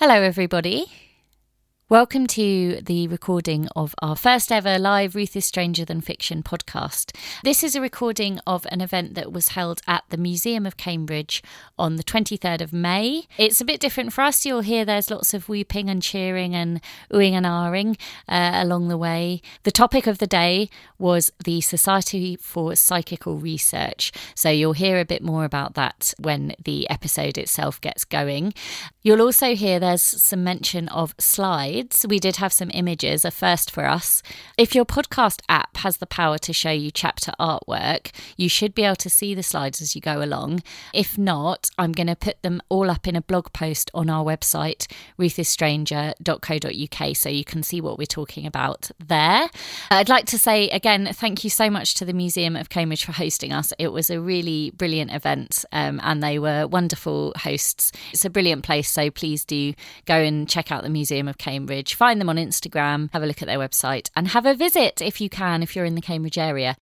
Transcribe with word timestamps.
Hello, 0.00 0.14
everybody. 0.14 0.90
Welcome 1.90 2.28
to 2.28 2.80
the 2.82 3.08
recording 3.08 3.66
of 3.74 3.96
our 4.00 4.14
first 4.14 4.52
ever 4.52 4.78
live 4.78 5.16
Ruth 5.16 5.34
is 5.34 5.44
Stranger 5.44 5.84
Than 5.84 6.00
Fiction 6.00 6.40
podcast. 6.40 7.16
This 7.42 7.64
is 7.64 7.74
a 7.74 7.80
recording 7.80 8.38
of 8.46 8.64
an 8.70 8.80
event 8.80 9.14
that 9.14 9.32
was 9.32 9.48
held 9.48 9.80
at 9.88 10.04
the 10.08 10.16
Museum 10.16 10.66
of 10.66 10.76
Cambridge 10.76 11.42
on 11.76 11.96
the 11.96 12.04
23rd 12.04 12.60
of 12.60 12.72
May. 12.72 13.24
It's 13.36 13.60
a 13.60 13.64
bit 13.64 13.80
different 13.80 14.12
for 14.12 14.20
us. 14.20 14.46
You'll 14.46 14.60
hear 14.60 14.84
there's 14.84 15.10
lots 15.10 15.34
of 15.34 15.48
weeping 15.48 15.90
and 15.90 16.00
cheering 16.00 16.54
and 16.54 16.80
oohing 17.12 17.32
and 17.32 17.44
ahhing 17.44 17.98
uh, 18.28 18.52
along 18.62 18.86
the 18.86 18.96
way. 18.96 19.42
The 19.64 19.72
topic 19.72 20.06
of 20.06 20.18
the 20.18 20.28
day 20.28 20.70
was 20.96 21.32
the 21.42 21.60
Society 21.60 22.36
for 22.36 22.76
Psychical 22.76 23.36
Research. 23.38 24.12
So 24.36 24.48
you'll 24.48 24.74
hear 24.74 25.00
a 25.00 25.04
bit 25.04 25.24
more 25.24 25.44
about 25.44 25.74
that 25.74 26.14
when 26.20 26.54
the 26.64 26.88
episode 26.88 27.36
itself 27.36 27.80
gets 27.80 28.04
going. 28.04 28.54
You'll 29.02 29.22
also 29.22 29.54
hear 29.54 29.80
there's 29.80 30.02
some 30.02 30.44
mention 30.44 30.88
of 30.88 31.14
slides. 31.18 32.04
We 32.06 32.18
did 32.18 32.36
have 32.36 32.52
some 32.52 32.70
images, 32.74 33.24
a 33.24 33.30
first 33.30 33.70
for 33.70 33.86
us. 33.86 34.22
If 34.58 34.74
your 34.74 34.84
podcast 34.84 35.40
app 35.48 35.78
has 35.78 35.96
the 35.96 36.06
power 36.06 36.36
to 36.38 36.52
show 36.52 36.70
you 36.70 36.90
chapter 36.90 37.32
artwork, 37.40 38.10
you 38.36 38.50
should 38.50 38.74
be 38.74 38.82
able 38.82 38.96
to 38.96 39.08
see 39.08 39.34
the 39.34 39.42
slides 39.42 39.80
as 39.80 39.94
you 39.94 40.02
go 40.02 40.22
along. 40.22 40.62
If 40.92 41.16
not, 41.16 41.70
I'm 41.78 41.92
going 41.92 42.08
to 42.08 42.16
put 42.16 42.42
them 42.42 42.60
all 42.68 42.90
up 42.90 43.08
in 43.08 43.16
a 43.16 43.22
blog 43.22 43.54
post 43.54 43.90
on 43.94 44.10
our 44.10 44.22
website, 44.22 44.86
ruthisstranger.co.uk, 45.18 47.16
so 47.16 47.28
you 47.30 47.44
can 47.44 47.62
see 47.62 47.80
what 47.80 47.96
we're 47.96 48.04
talking 48.04 48.44
about 48.44 48.90
there. 48.98 49.48
I'd 49.90 50.10
like 50.10 50.26
to 50.26 50.38
say 50.38 50.68
again, 50.68 51.08
thank 51.14 51.42
you 51.42 51.48
so 51.48 51.70
much 51.70 51.94
to 51.94 52.04
the 52.04 52.12
Museum 52.12 52.54
of 52.54 52.68
Cambridge 52.68 53.06
for 53.06 53.12
hosting 53.12 53.52
us. 53.52 53.72
It 53.78 53.88
was 53.88 54.10
a 54.10 54.20
really 54.20 54.72
brilliant 54.72 55.12
event 55.14 55.64
um, 55.72 56.00
and 56.02 56.22
they 56.22 56.38
were 56.38 56.66
wonderful 56.66 57.32
hosts. 57.38 57.92
It's 58.12 58.26
a 58.26 58.30
brilliant 58.30 58.62
place, 58.62 58.89
so 58.90 59.10
please 59.10 59.44
do 59.44 59.74
go 60.04 60.16
and 60.16 60.48
check 60.48 60.70
out 60.70 60.82
the 60.82 60.90
Museum 60.90 61.28
of 61.28 61.38
Cambridge. 61.38 61.94
Find 61.94 62.20
them 62.20 62.28
on 62.28 62.36
Instagram, 62.36 63.10
have 63.12 63.22
a 63.22 63.26
look 63.26 63.42
at 63.42 63.46
their 63.46 63.58
website, 63.58 64.10
and 64.14 64.28
have 64.28 64.46
a 64.46 64.54
visit 64.54 65.00
if 65.00 65.20
you 65.20 65.28
can, 65.28 65.62
if 65.62 65.74
you're 65.74 65.84
in 65.84 65.94
the 65.94 66.00
Cambridge 66.00 66.38
area. 66.38 66.76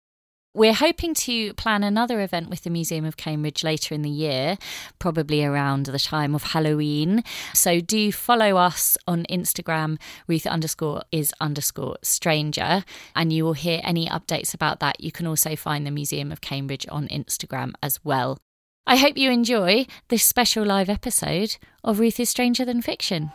We're 0.56 0.72
hoping 0.72 1.14
to 1.14 1.52
plan 1.54 1.82
another 1.82 2.20
event 2.20 2.48
with 2.48 2.62
the 2.62 2.70
Museum 2.70 3.04
of 3.04 3.16
Cambridge 3.16 3.64
later 3.64 3.92
in 3.92 4.02
the 4.02 4.08
year, 4.08 4.56
probably 5.00 5.44
around 5.44 5.86
the 5.86 5.98
time 5.98 6.32
of 6.32 6.44
Halloween. 6.44 7.24
So 7.52 7.80
do 7.80 8.12
follow 8.12 8.56
us 8.56 8.96
on 9.08 9.26
Instagram, 9.28 9.98
Ruth 10.28 10.46
underscore 10.46 11.02
is 11.10 11.34
underscore 11.40 11.96
stranger, 12.02 12.84
and 13.16 13.32
you 13.32 13.44
will 13.44 13.54
hear 13.54 13.80
any 13.82 14.06
updates 14.06 14.54
about 14.54 14.78
that. 14.78 15.00
You 15.00 15.10
can 15.10 15.26
also 15.26 15.56
find 15.56 15.84
the 15.84 15.90
Museum 15.90 16.30
of 16.30 16.40
Cambridge 16.40 16.86
on 16.88 17.08
Instagram 17.08 17.72
as 17.82 17.98
well. 18.04 18.38
I 18.86 18.96
hope 18.96 19.16
you 19.16 19.30
enjoy 19.30 19.86
this 20.08 20.22
special 20.22 20.62
live 20.62 20.90
episode 20.90 21.56
of 21.82 22.00
Ruth 22.00 22.20
is 22.20 22.28
Stranger 22.28 22.66
Than 22.66 22.82
Fiction. 22.82 23.32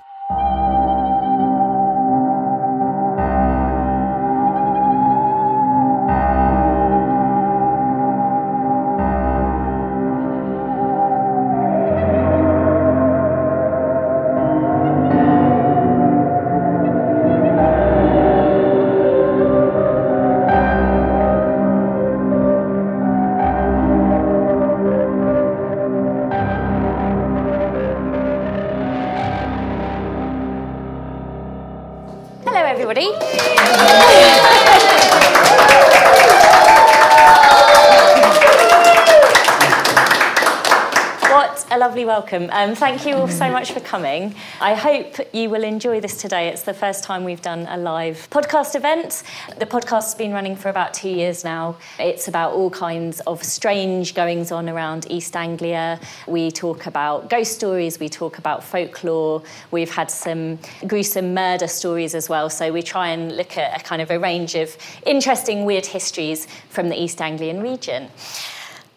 Welcome. 42.19 42.49
Um, 42.51 42.75
thank 42.75 43.05
you 43.05 43.15
all 43.15 43.29
so 43.29 43.49
much 43.49 43.71
for 43.71 43.79
coming. 43.79 44.35
I 44.59 44.73
hope 44.73 45.33
you 45.33 45.49
will 45.49 45.63
enjoy 45.63 46.01
this 46.01 46.17
today. 46.17 46.49
It's 46.49 46.63
the 46.63 46.73
first 46.73 47.05
time 47.05 47.23
we've 47.23 47.41
done 47.41 47.65
a 47.69 47.77
live 47.77 48.27
podcast 48.29 48.75
event. 48.75 49.23
The 49.57 49.65
podcast's 49.65 50.15
been 50.15 50.33
running 50.33 50.57
for 50.57 50.67
about 50.67 50.93
two 50.93 51.07
years 51.07 51.45
now. 51.45 51.77
It's 51.97 52.27
about 52.27 52.51
all 52.51 52.71
kinds 52.71 53.21
of 53.21 53.41
strange 53.41 54.15
goings 54.15 54.51
on 54.51 54.67
around 54.67 55.07
East 55.09 55.33
Anglia. 55.37 55.97
We 56.27 56.51
talk 56.51 56.87
about 56.87 57.29
ghost 57.29 57.53
stories, 57.53 58.01
we 58.01 58.09
talk 58.09 58.37
about 58.37 58.65
folklore, 58.65 59.41
we've 59.71 59.91
had 59.91 60.11
some 60.11 60.59
gruesome 60.87 61.33
murder 61.33 61.69
stories 61.69 62.13
as 62.15 62.27
well. 62.27 62.49
So 62.49 62.73
we 62.73 62.81
try 62.81 63.11
and 63.11 63.37
look 63.37 63.57
at 63.57 63.79
a 63.79 63.81
kind 63.81 64.01
of 64.01 64.11
a 64.11 64.19
range 64.19 64.55
of 64.55 64.75
interesting, 65.05 65.63
weird 65.63 65.85
histories 65.85 66.47
from 66.67 66.89
the 66.89 67.01
East 67.01 67.21
Anglian 67.21 67.61
region. 67.61 68.09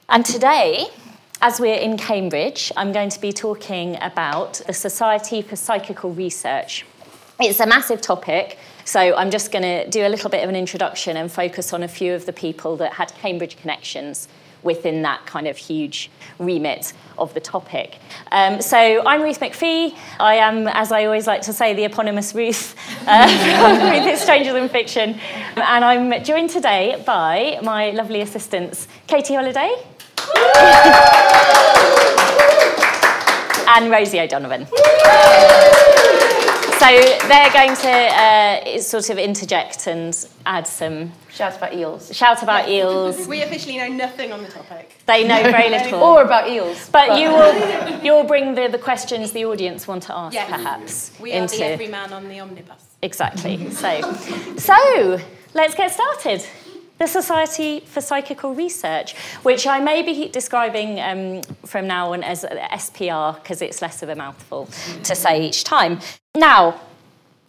And 0.08 0.26
today, 0.26 0.88
as 1.42 1.58
we're 1.58 1.74
in 1.74 1.96
Cambridge, 1.96 2.70
I'm 2.76 2.92
going 2.92 3.10
to 3.10 3.20
be 3.20 3.32
talking 3.32 3.98
about 4.00 4.62
the 4.68 4.72
Society 4.72 5.42
for 5.42 5.56
Psychical 5.56 6.12
Research. 6.12 6.86
It's 7.40 7.58
a 7.58 7.66
massive 7.66 8.00
topic, 8.00 8.58
so 8.84 9.16
I'm 9.16 9.28
just 9.32 9.50
going 9.50 9.64
to 9.64 9.90
do 9.90 10.06
a 10.06 10.08
little 10.08 10.30
bit 10.30 10.44
of 10.44 10.48
an 10.48 10.54
introduction 10.54 11.16
and 11.16 11.30
focus 11.30 11.72
on 11.72 11.82
a 11.82 11.88
few 11.88 12.14
of 12.14 12.26
the 12.26 12.32
people 12.32 12.76
that 12.76 12.92
had 12.92 13.12
Cambridge 13.14 13.56
connections 13.56 14.28
within 14.62 15.02
that 15.02 15.26
kind 15.26 15.48
of 15.48 15.56
huge 15.56 16.12
remit 16.38 16.92
of 17.18 17.34
the 17.34 17.40
topic. 17.40 17.98
Um, 18.30 18.62
so 18.62 19.04
I'm 19.04 19.20
Ruth 19.20 19.40
McPhee. 19.40 19.96
I 20.20 20.36
am, 20.36 20.68
as 20.68 20.92
I 20.92 21.06
always 21.06 21.26
like 21.26 21.42
to 21.42 21.52
say, 21.52 21.74
the 21.74 21.84
eponymous 21.84 22.34
Ruth. 22.34 22.76
Uh, 23.04 23.90
Ruth 23.92 24.06
is 24.06 24.20
Stranger 24.20 24.52
Than 24.52 24.68
Fiction. 24.68 25.18
And 25.56 25.84
I'm 25.84 26.22
joined 26.22 26.50
today 26.50 27.02
by 27.04 27.58
my 27.60 27.90
lovely 27.90 28.20
assistants, 28.20 28.86
Katie 29.08 29.34
Holiday. 29.34 29.74
and 33.76 33.90
Rosie 33.90 34.20
O'Donovan. 34.20 34.66
so 36.82 37.28
they're 37.28 37.52
going 37.52 37.76
to 37.76 37.88
uh, 37.88 38.78
sort 38.80 39.10
of 39.10 39.18
interject 39.18 39.86
and 39.86 40.26
add 40.46 40.66
some. 40.66 41.12
Shout 41.30 41.56
about 41.56 41.74
eels. 41.74 42.14
Shout 42.14 42.42
about 42.42 42.68
eels. 42.68 43.26
We 43.26 43.42
officially 43.42 43.78
know 43.78 43.88
nothing 43.88 44.32
on 44.32 44.42
the 44.42 44.50
topic. 44.50 44.96
They 45.06 45.26
know 45.26 45.42
very 45.42 45.70
little. 45.70 46.02
or 46.02 46.22
about 46.22 46.50
eels. 46.50 46.88
But, 46.90 47.08
but, 47.08 47.20
you 47.20 47.30
will 47.30 48.04
you'll 48.04 48.24
bring 48.24 48.54
the, 48.54 48.68
the 48.68 48.78
questions 48.78 49.32
the 49.32 49.44
audience 49.44 49.88
want 49.88 50.02
to 50.04 50.14
ask, 50.14 50.34
yes. 50.34 50.50
perhaps. 50.50 51.12
We 51.20 51.32
are 51.32 51.42
into... 51.42 51.56
the 51.56 51.66
everyman 51.66 52.12
on 52.12 52.28
the 52.28 52.40
omnibus. 52.40 52.84
Exactly. 53.00 53.70
So, 53.70 54.00
so 54.58 55.20
let's 55.54 55.74
get 55.74 55.92
started 55.92 56.46
the 57.02 57.08
Society 57.08 57.80
for 57.80 58.00
Psychical 58.00 58.54
Research, 58.54 59.16
which 59.42 59.66
I 59.66 59.80
may 59.80 60.02
be 60.02 60.28
describing 60.28 61.00
um, 61.00 61.42
from 61.66 61.86
now 61.86 62.12
on 62.12 62.22
as 62.22 62.44
SPR 62.44 63.34
because 63.42 63.60
it's 63.60 63.82
less 63.82 64.02
of 64.02 64.08
a 64.08 64.14
mouthful 64.14 64.66
to 65.02 65.14
say 65.14 65.44
each 65.46 65.64
time. 65.64 65.98
Now, 66.36 66.80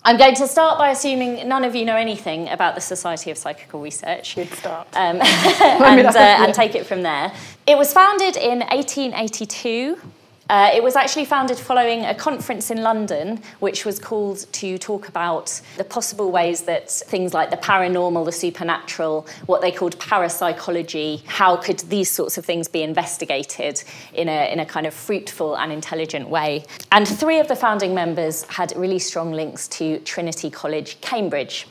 I'm 0.04 0.18
going 0.18 0.36
to 0.36 0.48
start 0.48 0.80
by 0.80 0.90
assuming 0.90 1.48
none 1.48 1.64
of 1.64 1.76
you 1.76 1.86
know 1.86 1.96
anything 1.96 2.50
about 2.50 2.74
the 2.76 2.82
Society 2.82 3.30
of 3.30 3.38
Psychical 3.38 3.80
Research. 3.80 4.36
Good 4.36 4.52
start. 4.54 4.88
Um, 4.94 5.22
and, 5.22 6.08
uh, 6.08 6.20
and 6.20 6.54
take 6.54 6.74
it 6.74 6.86
from 6.86 7.04
there. 7.04 7.32
It 7.68 7.78
was 7.78 7.94
founded 7.94 8.36
in 8.36 8.60
1882 8.60 10.02
uh, 10.50 10.72
it 10.74 10.84
was 10.84 10.96
actually 10.96 11.26
founded 11.26 11.58
following 11.58 12.04
a 12.04 12.14
conference 12.14 12.70
in 12.70 12.82
London, 12.82 13.42
which 13.60 13.86
was 13.86 13.98
called 13.98 14.46
to 14.52 14.78
talk 14.78 15.08
about 15.08 15.62
the 15.78 15.84
possible 15.84 16.32
ways 16.32 16.64
that 16.64 16.90
things 16.90 17.34
like 17.34 17.50
the 17.50 17.58
paranormal, 17.58 18.26
the 18.26 18.32
supernatural, 18.32 19.26
what 19.46 19.62
they 19.62 19.72
called 19.72 19.98
parapsychology, 20.00 21.24
how 21.26 21.56
could 21.56 21.80
these 21.80 22.12
sorts 22.12 22.38
of 22.38 22.46
things 22.46 22.68
be 22.68 22.84
investigated 22.84 23.82
in 24.14 24.28
a, 24.28 24.52
in 24.52 24.60
a 24.60 24.66
kind 24.66 24.86
of 24.86 24.94
fruitful 24.94 25.56
and 25.56 25.72
intelligent 25.72 26.28
way. 26.28 26.66
And 26.92 27.08
three 27.08 27.40
of 27.40 27.48
the 27.48 27.56
founding 27.56 27.94
members 27.94 28.44
had 28.44 28.74
really 28.76 29.00
strong 29.00 29.32
links 29.32 29.68
to 29.70 30.00
Trinity 30.00 30.50
College, 30.50 31.00
Cambridge. 31.02 31.68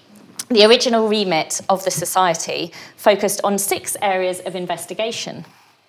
The 0.49 0.65
original 0.65 1.09
remit 1.09 1.61
of 1.69 1.85
the 1.85 1.91
society 1.91 2.73
focused 2.97 3.41
on 3.45 3.59
six 3.59 3.97
areas 4.03 4.41
of 4.41 4.55
investigation. 4.55 5.45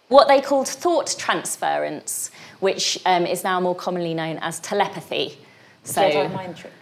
What 0.09 0.27
they 0.27 0.41
called 0.41 0.67
thought 0.67 1.15
transference, 1.17 2.29
which 2.63 2.97
um, 3.05 3.25
is 3.25 3.43
now 3.43 3.59
more 3.59 3.75
commonly 3.75 4.13
known 4.13 4.37
as 4.37 4.59
telepathy. 4.61 5.37
So, 5.83 6.01
Jedi 6.01 6.33
mind 6.33 6.55
trick. 6.55 6.73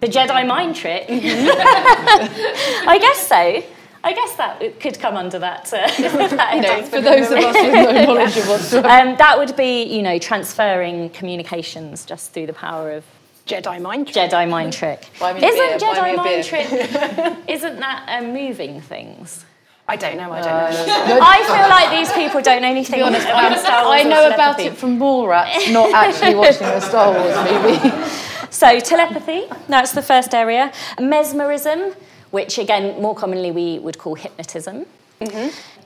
The 0.00 0.08
Jedi 0.08 0.46
mind 0.46 0.74
trick? 0.74 1.06
I 1.08 2.98
guess 3.00 3.26
so. 3.28 3.62
I 4.04 4.12
guess 4.12 4.36
that 4.36 4.80
could 4.80 4.98
come 4.98 5.16
under 5.16 5.38
that. 5.38 5.72
Uh, 5.72 5.86
that 6.36 6.58
no, 6.60 6.82
for 6.82 7.00
those 7.00 7.30
of 7.30 7.38
us 7.38 7.54
with 7.54 7.72
no 7.72 8.04
knowledge 8.04 8.36
of 8.36 8.48
what's 8.48 8.74
um, 8.74 9.16
That 9.16 9.38
would 9.38 9.56
be, 9.56 9.84
you 9.84 10.02
know, 10.02 10.18
transferring 10.18 11.10
communications 11.10 12.04
just 12.04 12.32
through 12.32 12.46
the 12.46 12.52
power 12.52 12.90
of 12.92 13.04
Jedi 13.46 13.80
mind 13.80 14.08
trick. 14.08 14.30
Jedi 14.30 14.48
mind 14.50 14.72
trick. 14.72 15.08
Isn't 15.20 15.80
Jedi 15.80 16.16
mind 16.16 16.44
trick? 16.44 16.68
isn't 17.48 17.78
that 17.78 18.06
um, 18.08 18.32
moving 18.32 18.80
things? 18.80 19.45
I 19.88 19.96
don't 19.96 20.16
know. 20.16 20.32
I 20.32 20.40
don't 20.40 21.08
know. 21.08 21.18
I 21.22 21.38
feel 21.46 21.68
like 21.68 21.90
these 21.90 22.12
people 22.12 22.42
don't 22.42 22.62
know 22.62 22.68
anything 22.68 23.02
honest, 23.02 23.24
about 23.26 23.58
Star 23.58 23.84
Wars. 23.84 24.00
I 24.00 24.02
know 24.02 24.26
about 24.26 24.56
telepathy. 24.58 24.66
it 24.68 24.76
from 24.76 24.98
Mallrats, 24.98 25.72
not 25.72 25.92
actually 25.94 26.34
watching 26.34 26.66
the 26.66 26.80
Star 26.80 27.12
Wars 27.12 27.36
movie. 27.50 28.12
So 28.48 28.78
telepathy, 28.80 29.44
that's 29.68 29.92
the 29.92 30.00
first 30.02 30.32
area. 30.32 30.72
Mesmerism, 31.00 31.92
which 32.30 32.58
again, 32.58 33.02
more 33.02 33.14
commonly 33.14 33.50
we 33.50 33.78
would 33.80 33.98
call 33.98 34.14
hypnotism. 34.14 34.86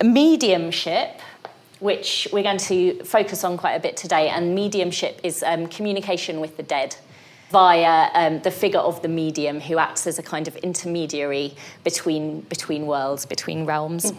Mediumship, 0.05 1.21
which 1.81 2.29
we're 2.33 2.43
going 2.45 2.59
to 2.59 3.03
focus 3.03 3.43
on 3.45 3.57
quite 3.57 3.73
a 3.73 3.81
bit 3.81 3.97
today, 3.97 4.29
and 4.29 4.55
mediumship 4.55 5.19
is 5.25 5.43
um, 5.43 5.67
communication 5.67 6.39
with 6.39 6.57
the 6.59 6.63
dead 6.63 6.97
via 7.51 8.09
um, 8.15 8.41
the 8.43 8.51
figure 8.51 8.79
of 8.79 9.03
the 9.03 9.09
medium 9.09 9.61
who 9.61 9.79
acts 9.79 10.07
as 10.07 10.19
a 10.19 10.23
kind 10.23 10.47
of 10.47 10.57
intermediary 10.57 11.55
between, 11.85 12.41
between 12.43 12.87
worlds, 12.87 13.27
between 13.27 13.67
realms. 13.67 14.13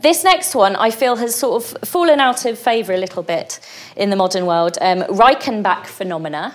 This 0.00 0.22
next 0.22 0.54
one, 0.54 0.76
I 0.76 0.90
feel, 0.90 1.16
has 1.16 1.34
sort 1.34 1.62
of 1.62 1.88
fallen 1.88 2.20
out 2.20 2.44
of 2.44 2.58
favour 2.58 2.92
a 2.92 2.98
little 2.98 3.22
bit 3.22 3.60
in 3.96 4.10
the 4.10 4.16
modern 4.16 4.44
world. 4.44 4.76
Um, 4.80 5.00
Reichenbach 5.04 5.86
phenomena, 5.86 6.54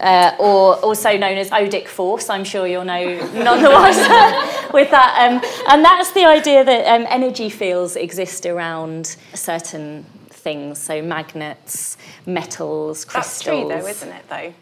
uh, 0.00 0.36
or 0.38 0.74
also 0.76 1.16
known 1.16 1.38
as 1.38 1.48
odic 1.50 1.88
force. 1.88 2.28
I'm 2.28 2.44
sure 2.44 2.66
you'll 2.66 2.84
know 2.84 3.04
none 3.32 3.62
the 3.62 3.70
wiser 3.70 4.68
with 4.74 4.90
that. 4.90 5.30
Um, 5.30 5.40
and 5.70 5.84
that's 5.84 6.12
the 6.12 6.26
idea 6.26 6.62
that 6.64 6.86
um, 6.94 7.06
energy 7.08 7.48
fields 7.48 7.96
exist 7.96 8.44
around 8.44 9.16
certain 9.32 10.04
things, 10.28 10.78
so 10.78 11.00
magnets, 11.00 11.96
metals, 12.26 13.04
crystals. 13.04 13.14
That's 13.14 13.42
true, 13.42 13.68
though, 13.68 13.86
isn't 13.86 14.08
it? 14.08 14.28
Though. 14.28 14.52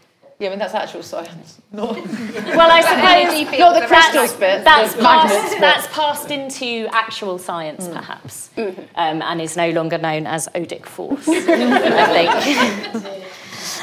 Yeah, 0.41 0.47
I 0.49 0.51
mean, 0.51 0.59
that's 0.59 0.75
actual 0.75 1.03
science. 1.03 1.61
Not, 1.73 1.95
Well, 1.95 2.71
I 2.73 2.81
suppose 2.81 3.59
not 3.61 3.81
the 3.81 3.87
crystals 3.87 4.33
bit, 4.35 4.65
that's 4.65 4.97
passed, 4.97 5.51
bit. 5.53 5.61
that's 5.61 5.87
passed 5.89 6.31
into 6.33 6.89
actual 6.91 7.39
science, 7.39 7.87
perhaps, 7.87 8.51
um, 8.57 9.23
and 9.23 9.41
is 9.41 9.57
no 9.57 9.71
longer 9.71 9.97
known 9.99 10.27
as 10.27 10.49
odic 10.57 10.87
force, 10.87 11.29
I 11.29 12.07
think. 12.07 13.23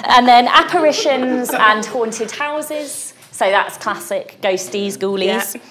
and 0.10 0.28
then 0.28 0.48
apparitions 0.50 1.50
and 1.54 1.86
haunted 1.86 2.32
houses. 2.32 3.14
So 3.32 3.50
that's 3.52 3.78
classic 3.78 4.38
ghosties, 4.42 4.98
ghoulies. 4.98 5.56
Yeah. 5.56 5.62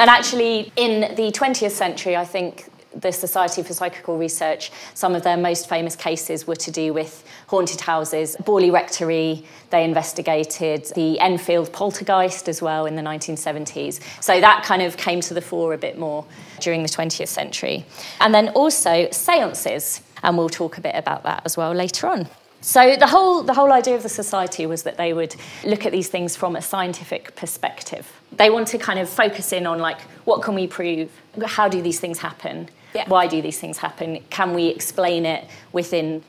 And 0.00 0.10
actually, 0.10 0.70
in 0.76 1.14
the 1.16 1.32
20th 1.32 1.70
century, 1.72 2.16
I 2.16 2.24
think 2.24 2.66
the 2.96 3.12
Society 3.12 3.62
for 3.62 3.72
Psychical 3.72 4.16
Research, 4.16 4.70
some 4.94 5.14
of 5.14 5.22
their 5.22 5.36
most 5.36 5.68
famous 5.68 5.96
cases 5.96 6.46
were 6.46 6.56
to 6.56 6.70
do 6.70 6.92
with 6.92 7.24
haunted 7.48 7.80
houses. 7.80 8.36
Borley 8.42 8.72
Rectory, 8.72 9.44
they 9.70 9.84
investigated 9.84 10.86
the 10.94 11.18
Enfield 11.20 11.72
poltergeist 11.72 12.48
as 12.48 12.62
well 12.62 12.86
in 12.86 12.96
the 12.96 13.02
1970s. 13.02 14.00
So 14.22 14.40
that 14.40 14.64
kind 14.64 14.82
of 14.82 14.96
came 14.96 15.20
to 15.22 15.34
the 15.34 15.42
fore 15.42 15.74
a 15.74 15.78
bit 15.78 15.98
more 15.98 16.24
during 16.60 16.82
the 16.82 16.88
20th 16.88 17.28
century. 17.28 17.84
And 18.20 18.34
then 18.34 18.50
also 18.50 19.08
seances, 19.10 20.02
and 20.22 20.38
we'll 20.38 20.48
talk 20.48 20.78
a 20.78 20.80
bit 20.80 20.94
about 20.94 21.22
that 21.24 21.42
as 21.44 21.56
well 21.56 21.72
later 21.72 22.08
on. 22.08 22.28
So 22.64 22.96
the 22.96 23.06
whole 23.06 23.42
the 23.42 23.52
whole 23.52 23.72
idea 23.72 23.94
of 23.94 24.02
the 24.02 24.08
society 24.08 24.64
was 24.64 24.84
that 24.84 24.96
they 24.96 25.12
would 25.12 25.36
look 25.66 25.84
at 25.84 25.92
these 25.92 26.08
things 26.08 26.34
from 26.34 26.56
a 26.56 26.62
scientific 26.62 27.36
perspective. 27.36 28.10
They 28.32 28.48
want 28.48 28.68
to 28.68 28.78
kind 28.78 28.98
of 28.98 29.10
focus 29.10 29.52
in 29.52 29.66
on 29.66 29.80
like 29.80 30.00
what 30.24 30.40
can 30.40 30.54
we 30.54 30.66
prove? 30.66 31.10
How 31.44 31.68
do 31.68 31.82
these 31.82 32.00
things 32.00 32.20
happen? 32.20 32.70
Yeah. 32.94 33.04
Why 33.08 33.26
do 33.26 33.42
these 33.42 33.58
things 33.58 33.78
happen? 33.78 34.20
Can 34.30 34.54
we 34.54 34.68
explain 34.68 35.26
it 35.26 35.44
within 35.72 36.22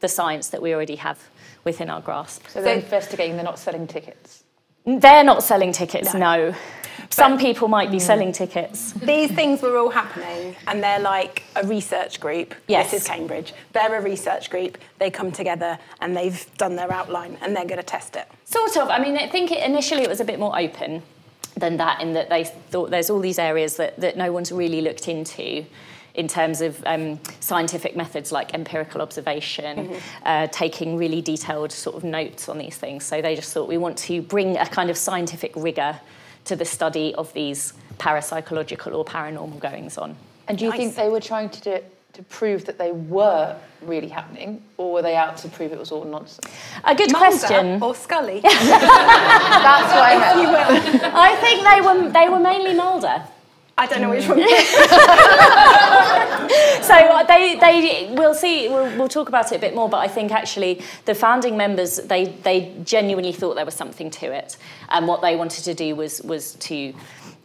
the 0.00 0.08
science 0.08 0.48
that 0.48 0.60
we 0.60 0.74
already 0.74 0.96
have 0.96 1.18
within 1.64 1.88
our 1.90 2.00
grasp? 2.00 2.46
so 2.48 2.60
they're 2.60 2.80
So- 2.80 2.84
investigating, 2.84 3.36
they're 3.36 3.44
not 3.44 3.58
selling 3.58 3.86
tickets. 3.86 4.42
They're 4.84 5.24
not 5.24 5.42
selling 5.42 5.72
tickets, 5.72 6.14
No. 6.14 6.20
no. 6.20 6.54
Some 7.10 7.38
people 7.38 7.68
might 7.68 7.90
be 7.90 7.98
selling 7.98 8.32
tickets. 8.32 8.92
These 8.92 9.30
things 9.32 9.62
were 9.62 9.76
all 9.78 9.90
happening, 9.90 10.56
and 10.66 10.82
they're 10.82 10.98
like 10.98 11.42
a 11.56 11.66
research 11.66 12.20
group. 12.20 12.54
Yes. 12.66 12.90
This 12.90 13.02
is 13.02 13.08
Cambridge. 13.08 13.52
They're 13.72 13.94
a 13.94 14.00
research 14.00 14.50
group. 14.50 14.78
They 14.98 15.10
come 15.10 15.30
together 15.32 15.78
and 16.00 16.16
they've 16.16 16.44
done 16.58 16.76
their 16.76 16.92
outline, 16.92 17.38
and 17.42 17.54
they're 17.56 17.64
going 17.64 17.78
to 17.78 17.82
test 17.82 18.16
it. 18.16 18.26
Sort 18.44 18.76
of. 18.76 18.88
I 18.88 18.98
mean, 18.98 19.16
I 19.16 19.26
think 19.28 19.52
it, 19.52 19.62
initially 19.62 20.02
it 20.02 20.08
was 20.08 20.20
a 20.20 20.24
bit 20.24 20.38
more 20.38 20.58
open 20.58 21.02
than 21.56 21.76
that, 21.78 22.00
in 22.00 22.12
that 22.14 22.28
they 22.30 22.44
thought 22.44 22.90
there's 22.90 23.10
all 23.10 23.20
these 23.20 23.38
areas 23.38 23.76
that, 23.76 23.98
that 24.00 24.16
no 24.16 24.32
one's 24.32 24.52
really 24.52 24.80
looked 24.80 25.08
into 25.08 25.64
in 26.18 26.26
terms 26.26 26.60
of 26.60 26.82
um, 26.84 27.20
scientific 27.38 27.94
methods 27.94 28.32
like 28.32 28.52
empirical 28.52 29.00
observation, 29.00 29.94
uh, 30.24 30.48
taking 30.48 30.96
really 30.96 31.22
detailed 31.22 31.70
sort 31.70 31.94
of 31.94 32.02
notes 32.02 32.48
on 32.48 32.58
these 32.58 32.76
things. 32.76 33.04
So 33.04 33.22
they 33.22 33.36
just 33.36 33.54
thought 33.54 33.68
we 33.68 33.78
want 33.78 33.96
to 33.98 34.20
bring 34.20 34.56
a 34.56 34.66
kind 34.66 34.90
of 34.90 34.96
scientific 34.96 35.52
rigour 35.54 36.00
to 36.46 36.56
the 36.56 36.64
study 36.64 37.14
of 37.14 37.32
these 37.34 37.72
parapsychological 37.98 38.92
or 38.92 39.04
paranormal 39.04 39.60
goings 39.60 39.96
on. 39.96 40.16
And 40.48 40.58
do 40.58 40.64
you 40.64 40.72
think 40.72 40.96
they 40.96 41.08
were 41.08 41.20
trying 41.20 41.50
to 41.50 41.60
do 41.60 41.70
it 41.70 41.94
to 42.14 42.22
prove 42.24 42.64
that 42.64 42.78
they 42.78 42.90
were 42.90 43.54
really 43.80 44.08
happening, 44.08 44.60
or 44.76 44.94
were 44.94 45.02
they 45.02 45.14
out 45.14 45.36
to 45.36 45.48
prove 45.48 45.72
it 45.72 45.78
was 45.78 45.92
all 45.92 46.04
nonsense? 46.04 46.52
A 46.82 46.96
good 46.96 47.12
Mulder 47.12 47.26
question. 47.28 47.80
or 47.80 47.94
Scully? 47.94 48.40
That's 48.42 49.92
what 49.94 50.02
I 50.02 50.18
meant. 50.18 50.40
you 50.40 50.48
will. 50.48 51.12
I 51.14 51.36
think 51.36 51.62
they 51.62 51.80
were 51.86 52.10
they 52.10 52.28
were 52.28 52.40
mainly 52.40 52.74
Mulder. 52.74 53.22
I 53.78 53.86
don't 53.86 54.02
know 54.02 54.10
which 54.10 54.28
one. 54.28 54.38
So 56.88 56.94
uh, 56.94 57.22
they, 57.24 57.54
they, 57.56 58.14
we'll 58.16 58.32
see. 58.34 58.66
We'll, 58.68 58.96
we'll 58.96 59.08
talk 59.08 59.28
about 59.28 59.52
it 59.52 59.56
a 59.56 59.58
bit 59.58 59.74
more. 59.74 59.90
But 59.90 59.98
I 59.98 60.08
think 60.08 60.32
actually 60.32 60.80
the 61.04 61.14
founding 61.14 61.54
members, 61.54 61.96
they, 61.98 62.26
they 62.44 62.74
genuinely 62.82 63.32
thought 63.32 63.56
there 63.56 63.66
was 63.66 63.74
something 63.74 64.08
to 64.12 64.32
it, 64.32 64.56
and 64.88 65.06
what 65.06 65.20
they 65.20 65.36
wanted 65.36 65.64
to 65.64 65.74
do 65.74 65.94
was 65.94 66.22
was 66.22 66.54
to 66.54 66.94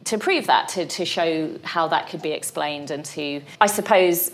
to 0.06 0.18
prove 0.18 0.48
that, 0.48 0.68
to, 0.70 0.86
to 0.86 1.06
show 1.06 1.58
how 1.64 1.88
that 1.90 2.08
could 2.10 2.22
be 2.22 2.32
explained, 2.32 2.92
and 2.92 3.04
to, 3.06 3.42
I 3.60 3.68
suppose, 3.68 4.32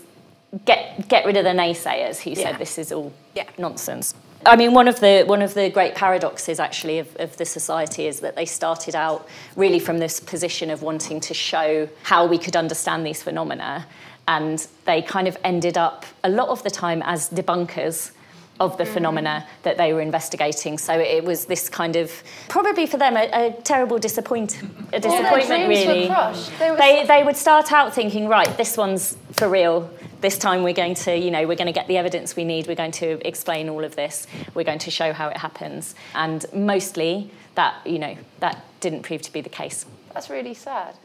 get 0.64 1.08
get 1.08 1.26
rid 1.26 1.36
of 1.36 1.42
the 1.44 1.50
naysayers 1.50 2.20
who 2.20 2.30
Yeah. 2.30 2.52
said 2.52 2.58
this 2.58 2.78
is 2.78 2.92
all 2.92 3.12
Yeah. 3.34 3.44
nonsense. 3.58 4.14
I 4.46 4.56
mean, 4.56 4.72
one 4.72 4.88
of 4.88 5.00
the 5.00 5.24
one 5.26 5.42
of 5.42 5.54
the 5.54 5.68
great 5.68 5.94
paradoxes 5.94 6.58
actually 6.58 6.98
of, 6.98 7.14
of 7.16 7.36
the 7.36 7.44
society 7.44 8.06
is 8.06 8.20
that 8.20 8.36
they 8.36 8.46
started 8.46 8.94
out 8.94 9.28
really 9.54 9.78
from 9.78 9.98
this 9.98 10.18
position 10.18 10.70
of 10.70 10.82
wanting 10.82 11.20
to 11.20 11.34
show 11.34 11.88
how 12.04 12.26
we 12.26 12.38
could 12.38 12.56
understand 12.56 13.04
these 13.04 13.22
phenomena, 13.22 13.86
and 14.26 14.66
they 14.86 15.02
kind 15.02 15.28
of 15.28 15.36
ended 15.44 15.76
up 15.76 16.06
a 16.24 16.30
lot 16.30 16.48
of 16.48 16.62
the 16.62 16.70
time 16.70 17.02
as 17.04 17.28
debunkers 17.28 18.12
of 18.60 18.76
the 18.76 18.84
mm. 18.84 18.92
phenomena 18.92 19.46
that 19.62 19.76
they 19.76 19.92
were 19.92 20.00
investigating. 20.00 20.78
So 20.78 20.98
it 20.98 21.24
was 21.24 21.46
this 21.46 21.68
kind 21.68 21.96
of 21.96 22.10
probably 22.48 22.86
for 22.86 22.98
them 22.98 23.16
a, 23.16 23.28
a 23.32 23.52
terrible 23.62 23.98
disappoint, 23.98 24.62
a 24.92 25.00
disappointment 25.00 25.66
dreams 25.66 25.86
were 25.86 25.92
really. 25.92 26.06
crushed. 26.06 26.58
They 26.58 26.70
were 26.70 26.76
They, 26.76 27.06
they 27.06 27.22
would 27.24 27.36
start 27.36 27.72
out 27.72 27.94
thinking, 27.94 28.28
right, 28.28 28.54
this 28.56 28.76
one's 28.76 29.16
for 29.32 29.48
real. 29.48 29.90
This 30.20 30.36
time 30.36 30.62
we're 30.62 30.74
going 30.74 30.94
to, 30.96 31.16
you 31.16 31.30
know, 31.30 31.46
we're 31.46 31.56
going 31.56 31.66
to 31.66 31.72
get 31.72 31.88
the 31.88 31.96
evidence 31.96 32.36
we 32.36 32.44
need. 32.44 32.66
We're 32.66 32.74
going 32.74 32.92
to 32.92 33.26
explain 33.26 33.70
all 33.70 33.84
of 33.84 33.96
this. 33.96 34.26
We're 34.52 34.64
going 34.64 34.80
to 34.80 34.90
show 34.90 35.14
how 35.14 35.28
it 35.28 35.38
happens. 35.38 35.94
And 36.14 36.44
mostly 36.52 37.30
that, 37.54 37.86
you 37.86 37.98
know, 37.98 38.16
that 38.40 38.62
didn't 38.80 39.02
prove 39.02 39.22
to 39.22 39.32
be 39.32 39.40
the 39.40 39.48
case. 39.48 39.86
That's 40.12 40.28
really 40.28 40.54
sad. 40.54 40.96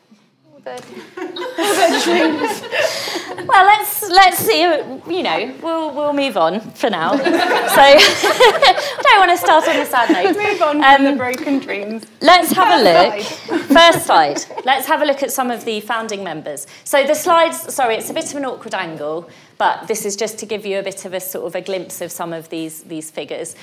All 0.67 0.75
the- 1.15 3.45
Well, 3.47 3.65
let's 3.65 4.01
let's 4.09 4.37
see. 4.39 4.61
You 4.61 5.23
know, 5.23 5.53
we'll 5.61 5.93
we'll 5.93 6.13
move 6.13 6.37
on 6.37 6.59
for 6.71 6.89
now. 6.89 7.15
So 7.15 7.23
I 7.81 8.99
don't 9.03 9.19
want 9.19 9.31
to 9.31 9.37
start 9.37 9.67
on 9.67 9.75
a 9.75 9.85
sad 9.85 10.09
note. 10.11 10.35
Move 10.35 10.61
on 10.61 10.83
Um, 10.83 10.95
from 10.95 11.05
the 11.05 11.15
broken 11.17 11.59
dreams. 11.59 12.05
Let's 12.21 12.51
have 12.53 12.79
a 12.79 12.83
look. 12.83 13.23
First 13.23 13.73
First 13.73 14.05
slide. 14.07 14.41
Let's 14.65 14.87
have 14.87 15.01
a 15.01 15.05
look 15.05 15.21
at 15.23 15.31
some 15.31 15.51
of 15.51 15.65
the 15.65 15.79
founding 15.81 16.23
members. 16.23 16.65
So 16.83 17.03
the 17.05 17.15
slides, 17.15 17.73
sorry, 17.73 17.95
it's 17.95 18.09
a 18.09 18.13
bit 18.13 18.29
of 18.31 18.35
an 18.37 18.45
awkward 18.45 18.73
angle, 18.73 19.29
but 19.57 19.87
this 19.87 20.05
is 20.05 20.15
just 20.15 20.39
to 20.39 20.45
give 20.45 20.65
you 20.65 20.79
a 20.79 20.83
bit 20.83 21.05
of 21.05 21.13
a 21.13 21.19
sort 21.19 21.45
of 21.45 21.55
a 21.55 21.61
glimpse 21.61 22.01
of 22.01 22.11
some 22.11 22.33
of 22.33 22.49
these 22.49 22.83
these 22.83 23.11
figures. 23.11 23.55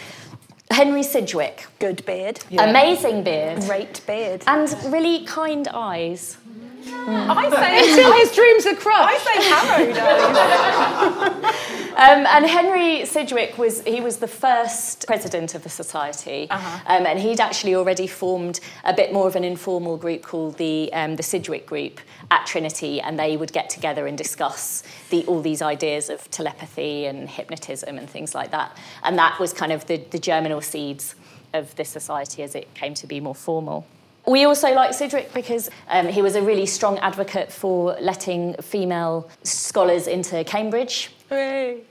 Henry 0.70 1.02
Sidgwick, 1.02 1.66
Good 1.80 2.04
beard. 2.06 2.38
amazing 2.56 3.24
beard, 3.24 3.60
Great 3.66 4.00
beard. 4.06 4.42
and 4.46 4.72
really 4.90 5.24
kind 5.26 5.68
eyes. 5.68 6.38
I 6.86 7.50
say 7.50 7.90
Until 7.90 8.12
his 8.12 8.32
dreams 8.34 8.66
are 8.66 8.76
crushed. 8.76 9.08
I 9.08 9.18
say 9.18 9.38
harrowed. 11.32 11.54
Um, 11.92 12.26
and 12.26 12.46
Henry 12.46 13.04
Sidgwick 13.04 13.58
was 13.58 13.82
he 13.82 14.00
was 14.00 14.16
the 14.16 14.26
first 14.26 15.06
president 15.06 15.54
of 15.54 15.62
the 15.62 15.68
society, 15.68 16.48
um, 16.50 17.06
and 17.06 17.18
he'd 17.18 17.38
actually 17.38 17.74
already 17.74 18.06
formed 18.06 18.60
a 18.84 18.94
bit 18.94 19.12
more 19.12 19.28
of 19.28 19.36
an 19.36 19.44
informal 19.44 19.98
group 19.98 20.22
called 20.22 20.56
the 20.56 20.90
um, 20.94 21.16
the 21.16 21.22
Sidgwick 21.22 21.66
Group 21.66 22.00
at 22.30 22.46
Trinity, 22.46 23.00
and 23.02 23.18
they 23.18 23.36
would 23.36 23.52
get 23.52 23.68
together 23.68 24.06
and 24.06 24.16
discuss 24.16 24.82
the, 25.10 25.22
all 25.26 25.42
these 25.42 25.60
ideas 25.60 26.08
of 26.08 26.30
telepathy 26.30 27.04
and 27.04 27.28
hypnotism 27.28 27.98
and 27.98 28.08
things 28.08 28.34
like 28.34 28.52
that. 28.52 28.74
And 29.02 29.18
that 29.18 29.38
was 29.38 29.52
kind 29.52 29.70
of 29.70 29.86
the, 29.86 29.98
the 29.98 30.18
germinal 30.18 30.62
seeds 30.62 31.14
of 31.52 31.76
this 31.76 31.90
society 31.90 32.42
as 32.42 32.54
it 32.54 32.72
came 32.72 32.94
to 32.94 33.06
be 33.06 33.20
more 33.20 33.34
formal. 33.34 33.86
We 34.26 34.44
also 34.44 34.72
like 34.72 34.94
Sidgwick 34.94 35.34
because 35.34 35.68
um, 35.88 36.06
he 36.06 36.22
was 36.22 36.36
a 36.36 36.42
really 36.42 36.66
strong 36.66 36.98
advocate 36.98 37.52
for 37.52 37.96
letting 38.00 38.54
female 38.62 39.28
scholars 39.42 40.06
into 40.06 40.44
Cambridge 40.44 41.10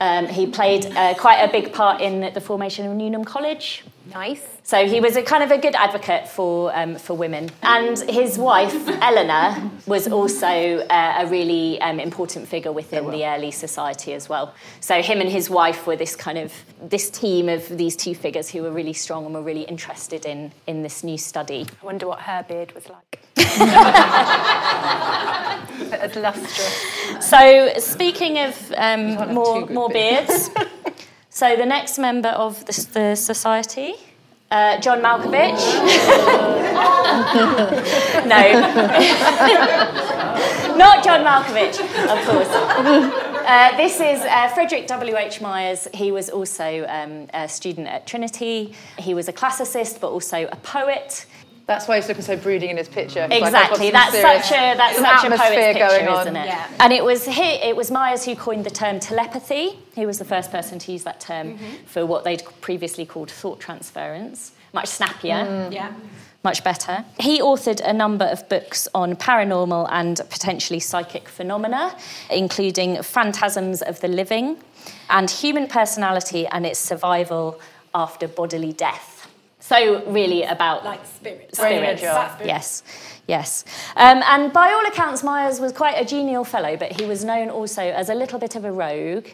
Um, 0.00 0.26
he 0.26 0.46
played 0.46 0.86
uh, 0.86 1.14
quite 1.14 1.42
a 1.42 1.50
big 1.50 1.72
part 1.72 2.00
in 2.00 2.32
the 2.32 2.40
formation 2.40 2.86
of 2.86 2.96
Newnham 2.96 3.24
College. 3.24 3.84
Nice. 4.12 4.46
So 4.64 4.86
he 4.86 5.00
was 5.00 5.16
a 5.16 5.22
kind 5.22 5.42
of 5.42 5.50
a 5.50 5.58
good 5.58 5.74
advocate 5.74 6.28
for 6.28 6.76
um, 6.76 6.96
for 6.96 7.14
women, 7.14 7.50
and 7.62 7.98
his 8.08 8.38
wife 8.38 8.74
Eleanor 9.00 9.70
was 9.86 10.06
also 10.08 10.46
uh, 10.46 11.14
a 11.18 11.26
really 11.26 11.80
um, 11.80 11.98
important 11.98 12.48
figure 12.48 12.72
within 12.72 13.10
the 13.10 13.24
early 13.26 13.50
society 13.50 14.12
as 14.14 14.28
well. 14.28 14.54
So 14.80 15.02
him 15.02 15.20
and 15.20 15.30
his 15.30 15.50
wife 15.50 15.86
were 15.86 15.96
this 15.96 16.14
kind 16.16 16.38
of 16.38 16.52
this 16.80 17.10
team 17.10 17.48
of 17.48 17.68
these 17.68 17.96
two 17.96 18.14
figures 18.14 18.48
who 18.48 18.62
were 18.62 18.70
really 18.70 18.92
strong 18.92 19.24
and 19.24 19.34
were 19.34 19.42
really 19.42 19.62
interested 19.62 20.26
in 20.26 20.52
in 20.66 20.82
this 20.82 21.02
new 21.02 21.18
study. 21.18 21.66
I 21.82 21.86
wonder 21.86 22.06
what 22.06 22.20
her 22.20 22.44
beard 22.48 22.72
was 22.72 22.88
like. 22.88 23.18
As 25.92 26.14
lustrous. 26.16 27.28
So 27.28 27.72
speaking 27.78 28.38
of 28.38 28.72
um, 28.76 29.31
more 29.32 29.66
more 29.66 29.88
beards, 29.88 30.50
so 31.30 31.56
the 31.56 31.66
next 31.66 31.98
member 31.98 32.30
of 32.30 32.64
the, 32.66 32.88
the 32.92 33.16
society. 33.16 33.94
Uh, 34.50 34.78
John 34.80 35.00
Malkovich. 35.00 35.56
no. 38.26 38.60
Not 40.76 41.02
John 41.02 41.24
Malkovich, 41.24 41.80
of 41.80 42.26
course. 42.26 42.48
Uh, 42.50 43.76
this 43.78 43.94
is 43.94 44.20
uh, 44.20 44.48
Frederick 44.48 44.86
W.H. 44.86 45.40
Myers. 45.40 45.88
He 45.94 46.12
was 46.12 46.28
also 46.28 46.84
um, 46.86 47.28
a 47.32 47.48
student 47.48 47.88
at 47.88 48.06
Trinity. 48.06 48.74
He 48.98 49.14
was 49.14 49.26
a 49.26 49.32
classicist, 49.32 50.00
but 50.00 50.10
also 50.10 50.46
a 50.52 50.56
poet. 50.56 51.24
That's 51.66 51.86
why 51.86 51.96
he's 51.96 52.08
looking 52.08 52.22
so 52.24 52.36
brooding 52.36 52.70
in 52.70 52.76
his 52.76 52.88
picture. 52.88 53.20
It's 53.30 53.30
like, 53.30 53.42
Exactly. 53.42 53.86
I've 53.88 53.92
got 53.92 54.12
some 54.12 54.22
that's 54.22 54.44
serious- 54.44 54.48
such 54.48 54.58
a 54.58 54.76
that's 54.76 54.96
some 54.96 55.04
such 55.04 55.12
a 55.22 55.24
atmosphere 55.26 55.48
poet's 55.54 55.78
picture, 55.78 55.88
going 55.88 56.08
on. 56.08 56.20
isn't 56.22 56.36
it? 56.36 56.46
Yeah. 56.46 56.68
And 56.80 56.92
it 56.92 57.04
was 57.04 57.24
he, 57.26 57.42
it 57.42 57.76
was 57.76 57.90
Myers 57.90 58.24
who 58.24 58.34
coined 58.36 58.64
the 58.64 58.70
term 58.70 58.98
telepathy. 59.00 59.78
He 59.94 60.04
was 60.06 60.18
the 60.18 60.24
first 60.24 60.50
person 60.50 60.78
to 60.80 60.92
use 60.92 61.04
that 61.04 61.20
term 61.20 61.54
Mm-hmm. 61.54 61.84
for 61.86 62.04
what 62.04 62.24
they'd 62.24 62.42
previously 62.60 63.06
called 63.06 63.30
thought 63.30 63.60
transference. 63.60 64.52
Much 64.72 64.88
snappier, 64.88 65.36
Mm. 65.44 65.72
Yeah. 65.72 65.92
much 66.42 66.64
better. 66.64 67.04
He 67.20 67.40
authored 67.40 67.80
a 67.84 67.92
number 67.92 68.24
of 68.24 68.48
books 68.48 68.88
on 68.94 69.14
paranormal 69.16 69.86
and 69.90 70.16
potentially 70.30 70.80
psychic 70.80 71.28
phenomena, 71.28 71.94
including 72.30 73.02
Phantasms 73.02 73.82
of 73.82 74.00
the 74.00 74.08
Living 74.08 74.56
and 75.10 75.30
Human 75.30 75.68
Personality 75.68 76.46
and 76.46 76.64
its 76.66 76.78
Survival 76.80 77.60
After 77.94 78.26
Bodily 78.26 78.72
Death. 78.72 79.11
So 79.62 80.02
really 80.10 80.42
about 80.42 80.84
Like 80.84 81.06
spirits. 81.06 81.58
Brain 81.58 81.84
in 81.84 81.96
a 81.96 82.36
Yes, 82.44 82.82
yes. 83.28 83.64
Um, 83.94 84.20
and 84.26 84.52
by 84.52 84.72
all 84.72 84.84
accounts, 84.86 85.22
Myers 85.22 85.60
was 85.60 85.70
quite 85.72 85.94
a 85.94 86.04
genial 86.04 86.42
fellow, 86.42 86.76
but 86.76 86.90
he 87.00 87.06
was 87.06 87.24
known 87.24 87.48
also 87.48 87.80
as 87.80 88.08
a 88.08 88.14
little 88.14 88.40
bit 88.40 88.56
of 88.56 88.64
a 88.64 88.72
rogue. 88.72 89.28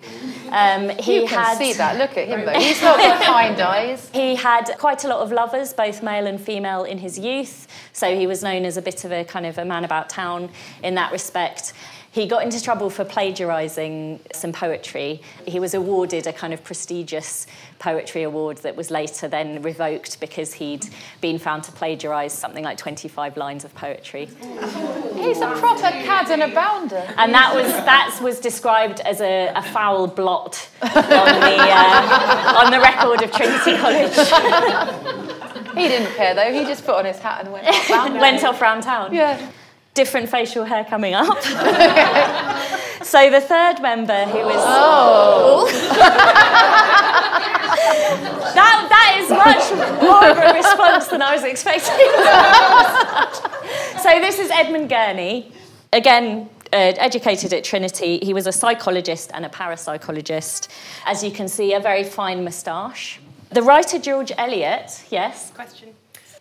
Um, 0.50 0.90
he 0.90 1.22
You 1.22 1.26
can 1.26 1.38
had, 1.38 1.56
see 1.56 1.72
that. 1.72 1.96
Look 1.96 2.18
at 2.18 2.28
him 2.28 2.44
though. 2.44 2.60
He's 2.60 2.82
not 2.82 2.98
got 2.98 3.22
kind 3.36 3.58
eyes. 3.58 4.10
He 4.12 4.34
had 4.34 4.64
quite 4.78 5.04
a 5.04 5.08
lot 5.08 5.20
of 5.20 5.32
lovers, 5.32 5.72
both 5.72 6.02
male 6.02 6.26
and 6.26 6.38
female, 6.38 6.84
in 6.84 6.98
his 6.98 7.18
youth. 7.18 7.66
So 7.94 8.14
he 8.14 8.26
was 8.26 8.42
known 8.42 8.66
as 8.66 8.76
a 8.76 8.82
bit 8.82 9.06
of 9.06 9.12
a 9.12 9.24
kind 9.24 9.46
of 9.46 9.56
a 9.56 9.64
man 9.64 9.84
about 9.84 10.10
town 10.10 10.50
in 10.82 10.94
that 10.96 11.10
respect. 11.10 11.72
He 12.10 12.26
got 12.26 12.42
into 12.42 12.62
trouble 12.62 12.88
for 12.90 13.04
plagiarising 13.04 14.20
some 14.32 14.52
poetry. 14.52 15.20
He 15.46 15.60
was 15.60 15.74
awarded 15.74 16.26
a 16.26 16.32
kind 16.32 16.54
of 16.54 16.64
prestigious 16.64 17.46
poetry 17.78 18.22
award 18.22 18.58
that 18.58 18.74
was 18.76 18.90
later 18.90 19.28
then 19.28 19.62
revoked 19.62 20.18
because 20.18 20.54
he'd 20.54 20.86
been 21.20 21.38
found 21.38 21.64
to 21.64 21.72
plagiarise 21.72 22.32
something 22.32 22.64
like 22.64 22.78
25 22.78 23.36
lines 23.36 23.64
of 23.64 23.74
poetry. 23.74 24.26
He's 25.14 25.40
a 25.40 25.54
proper 25.58 25.90
cad 25.90 26.30
and 26.30 26.42
a 26.42 26.54
bounder. 26.54 27.06
And 27.16 27.32
that 27.34 27.54
was 27.54 27.66
that 27.66 28.18
was 28.22 28.40
described 28.40 29.00
as 29.00 29.20
a, 29.20 29.52
a 29.54 29.62
foul 29.62 30.06
blot 30.06 30.68
on 30.82 30.90
the 30.90 31.56
uh, 31.60 32.62
on 32.64 32.70
the 32.70 32.80
record 32.80 33.22
of 33.22 33.30
Trinity 33.32 33.76
College. 33.76 34.14
He 35.76 35.86
didn't 35.88 36.14
care 36.16 36.34
though. 36.34 36.52
He 36.52 36.64
just 36.64 36.84
put 36.84 36.96
on 36.96 37.04
his 37.04 37.18
hat 37.18 37.44
and 37.44 37.52
went 37.52 37.66
bounding. 37.88 38.20
Went 38.20 38.42
off 38.44 38.60
round 38.60 38.82
town. 38.82 39.14
Yeah. 39.14 39.50
Different 39.98 40.28
facial 40.28 40.64
hair 40.64 40.84
coming 40.84 41.14
up. 41.14 41.42
so 43.02 43.30
the 43.30 43.40
third 43.40 43.82
member, 43.82 44.24
who 44.26 44.38
was 44.46 44.54
Oh. 44.58 45.66
that 48.54 48.86
that 48.94 49.10
is 49.20 49.28
much 49.30 49.64
more 50.00 50.24
of 50.30 50.38
a 50.38 50.52
response 50.54 51.08
than 51.08 51.20
I 51.20 51.34
was 51.34 51.42
expecting. 51.42 52.10
so 54.04 54.20
this 54.20 54.38
is 54.38 54.50
Edmund 54.52 54.88
Gurney, 54.88 55.50
again. 55.92 56.48
Uh, 56.70 56.92
educated 56.98 57.52
at 57.54 57.64
Trinity, 57.64 58.18
he 58.22 58.34
was 58.34 58.46
a 58.46 58.52
psychologist 58.52 59.30
and 59.32 59.46
a 59.46 59.48
parapsychologist. 59.48 60.68
As 61.06 61.24
you 61.24 61.30
can 61.30 61.48
see, 61.48 61.72
a 61.72 61.80
very 61.80 62.04
fine 62.04 62.44
moustache. 62.44 63.18
The 63.50 63.62
writer 63.62 63.98
George 63.98 64.30
Eliot, 64.36 65.02
yes, 65.10 65.50
Question. 65.54 65.88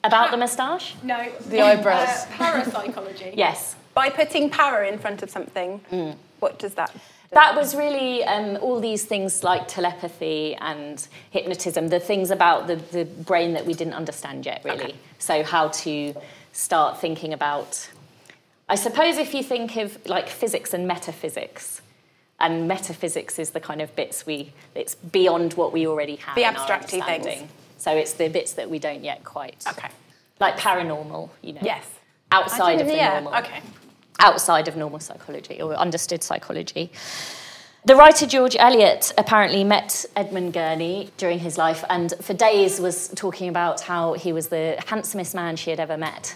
About 0.04 0.32
the 0.32 0.38
moustache? 0.38 0.96
No. 1.04 1.32
The 1.50 1.62
eyebrows. 1.62 2.08
Uh, 2.08 2.26
parapsychology. 2.38 3.34
Yes. 3.36 3.76
By 3.94 4.10
putting 4.10 4.50
para 4.50 4.88
in 4.88 5.00
front 5.00 5.24
of 5.24 5.30
something, 5.30 5.82
what 6.40 6.60
does 6.60 6.76
that? 6.76 6.96
That 7.32 7.56
was 7.56 7.76
really 7.76 8.24
um, 8.24 8.58
all 8.62 8.80
these 8.80 9.04
things 9.06 9.44
like 9.44 9.68
telepathy 9.68 10.56
and 10.56 11.06
hypnotism, 11.32 11.90
the 11.90 12.00
things 12.00 12.32
about 12.32 12.68
the, 12.68 12.76
the 12.76 13.06
brain 13.06 13.54
that 13.54 13.66
we 13.66 13.74
didn't 13.74 13.96
understand 13.96 14.46
yet, 14.46 14.62
really. 14.64 14.96
So, 15.20 15.44
how 15.44 15.70
to 15.70 16.16
start 16.54 17.02
thinking 17.02 17.34
about. 17.34 17.90
I 18.70 18.76
suppose 18.76 19.18
if 19.18 19.34
you 19.34 19.44
think 19.44 19.78
of 19.78 19.98
like 20.08 20.30
physics 20.30 20.74
and 20.74 20.88
metaphysics, 20.88 21.82
and 22.40 22.68
metaphysics 22.68 23.40
is 23.40 23.50
the 23.52 23.60
kind 23.60 23.82
of 23.82 23.96
bits 23.96 24.26
we, 24.26 24.54
it's 24.76 24.96
beyond 24.96 25.54
what 25.54 25.74
we 25.74 25.88
already 25.88 26.18
have. 26.18 26.36
The 26.36 26.44
abstracty 26.44 27.04
things. 27.04 27.50
Understanding. 27.78 28.06
So, 28.06 28.12
it's 28.12 28.14
the 28.14 28.30
bits 28.30 28.54
that 28.54 28.70
we 28.70 28.80
don't 28.80 29.04
yet 29.04 29.24
quite. 29.24 29.64
Okay. 29.68 29.90
Like 30.40 30.58
paranormal, 30.58 31.30
you 31.42 31.54
know. 31.54 31.62
Yes. 31.64 31.86
Outside 32.32 32.82
of 32.82 32.88
the 32.88 32.96
yeah. 32.96 33.20
normal 33.20 33.36
Okay. 33.40 33.62
outside 34.20 34.68
of 34.68 34.76
normal 34.76 35.00
psychology 35.00 35.62
or 35.62 35.74
understood 35.76 36.24
psychology. 36.24 36.92
The 37.86 37.96
writer 37.96 38.26
George 38.26 38.58
Eliot 38.60 39.14
apparently 39.18 39.64
met 39.64 40.04
Edmund 40.18 40.52
Gurney 40.52 41.10
during 41.16 41.40
his 41.40 41.58
life 41.58 41.86
and 41.90 42.14
for 42.20 42.34
days 42.34 42.82
was 42.82 43.08
talking 43.16 43.48
about 43.48 43.80
how 43.80 44.12
he 44.12 44.34
was 44.34 44.50
the 44.50 44.76
handsomest 44.88 45.34
man 45.34 45.56
she 45.56 45.70
had 45.70 45.80
ever 45.80 45.96
met. 45.96 46.36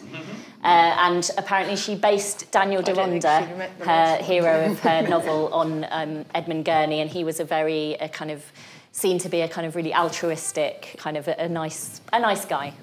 Uh, 0.63 0.67
and 0.67 1.29
apparently 1.37 1.75
she 1.75 1.95
based 1.95 2.49
Daniel 2.53 2.81
Deronda, 2.81 3.45
she'd 3.45 3.57
met 3.57 3.77
the 3.79 3.85
her 3.85 4.15
hero 4.23 4.71
of 4.71 4.79
her 4.79 5.01
novel, 5.09 5.53
on 5.53 5.85
um, 5.91 6.23
Edmund 6.33 6.63
Gurney, 6.63 7.01
and 7.01 7.09
he 7.09 7.25
was 7.25 7.41
a 7.41 7.43
very 7.43 7.95
a 7.95 8.07
kind 8.07 8.31
of 8.31 8.45
seen 8.91 9.17
to 9.19 9.29
be 9.29 9.41
a 9.41 9.47
kind 9.47 9.65
of 9.65 9.75
really 9.75 9.93
altruistic, 9.93 10.95
kind 10.97 11.17
of 11.17 11.27
a, 11.27 11.35
a 11.43 11.49
nice 11.49 12.01
a 12.11 12.19
nice 12.19 12.45
guy 12.45 12.73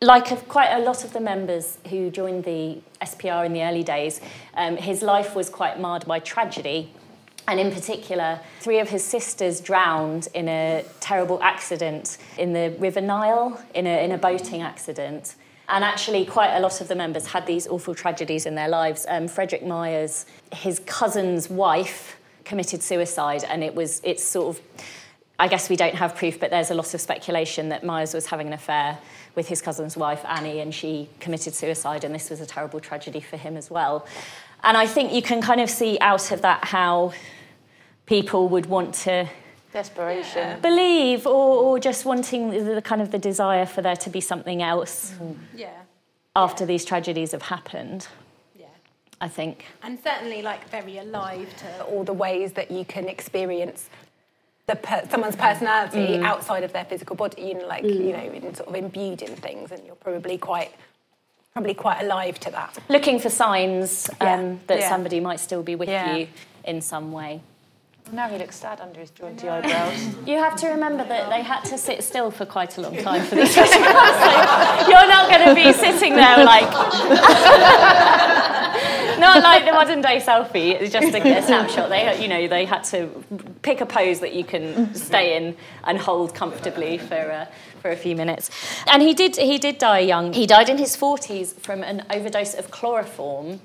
like 0.00 0.30
a, 0.30 0.36
quite 0.36 0.70
a 0.70 0.78
lot 0.78 1.04
of 1.04 1.12
the 1.12 1.20
members 1.20 1.78
who 1.88 2.10
joined 2.10 2.44
the 2.44 2.78
SPR 3.02 3.44
in 3.44 3.52
the 3.52 3.62
early 3.62 3.82
days, 3.82 4.20
um, 4.54 4.76
his 4.76 5.02
life 5.02 5.34
was 5.34 5.50
quite 5.50 5.80
marred 5.80 6.06
by 6.06 6.20
tragedy. 6.20 6.92
And 7.48 7.58
in 7.58 7.72
particular, 7.72 8.40
three 8.60 8.78
of 8.78 8.90
his 8.90 9.02
sisters 9.02 9.60
drowned 9.60 10.28
in 10.34 10.48
a 10.48 10.84
terrible 11.00 11.42
accident 11.42 12.18
in 12.36 12.52
the 12.52 12.76
River 12.78 13.00
Nile, 13.00 13.60
in 13.74 13.86
a, 13.86 14.04
in 14.04 14.12
a 14.12 14.18
boating 14.18 14.60
accident. 14.60 15.34
And 15.70 15.82
actually, 15.82 16.26
quite 16.26 16.54
a 16.54 16.60
lot 16.60 16.80
of 16.80 16.88
the 16.88 16.94
members 16.94 17.26
had 17.26 17.46
these 17.46 17.66
awful 17.66 17.94
tragedies 17.94 18.46
in 18.46 18.54
their 18.54 18.68
lives. 18.68 19.06
Um, 19.08 19.28
Frederick 19.28 19.64
Myers, 19.64 20.26
his 20.52 20.80
cousin's 20.80 21.48
wife, 21.50 22.16
committed 22.44 22.82
suicide, 22.82 23.44
and 23.44 23.62
it 23.62 23.74
was 23.74 24.00
it's 24.04 24.24
sort 24.24 24.56
of 24.56 24.62
I 25.40 25.46
guess 25.46 25.68
we 25.70 25.76
don't 25.76 25.94
have 25.94 26.16
proof, 26.16 26.40
but 26.40 26.50
there's 26.50 26.70
a 26.70 26.74
lot 26.74 26.92
of 26.94 27.00
speculation 27.00 27.68
that 27.68 27.84
Myers 27.84 28.12
was 28.12 28.26
having 28.26 28.48
an 28.48 28.52
affair 28.52 28.98
with 29.36 29.46
his 29.46 29.62
cousin's 29.62 29.96
wife, 29.96 30.24
Annie, 30.26 30.58
and 30.60 30.74
she 30.74 31.08
committed 31.20 31.54
suicide, 31.54 32.02
and 32.02 32.12
this 32.14 32.28
was 32.28 32.40
a 32.40 32.46
terrible 32.46 32.80
tragedy 32.80 33.20
for 33.20 33.36
him 33.36 33.56
as 33.56 33.70
well. 33.70 34.04
And 34.64 34.76
I 34.76 34.86
think 34.88 35.12
you 35.12 35.22
can 35.22 35.40
kind 35.40 35.60
of 35.60 35.70
see 35.70 35.96
out 36.00 36.32
of 36.32 36.42
that 36.42 36.64
how 36.64 37.12
people 38.06 38.48
would 38.48 38.66
want 38.66 38.94
to 38.94 39.28
Desperation. 39.72 40.60
believe 40.60 41.26
or, 41.26 41.62
or 41.62 41.78
just 41.78 42.04
wanting 42.04 42.50
the, 42.50 42.74
the 42.74 42.82
kind 42.82 43.00
of 43.00 43.12
the 43.12 43.18
desire 43.18 43.66
for 43.66 43.80
there 43.82 43.96
to 43.96 44.10
be 44.10 44.20
something 44.20 44.62
else 44.62 45.12
mm. 45.20 45.36
Yeah. 45.54 45.70
after 46.34 46.66
these 46.66 46.84
tragedies 46.84 47.30
have 47.32 47.42
happened, 47.42 48.08
Yeah. 48.58 48.66
I 49.20 49.28
think. 49.28 49.66
And 49.84 50.00
certainly, 50.02 50.42
like, 50.42 50.68
very 50.70 50.98
alive 50.98 51.54
to 51.58 51.84
all 51.84 52.02
the 52.02 52.14
ways 52.14 52.54
that 52.54 52.70
you 52.72 52.84
can 52.84 53.08
experience 53.08 53.88
the 53.97 53.97
per- 54.76 55.04
someone's 55.10 55.36
personality 55.36 56.18
outside 56.18 56.64
of 56.64 56.72
their 56.72 56.84
physical 56.84 57.16
body. 57.16 57.42
You 57.42 57.54
know, 57.54 57.66
like 57.66 57.84
you 57.84 58.12
know, 58.12 58.18
in 58.32 58.54
sort 58.54 58.68
of 58.68 58.74
imbued 58.74 59.22
in 59.22 59.34
things, 59.36 59.72
and 59.72 59.84
you're 59.86 59.94
probably 59.96 60.38
quite, 60.38 60.72
probably 61.52 61.74
quite 61.74 62.02
alive 62.02 62.38
to 62.40 62.50
that. 62.50 62.78
Looking 62.88 63.18
for 63.18 63.30
signs 63.30 64.08
um, 64.20 64.26
Yeah. 64.26 64.54
that 64.68 64.78
Yeah. 64.80 64.88
somebody 64.88 65.20
might 65.20 65.40
still 65.40 65.62
be 65.62 65.74
with 65.74 65.88
Yeah. 65.88 66.14
you 66.16 66.28
in 66.64 66.80
some 66.80 67.12
way. 67.12 67.40
Now 68.12 68.28
he 68.28 68.38
looks 68.38 68.56
sad 68.56 68.80
under 68.80 69.00
his 69.00 69.10
jaunty 69.10 69.48
eyebrows. 69.48 70.14
You 70.26 70.38
have 70.38 70.56
to 70.56 70.68
remember 70.68 71.04
that 71.04 71.30
they 71.30 71.42
had 71.42 71.64
to 71.64 71.78
sit 71.78 72.04
still 72.04 72.30
for 72.30 72.44
quite 72.44 72.76
a 72.76 72.82
long 72.82 72.96
time 72.96 73.24
for 73.24 73.34
this. 73.34 73.54
So 73.54 73.62
you're 73.62 75.08
not 75.08 75.30
going 75.30 75.48
to 75.48 75.54
be 75.54 75.72
sitting 75.72 76.14
there 76.14 76.44
like. 76.44 76.70
not 79.18 79.42
like 79.42 79.64
the 79.64 79.72
modern 79.72 80.00
day 80.00 80.20
selfie. 80.20 80.80
It's 80.80 80.92
just 80.92 81.14
a, 81.14 81.38
a 81.38 81.42
snapshot. 81.42 81.88
They, 81.88 82.20
you 82.20 82.28
know, 82.28 82.46
they 82.46 82.64
had 82.64 82.84
to 82.84 83.08
pick 83.62 83.80
a 83.80 83.86
pose 83.86 84.20
that 84.20 84.34
you 84.34 84.44
can 84.44 84.94
stay 84.94 85.36
in 85.36 85.56
and 85.84 85.98
hold 85.98 86.34
comfortably 86.34 86.98
for. 86.98 87.14
Uh, 87.14 87.46
for 87.78 87.90
a 87.90 87.96
few 87.96 88.16
minutes, 88.16 88.50
and 88.86 89.02
he 89.02 89.14
did. 89.14 89.36
He 89.36 89.58
did 89.58 89.78
die 89.78 90.00
young. 90.00 90.32
He 90.32 90.46
died 90.46 90.68
in 90.68 90.78
his 90.78 90.96
forties 90.96 91.52
from 91.52 91.82
an 91.82 92.04
overdose 92.10 92.54
of 92.54 92.70
chloroform, 92.70 93.60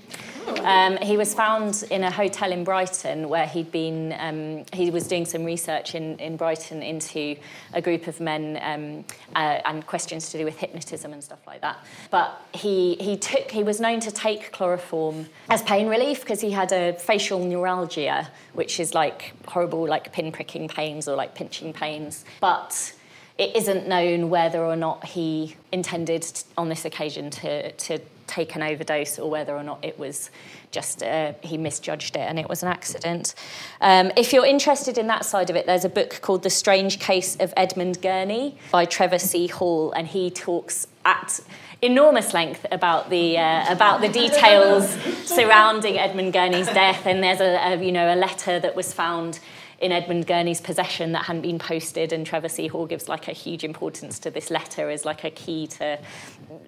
um, 0.63 0.97
he 0.97 1.17
was 1.17 1.33
found 1.33 1.83
in 1.91 2.03
a 2.03 2.12
hotel 2.12 2.51
in 2.51 2.63
Brighton 2.63 3.29
where 3.29 3.47
he'd 3.47 3.71
been, 3.71 4.15
um, 4.17 4.65
he 4.73 4.89
was 4.89 5.07
doing 5.07 5.25
some 5.25 5.43
research 5.43 5.95
in, 5.95 6.17
in 6.19 6.38
Brighton 6.38 6.81
into 6.81 7.35
a 7.73 7.81
group 7.81 8.07
of 8.07 8.19
men 8.19 8.59
um, 8.62 9.05
uh, 9.35 9.62
and 9.65 9.85
questions 9.85 10.31
to 10.31 10.38
do 10.38 10.45
with 10.45 10.57
hypnotism 10.57 11.13
and 11.13 11.23
stuff 11.23 11.45
like 11.45 11.62
that. 11.62 11.77
But 12.12 12.41
he, 12.53 12.95
he, 12.95 13.17
took, 13.17 13.51
he 13.51 13.63
was 13.63 13.79
known 13.79 14.00
to 14.01 14.12
take 14.12 14.51
chloroform 14.51 15.27
as 15.50 15.62
pain 15.63 15.88
relief 15.88 16.21
because 16.21 16.41
he 16.41 16.51
had 16.51 16.71
a 16.71 16.93
facial 16.93 17.43
neuralgia, 17.43 18.29
which 18.53 18.79
is 18.79 18.93
like 18.93 19.33
horrible, 19.47 19.88
like 19.88 20.12
pin-pricking 20.12 20.67
pains 20.67 21.07
or 21.07 21.15
like 21.15 21.35
pinching 21.35 21.73
pains. 21.73 22.25
But 22.39 22.93
it 23.38 23.55
isn't 23.55 23.88
known 23.88 24.29
whether 24.29 24.63
or 24.63 24.75
not 24.75 25.05
he 25.05 25.55
intended 25.71 26.25
on 26.57 26.69
this 26.69 26.85
occasion 26.85 27.31
to, 27.31 27.71
to 27.71 28.00
take 28.34 28.56
an 28.56 28.63
overdose 28.63 29.20
or 29.20 29.30
whether 29.30 29.56
or 29.56 29.63
not 29.63 29.84
it 29.84 30.00
was 30.00 30.32
just 30.72 31.04
uh, 31.04 31.34
he 31.42 31.58
misjudged 31.58 32.16
it 32.16 32.22
and 32.28 32.40
it 32.40 32.50
was 32.50 32.63
an 32.63 32.70
accident. 32.70 33.36
Um, 33.80 34.12
if 34.18 34.34
you're 34.34 34.46
interested 34.46 34.98
in 34.98 35.08
that 35.08 35.24
side 35.24 35.50
of 35.50 35.56
it, 35.56 35.66
there's 35.66 35.86
a 35.86 35.90
book 35.90 36.20
called 36.22 36.44
The 36.44 36.50
Strange 36.50 37.00
Case 37.00 37.36
of 37.40 37.54
Edmund 37.56 38.02
Gurney 38.02 38.58
by 38.72 38.86
Trevor 38.86 39.20
C. 39.20 39.48
Hall, 39.48 39.92
and 39.92 40.08
he 40.08 40.32
talks 40.32 40.88
at 41.06 41.40
enormous 41.82 42.34
length 42.34 42.66
about 42.72 43.10
the 43.10 43.38
uh, 43.38 43.72
about 43.72 44.02
the 44.02 44.10
details 44.10 44.90
surrounding 45.25 46.00
Edmund 46.00 46.34
Gurney's 46.34 46.68
death. 46.68 47.06
And 47.06 47.22
there's 47.24 47.42
a, 47.42 47.74
a 47.74 47.84
you 47.84 47.92
know 47.92 48.13
a 48.13 48.16
letter 48.16 48.60
that 48.60 48.75
was 48.75 48.94
found 48.94 49.40
in 49.84 49.92
Edmund 49.92 50.25
Gurney's 50.28 50.62
possession 50.62 51.12
that 51.12 51.25
hadn't 51.25 51.42
been 51.42 51.60
posted, 51.60 52.13
and 52.13 52.25
Trevor 52.25 52.48
C. 52.48 52.68
Hall 52.68 52.86
gives 52.86 53.10
like 53.10 53.28
a 53.28 53.34
huge 53.34 53.66
importance 53.66 54.18
to 54.20 54.32
this 54.32 54.50
letter 54.50 54.90
as 54.90 55.04
like 55.04 55.25
a 55.25 55.30
key 55.30 55.68
to, 55.68 56.00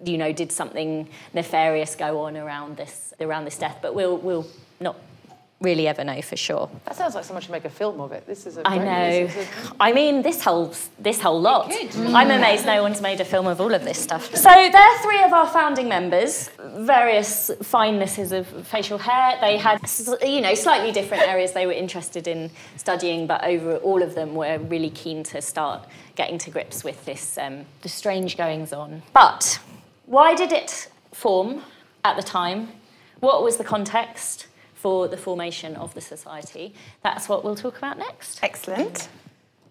you 0.04 0.18
know, 0.18 0.34
did 0.34 0.52
something 0.52 1.08
nefarious 1.34 1.96
go 1.96 2.20
on 2.20 2.36
around 2.36 2.76
this 2.76 3.14
around 3.22 3.46
this 3.46 3.58
death? 3.58 3.78
But 3.82 3.96
we'll 3.96 4.18
we'll 4.18 4.46
not 4.82 4.98
really 5.62 5.88
ever 5.88 6.04
know 6.04 6.22
for 6.22 6.36
sure. 6.36 6.70
That 6.86 6.96
sounds 6.96 7.16
like 7.16 7.24
someone 7.24 7.42
should 7.42 7.52
make 7.52 7.66
a 7.66 7.70
film 7.70 8.00
of 8.02 8.12
it. 8.12 8.28
This 8.28 8.46
is. 8.46 8.60
I 8.66 8.78
know. 8.78 9.30
I 9.80 9.94
mean, 9.94 10.22
this 10.22 10.44
whole 10.44 10.74
this 11.00 11.22
whole 11.22 11.40
lot. 11.40 11.72
I'm 11.96 12.30
amazed 12.30 12.66
no 12.66 12.82
one's 12.82 13.02
made 13.02 13.22
a 13.22 13.26
film 13.26 13.48
of 13.48 13.62
all 13.62 13.74
of 13.74 13.84
this 13.84 13.98
stuff. 13.98 14.36
So 14.36 14.50
there 14.50 14.76
are 14.82 15.02
three 15.02 15.24
of 15.24 15.34
our 15.34 15.48
founding 15.48 15.88
members. 15.88 16.50
Various 16.60 17.50
finenesses 17.62 18.32
of 18.32 18.48
facial 18.68 18.98
hair. 18.98 19.38
They 19.42 19.58
had, 19.58 19.80
you 20.22 20.42
know, 20.42 20.56
slightly 20.56 20.92
different 20.92 21.24
areas 21.28 21.54
they 21.54 21.66
were 21.66 21.74
interested 21.74 22.28
in 22.28 22.52
studying, 22.76 23.28
but 23.28 23.44
over 23.44 23.78
all 23.78 24.04
of 24.04 24.16
them 24.16 24.36
were 24.36 24.58
really 24.58 24.90
keen 24.90 25.24
to 25.24 25.42
start 25.42 25.88
getting 26.16 26.38
to 26.40 26.50
grips 26.50 26.84
with 26.84 27.04
this 27.06 27.38
um, 27.38 27.66
the 27.82 27.90
strange 27.90 28.38
goings 28.38 28.74
on. 28.74 29.02
But 29.14 29.60
why 30.06 30.36
did 30.36 30.52
it 30.52 30.90
form 31.14 31.64
at 32.04 32.16
the 32.18 32.24
time? 32.24 32.70
What 33.20 33.42
was 33.42 33.58
the 33.58 33.64
context? 33.64 34.48
For 34.86 35.08
the 35.08 35.18
formation 35.18 35.76
of 35.78 35.96
the 35.96 36.00
society. 36.00 36.72
That's 37.02 37.28
what 37.28 37.44
we'll 37.44 37.56
talk 37.56 37.76
about 37.80 37.98
next. 37.98 38.40
Excellent. 38.44 39.10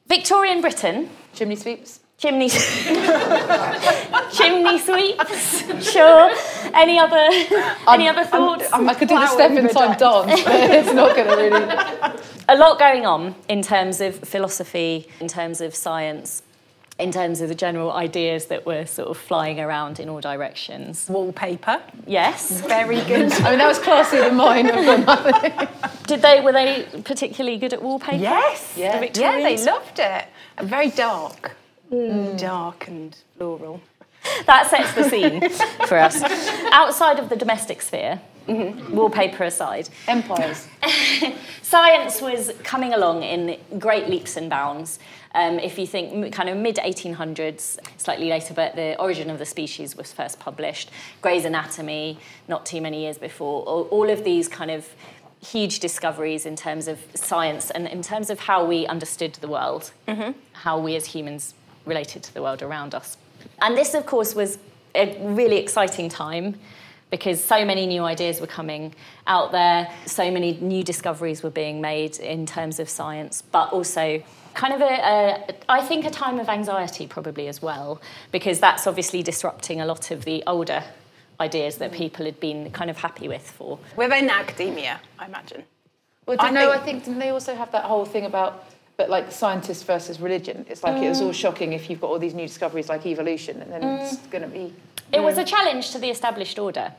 Victorian 0.08 0.60
Britain. 0.60 1.08
Chimney 1.34 1.54
sweeps. 1.54 2.00
Chimney, 2.18 2.48
chimney 4.32 4.78
sweeps. 4.78 5.92
Sure. 5.92 6.32
Any 6.74 6.98
other, 6.98 7.28
any 7.86 8.08
other 8.08 8.24
thoughts? 8.24 8.66
I'm, 8.72 8.80
I'm, 8.80 8.90
i 8.90 8.94
could 8.94 9.06
do 9.06 9.14
the 9.14 9.28
step 9.28 9.52
in 9.52 9.68
time 9.68 9.96
dance, 9.96 10.42
but 10.42 10.70
it's 10.70 10.92
not 10.92 11.14
going 11.14 11.28
to 11.28 11.36
really. 11.36 11.64
A 12.48 12.56
lot 12.56 12.80
going 12.80 13.06
on 13.06 13.36
in 13.48 13.62
terms 13.62 14.00
of 14.00 14.16
philosophy, 14.16 15.06
in 15.20 15.28
terms 15.28 15.60
of 15.60 15.76
science, 15.76 16.42
in 16.98 17.10
terms 17.10 17.40
of 17.40 17.48
the 17.48 17.54
general 17.54 17.92
ideas 17.92 18.46
that 18.46 18.64
were 18.64 18.86
sort 18.86 19.08
of 19.08 19.16
flying 19.16 19.58
around 19.58 19.98
in 19.98 20.08
all 20.08 20.20
directions. 20.20 21.08
Wallpaper. 21.08 21.82
Yes. 22.06 22.60
Very 22.60 23.00
good. 23.06 23.32
I 23.32 23.50
mean, 23.50 23.58
that 23.58 23.68
was 23.68 23.78
classier 23.80 24.28
than 24.28 24.36
mine. 24.36 24.66
Did 26.06 26.22
they, 26.22 26.40
were 26.40 26.52
they 26.52 26.86
particularly 27.04 27.58
good 27.58 27.72
at 27.72 27.82
wallpaper? 27.82 28.16
Yes. 28.16 28.74
Yeah, 28.76 29.00
the 29.00 29.20
yeah 29.20 29.36
they 29.38 29.56
loved 29.64 29.98
it. 29.98 30.26
Very 30.62 30.90
dark. 30.90 31.56
Mm. 31.90 32.38
Dark 32.38 32.86
and 32.88 33.16
floral. 33.36 33.80
That 34.46 34.70
sets 34.70 34.94
the 34.94 35.08
scene 35.08 35.50
for 35.86 35.98
us. 35.98 36.22
Outside 36.72 37.18
of 37.18 37.28
the 37.28 37.36
domestic 37.36 37.82
sphere, 37.82 38.20
Mm-hmm. 38.46 38.94
wallpaper 38.94 39.44
aside. 39.44 39.88
Empires. 40.06 40.68
Science 41.62 42.20
was 42.20 42.52
coming 42.62 42.92
along 42.92 43.22
in 43.22 43.58
great 43.78 44.08
leaps 44.08 44.36
and 44.36 44.50
bounds. 44.50 44.98
Um, 45.34 45.58
if 45.58 45.78
you 45.78 45.86
think 45.86 46.32
kind 46.32 46.48
of 46.48 46.56
mid 46.56 46.76
1800s, 46.76 47.78
slightly 47.96 48.28
later, 48.28 48.54
but 48.54 48.76
the 48.76 48.98
origin 49.00 49.30
of 49.30 49.38
the 49.38 49.46
species 49.46 49.96
was 49.96 50.12
first 50.12 50.38
published. 50.38 50.90
Gray's 51.22 51.44
Anatomy, 51.44 52.18
not 52.46 52.66
too 52.66 52.80
many 52.80 53.00
years 53.00 53.18
before. 53.18 53.62
All, 53.64 54.10
of 54.10 54.22
these 54.22 54.46
kind 54.48 54.70
of 54.70 54.86
huge 55.40 55.80
discoveries 55.80 56.44
in 56.44 56.54
terms 56.54 56.86
of 56.86 57.00
science 57.14 57.70
and 57.70 57.88
in 57.88 58.02
terms 58.02 58.28
of 58.28 58.38
how 58.38 58.64
we 58.64 58.86
understood 58.86 59.32
the 59.34 59.48
world, 59.48 59.90
mm-hmm. 60.06 60.32
how 60.52 60.78
we 60.78 60.94
as 60.94 61.06
humans 61.06 61.54
related 61.86 62.22
to 62.22 62.34
the 62.34 62.42
world 62.42 62.62
around 62.62 62.94
us. 62.94 63.16
And 63.62 63.76
this, 63.76 63.94
of 63.94 64.04
course, 64.04 64.34
was 64.34 64.58
a 64.94 65.18
really 65.20 65.56
exciting 65.56 66.08
time 66.08 66.56
because 67.14 67.42
so 67.42 67.64
many 67.64 67.86
new 67.86 68.02
ideas 68.02 68.40
were 68.40 68.48
coming 68.48 68.92
out 69.28 69.52
there, 69.52 69.88
so 70.04 70.32
many 70.32 70.58
new 70.60 70.82
discoveries 70.82 71.44
were 71.44 71.50
being 71.64 71.80
made 71.80 72.18
in 72.18 72.44
terms 72.44 72.80
of 72.80 72.88
science, 72.88 73.40
but 73.40 73.72
also 73.72 74.20
kind 74.54 74.74
of 74.74 74.80
a, 74.80 74.84
a, 74.84 75.54
I 75.68 75.80
think 75.80 76.04
a 76.06 76.10
time 76.10 76.40
of 76.40 76.48
anxiety 76.48 77.06
probably 77.06 77.46
as 77.46 77.62
well, 77.62 78.02
because 78.32 78.58
that's 78.58 78.88
obviously 78.88 79.22
disrupting 79.22 79.80
a 79.80 79.86
lot 79.86 80.10
of 80.10 80.24
the 80.24 80.42
older 80.48 80.82
ideas 81.38 81.76
that 81.76 81.92
people 81.92 82.24
had 82.24 82.40
been 82.40 82.72
kind 82.72 82.90
of 82.90 82.96
happy 82.96 83.28
with 83.28 83.48
for. 83.48 83.78
Within 83.94 84.28
academia, 84.28 85.00
I 85.16 85.26
imagine. 85.26 85.62
Well, 86.26 86.36
do 86.36 86.46
I 86.46 86.50
know, 86.50 86.72
think... 86.72 86.82
I 86.82 86.84
think 86.84 87.04
didn't 87.04 87.20
they 87.20 87.30
also 87.30 87.54
have 87.54 87.70
that 87.70 87.84
whole 87.84 88.04
thing 88.04 88.24
about 88.24 88.64
but 88.96 89.08
like 89.08 89.30
scientists 89.30 89.84
versus 89.84 90.18
religion. 90.18 90.66
It's 90.68 90.82
like 90.82 90.96
mm. 90.96 91.04
it 91.04 91.08
was 91.10 91.20
all 91.20 91.30
mm. 91.30 91.34
shocking 91.34 91.74
if 91.74 91.88
you've 91.88 92.00
got 92.00 92.10
all 92.10 92.18
these 92.18 92.34
new 92.34 92.46
discoveries 92.46 92.88
like 92.88 93.06
evolution, 93.06 93.60
and 93.62 93.70
then 93.72 93.82
mm. 93.82 94.00
it's 94.00 94.16
going 94.28 94.42
to 94.42 94.48
be. 94.48 94.72
It 95.12 95.20
was 95.22 95.38
a 95.38 95.44
challenge 95.44 95.90
to 95.92 95.98
the 96.00 96.10
established 96.10 96.58
order 96.58 96.92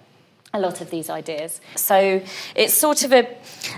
a 0.55 0.59
lot 0.59 0.81
of 0.81 0.89
these 0.89 1.09
ideas. 1.09 1.61
So 1.75 2.21
it's 2.55 2.73
sort 2.73 3.03
of 3.03 3.13
a, 3.13 3.27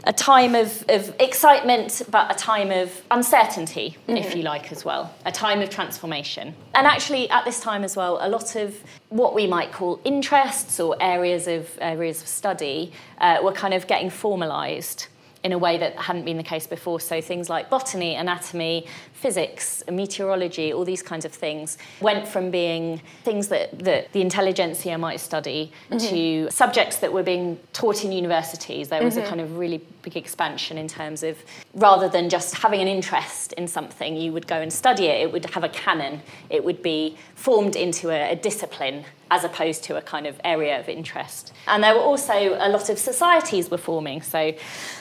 a 0.05 0.13
time 0.13 0.55
of, 0.55 0.85
of 0.87 1.13
excitement, 1.19 2.03
but 2.09 2.31
a 2.31 2.35
time 2.35 2.71
of 2.71 3.01
uncertainty, 3.11 3.97
mm-hmm. 4.07 4.17
if 4.17 4.35
you 4.35 4.43
like, 4.43 4.71
as 4.71 4.85
well, 4.85 5.13
a 5.25 5.31
time 5.31 5.61
of 5.61 5.69
transformation. 5.69 6.55
And 6.75 6.87
actually, 6.87 7.29
at 7.29 7.43
this 7.45 7.59
time 7.59 7.83
as 7.83 7.95
well, 7.95 8.19
a 8.21 8.29
lot 8.29 8.55
of 8.55 8.81
what 9.09 9.33
we 9.33 9.47
might 9.47 9.71
call 9.71 9.99
interests 10.03 10.79
or 10.79 10.95
areas 11.01 11.47
of, 11.47 11.77
areas 11.81 12.21
of 12.21 12.27
study 12.27 12.91
uh, 13.19 13.39
were 13.43 13.53
kind 13.53 13.73
of 13.73 13.87
getting 13.87 14.09
formalised 14.09 15.07
in 15.47 15.53
a 15.53 15.57
way 15.57 15.77
that 15.77 15.95
hadn't 15.95 16.25
been 16.25 16.35
the 16.35 16.43
case 16.43 16.67
before. 16.67 16.99
So 16.99 17.21
things 17.21 17.49
like 17.49 17.69
botany, 17.69 18.15
anatomy, 18.15 18.85
physics, 19.13 19.81
meteorology, 19.89 20.73
all 20.73 20.83
these 20.83 21.01
kinds 21.01 21.23
of 21.23 21.31
things 21.31 21.77
went 22.01 22.27
from 22.27 22.51
being 22.51 23.01
things 23.23 23.47
that, 23.47 23.79
that 23.79 24.11
the 24.11 24.19
intelligentsia 24.21 24.97
might 24.97 25.21
study 25.21 25.71
mm-hmm. 25.89 26.05
to 26.09 26.51
subjects 26.51 26.97
that 26.97 27.13
were 27.13 27.23
being 27.23 27.57
taught 27.71 28.03
in 28.03 28.11
universities. 28.11 28.89
There 28.89 29.01
was 29.01 29.15
mm-hmm. 29.15 29.25
a 29.25 29.29
kind 29.29 29.39
of 29.39 29.57
really 29.57 29.81
big 30.01 30.17
expansion 30.17 30.77
in 30.77 30.89
terms 30.89 31.23
of 31.23 31.37
rather 31.73 32.09
than 32.09 32.29
just 32.29 32.57
having 32.57 32.81
an 32.81 32.89
interest 32.89 33.53
in 33.53 33.69
something, 33.69 34.17
you 34.17 34.33
would 34.33 34.47
go 34.47 34.59
and 34.59 34.71
study 34.71 35.05
it. 35.05 35.21
It 35.21 35.31
would 35.31 35.45
have 35.45 35.63
a 35.63 35.69
canon. 35.69 36.21
It 36.49 36.63
would 36.65 36.83
be 36.83 37.17
formed 37.35 37.77
into 37.77 38.09
a, 38.09 38.33
a 38.33 38.35
discipline 38.35 39.05
as 39.29 39.43
opposed 39.43 39.83
to 39.85 39.97
a 39.97 40.01
kind 40.01 40.25
of 40.25 40.39
area 40.43 40.79
of 40.79 40.87
interest. 40.87 41.53
And 41.67 41.83
there 41.83 41.93
were 41.93 42.01
also 42.01 42.33
a 42.33 42.69
lot 42.69 42.89
of 42.89 42.97
societies 42.97 43.69
were 43.69 43.77
forming. 43.77 44.21
So 44.21 44.53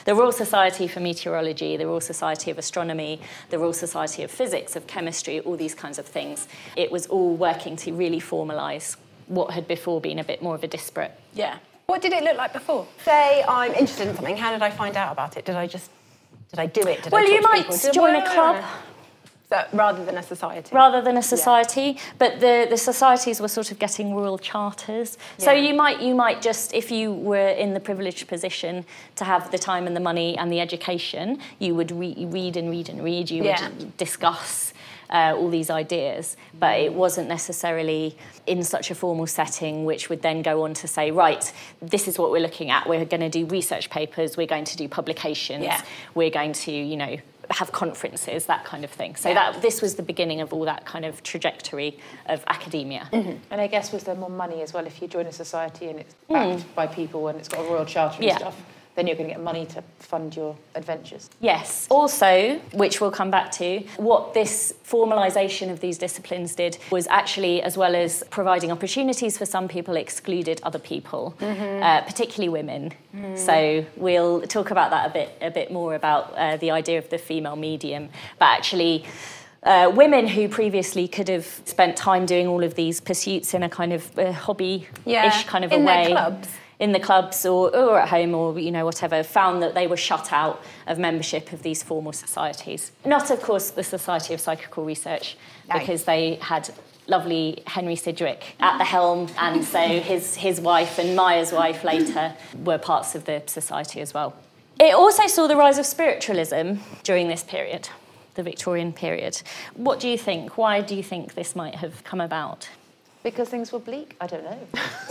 the 0.04 0.14
Royal 0.14 0.32
Society 0.32 0.88
for 0.88 1.00
Meteorology, 1.00 1.76
the 1.76 1.86
Royal 1.86 2.00
Society 2.00 2.50
of 2.50 2.58
Astronomy, 2.58 3.20
the 3.50 3.58
Royal 3.58 3.72
Society 3.72 4.22
of 4.22 4.30
Physics, 4.30 4.76
of 4.76 4.86
Chemistry, 4.86 5.40
all 5.40 5.56
these 5.56 5.74
kinds 5.74 5.98
of 5.98 6.06
things. 6.06 6.48
It 6.76 6.90
was 6.90 7.06
all 7.06 7.36
working 7.36 7.76
to 7.76 7.92
really 7.92 8.20
formalise 8.20 8.96
what 9.26 9.50
had 9.52 9.66
before 9.66 10.00
been 10.00 10.18
a 10.18 10.24
bit 10.24 10.42
more 10.42 10.54
of 10.54 10.64
a 10.64 10.68
disparate. 10.68 11.12
Yeah. 11.34 11.58
What 11.86 12.02
did 12.02 12.12
it 12.12 12.24
look 12.24 12.36
like 12.36 12.52
before? 12.52 12.86
Say 13.04 13.44
I'm 13.46 13.72
interested 13.72 14.08
in 14.08 14.16
something. 14.16 14.36
How 14.36 14.50
did 14.50 14.62
I 14.62 14.70
find 14.70 14.96
out 14.96 15.12
about 15.12 15.36
it? 15.36 15.44
Did 15.44 15.56
I 15.56 15.66
just 15.66 15.90
did 16.50 16.60
I 16.60 16.66
do 16.66 16.80
it? 16.82 17.02
Did 17.02 17.12
well, 17.12 17.28
you 17.28 17.42
might 17.42 17.68
join 17.92 18.14
a 18.14 18.28
club. 18.28 18.64
So 19.48 19.64
rather 19.72 20.04
than 20.04 20.16
a 20.16 20.22
society. 20.22 20.70
Rather 20.74 21.00
than 21.00 21.16
a 21.16 21.22
society, 21.22 21.80
yeah. 21.80 22.00
but 22.18 22.40
the, 22.40 22.66
the 22.68 22.76
societies 22.76 23.40
were 23.40 23.48
sort 23.48 23.70
of 23.70 23.78
getting 23.78 24.14
royal 24.14 24.38
charters. 24.38 25.18
Yeah. 25.38 25.44
So 25.44 25.52
you 25.52 25.72
might 25.72 26.00
you 26.00 26.14
might 26.14 26.42
just 26.42 26.74
if 26.74 26.90
you 26.90 27.12
were 27.12 27.50
in 27.50 27.72
the 27.72 27.80
privileged 27.80 28.26
position 28.26 28.84
to 29.16 29.24
have 29.24 29.50
the 29.52 29.58
time 29.58 29.86
and 29.86 29.94
the 29.94 30.00
money 30.00 30.36
and 30.36 30.50
the 30.50 30.60
education, 30.60 31.38
you 31.60 31.76
would 31.76 31.92
re- 31.92 32.26
read 32.28 32.56
and 32.56 32.70
read 32.70 32.88
and 32.88 33.04
read. 33.04 33.30
You 33.30 33.44
yeah. 33.44 33.68
would 33.68 33.96
discuss 33.96 34.72
uh, 35.10 35.34
all 35.36 35.48
these 35.48 35.70
ideas, 35.70 36.36
but 36.58 36.78
it 36.80 36.92
wasn't 36.92 37.28
necessarily 37.28 38.16
in 38.46 38.62
such 38.62 38.90
a 38.90 38.94
formal 38.94 39.26
setting, 39.26 39.84
which 39.84 40.08
would 40.08 40.22
then 40.22 40.42
go 40.42 40.64
on 40.64 40.74
to 40.74 40.88
say, 40.88 41.10
right, 41.10 41.52
this 41.80 42.08
is 42.08 42.18
what 42.18 42.30
we're 42.30 42.42
looking 42.42 42.70
at. 42.70 42.88
We're 42.88 43.04
going 43.04 43.20
to 43.20 43.28
do 43.28 43.46
research 43.46 43.90
papers, 43.90 44.36
we're 44.36 44.46
going 44.46 44.64
to 44.64 44.76
do 44.76 44.88
publications, 44.88 45.68
we're 46.14 46.30
going 46.30 46.52
to, 46.52 46.72
you 46.72 46.96
know, 46.96 47.16
have 47.50 47.72
conferences, 47.72 48.46
that 48.46 48.64
kind 48.64 48.84
of 48.84 48.90
thing. 48.90 49.16
So 49.16 49.28
Yeah. 49.28 49.52
that 49.52 49.62
this 49.62 49.82
was 49.82 49.94
the 49.94 50.02
beginning 50.02 50.40
of 50.40 50.52
all 50.52 50.64
that 50.64 50.84
kind 50.84 51.04
of 51.04 51.22
trajectory 51.22 51.98
of 52.26 52.44
academia. 52.48 53.08
Mm-hmm. 53.12 53.38
And 53.50 53.60
I 53.60 53.66
guess 53.66 53.92
was 53.92 54.04
there 54.04 54.14
more 54.14 54.30
money 54.30 54.62
as 54.62 54.72
well 54.72 54.86
if 54.86 55.00
you 55.00 55.08
join 55.08 55.26
a 55.26 55.32
society 55.32 55.88
and 55.88 56.00
it's 56.00 56.14
backed 56.28 56.62
mm. 56.62 56.74
by 56.74 56.86
people 56.86 57.28
and 57.28 57.38
it's 57.38 57.48
got 57.48 57.60
a 57.60 57.62
royal 57.64 57.84
charter 57.84 58.16
and 58.16 58.24
Yeah. 58.24 58.38
stuff, 58.38 58.60
then 58.96 59.06
you're 59.06 59.16
going 59.16 59.28
to 59.28 59.34
get 59.34 59.42
money 59.42 59.66
to 59.66 59.82
fund 59.98 60.34
your 60.34 60.56
adventures. 60.74 61.30
Yes. 61.40 61.86
Also, 61.90 62.58
which 62.72 63.00
we'll 63.00 63.10
come 63.10 63.30
back 63.30 63.52
to, 63.52 63.80
what 63.96 64.34
this 64.34 64.74
formalisation 64.84 65.70
of 65.70 65.80
these 65.80 65.98
disciplines 65.98 66.54
did 66.54 66.78
was 66.90 67.06
actually, 67.06 67.62
as 67.62 67.76
well 67.76 67.94
as 67.94 68.24
providing 68.30 68.72
opportunities 68.72 69.36
for 69.38 69.46
some 69.46 69.68
people, 69.68 69.96
excluded 69.96 70.60
other 70.62 70.78
people, 70.78 71.34
uh, 71.40 72.00
particularly 72.02 72.48
women. 72.48 72.92
So 73.34 73.84
we'll 73.96 74.42
talk 74.42 74.70
about 74.70 74.90
that 74.90 75.10
a 75.10 75.12
bit, 75.12 75.38
a 75.40 75.50
bit 75.50 75.70
more 75.70 75.94
about 75.94 76.34
uh, 76.34 76.56
the 76.56 76.70
idea 76.70 76.98
of 76.98 77.08
the 77.08 77.18
female 77.18 77.56
medium, 77.56 78.08
but 78.38 78.46
actually. 78.46 79.04
Uh, 79.66 79.90
women 79.90 80.28
who 80.28 80.48
previously 80.48 81.08
could 81.08 81.28
have 81.28 81.44
spent 81.64 81.96
time 81.96 82.24
doing 82.24 82.46
all 82.46 82.62
of 82.62 82.76
these 82.76 83.00
pursuits 83.00 83.52
in 83.52 83.64
a 83.64 83.68
kind 83.68 83.92
of 83.92 84.16
uh, 84.16 84.30
hobby-ish 84.32 84.86
Yeah, 85.04 85.42
kind 85.42 85.64
of 85.64 85.72
in 85.72 85.82
a 85.82 85.84
their 85.84 85.96
way 86.04 86.12
clubs. 86.12 86.48
in 86.78 86.92
the 86.92 87.00
clubs 87.00 87.44
or, 87.44 87.74
or 87.76 87.98
at 87.98 88.08
home 88.10 88.32
or 88.32 88.56
you 88.60 88.70
know 88.70 88.84
whatever 88.84 89.24
found 89.24 89.60
that 89.64 89.74
they 89.74 89.88
were 89.88 89.96
shut 89.96 90.32
out 90.32 90.62
of 90.86 90.98
membership 91.00 91.52
of 91.52 91.62
these 91.62 91.82
formal 91.82 92.12
societies 92.12 92.92
not 93.04 93.28
of 93.30 93.42
course 93.42 93.70
the 93.70 93.82
society 93.82 94.32
of 94.34 94.40
psychical 94.40 94.84
research 94.84 95.36
No. 95.68 95.78
because 95.80 96.04
they 96.04 96.36
had 96.36 96.70
lovely 97.08 97.62
henry 97.66 97.96
sidgwick 97.96 98.54
at 98.60 98.78
the 98.78 98.84
helm 98.84 99.28
and 99.38 99.64
so 99.64 99.80
his, 100.12 100.36
his 100.36 100.60
wife 100.60 100.98
and 101.00 101.16
Myers' 101.16 101.50
wife 101.50 101.82
later 101.82 102.34
were 102.64 102.78
parts 102.78 103.16
of 103.16 103.24
the 103.24 103.42
society 103.46 104.00
as 104.00 104.14
well 104.14 104.32
it 104.78 104.94
also 104.94 105.26
saw 105.26 105.48
the 105.48 105.56
rise 105.56 105.78
of 105.78 105.86
spiritualism 105.86 106.74
during 107.02 107.26
this 107.26 107.42
period 107.42 107.88
the 108.36 108.42
victorian 108.42 108.92
period 108.92 109.42
what 109.74 109.98
do 110.00 110.08
you 110.08 110.16
think 110.18 110.56
why 110.56 110.80
do 110.80 110.94
you 110.94 111.02
think 111.02 111.34
this 111.34 111.56
might 111.56 111.74
have 111.76 112.02
come 112.04 112.20
about 112.20 112.68
Because 113.22 113.48
things 113.48 113.72
were 113.72 113.80
bleak? 113.80 114.14
I 114.20 114.26
don't 114.28 114.44
know. 114.44 114.58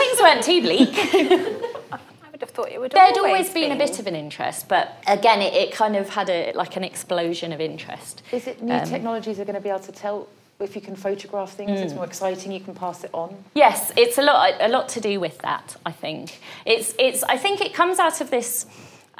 things 0.00 0.20
weren't 0.20 0.42
too 0.42 0.60
bleak 0.62 0.88
I 1.92 1.98
would 2.32 2.40
have 2.40 2.50
thought 2.50 2.70
it 2.72 2.80
would. 2.80 2.90
There'd 2.90 3.18
always 3.18 3.50
been 3.50 3.70
a 3.70 3.76
bit 3.76 4.00
of 4.00 4.06
an 4.08 4.16
interest, 4.16 4.66
but 4.68 4.84
again, 5.06 5.40
it, 5.40 5.54
it 5.54 5.70
kind 5.72 5.94
of 5.94 6.08
had 6.08 6.28
a 6.28 6.52
like 6.54 6.74
an 6.76 6.82
explosion 6.82 7.52
of 7.52 7.60
interest. 7.60 8.22
Is 8.32 8.48
it 8.48 8.60
new 8.60 8.74
Um, 8.74 8.84
technologies 8.94 9.38
are 9.38 9.44
going 9.44 9.54
to 9.54 9.60
be 9.68 9.68
able 9.68 9.86
to 9.90 9.92
tell 9.92 10.26
if 10.58 10.74
you 10.74 10.82
can 10.88 10.96
photograph 10.96 11.52
things, 11.60 11.78
it's 11.84 11.94
more 11.94 12.04
exciting, 12.12 12.50
you 12.50 12.64
can 12.68 12.74
pass 12.74 13.04
it 13.04 13.10
on? 13.12 13.30
Yes, 13.54 13.92
it's 13.96 14.18
a 14.18 14.22
lot 14.22 14.38
a 14.60 14.70
lot 14.76 14.88
to 14.96 15.00
do 15.00 15.20
with 15.20 15.36
that. 15.48 15.76
I 15.86 15.92
think 15.92 16.40
it's 16.66 16.88
it's 16.98 17.22
I 17.34 17.36
think 17.44 17.60
it 17.60 17.72
comes 17.80 17.98
out 18.00 18.20
of 18.20 18.28
this, 18.30 18.66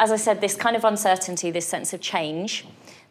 as 0.05 0.11
I 0.11 0.17
said, 0.27 0.41
this 0.41 0.57
kind 0.57 0.75
of 0.75 0.85
uncertainty, 0.85 1.53
this 1.53 1.69
sense 1.69 1.93
of 1.97 2.01
change. 2.01 2.65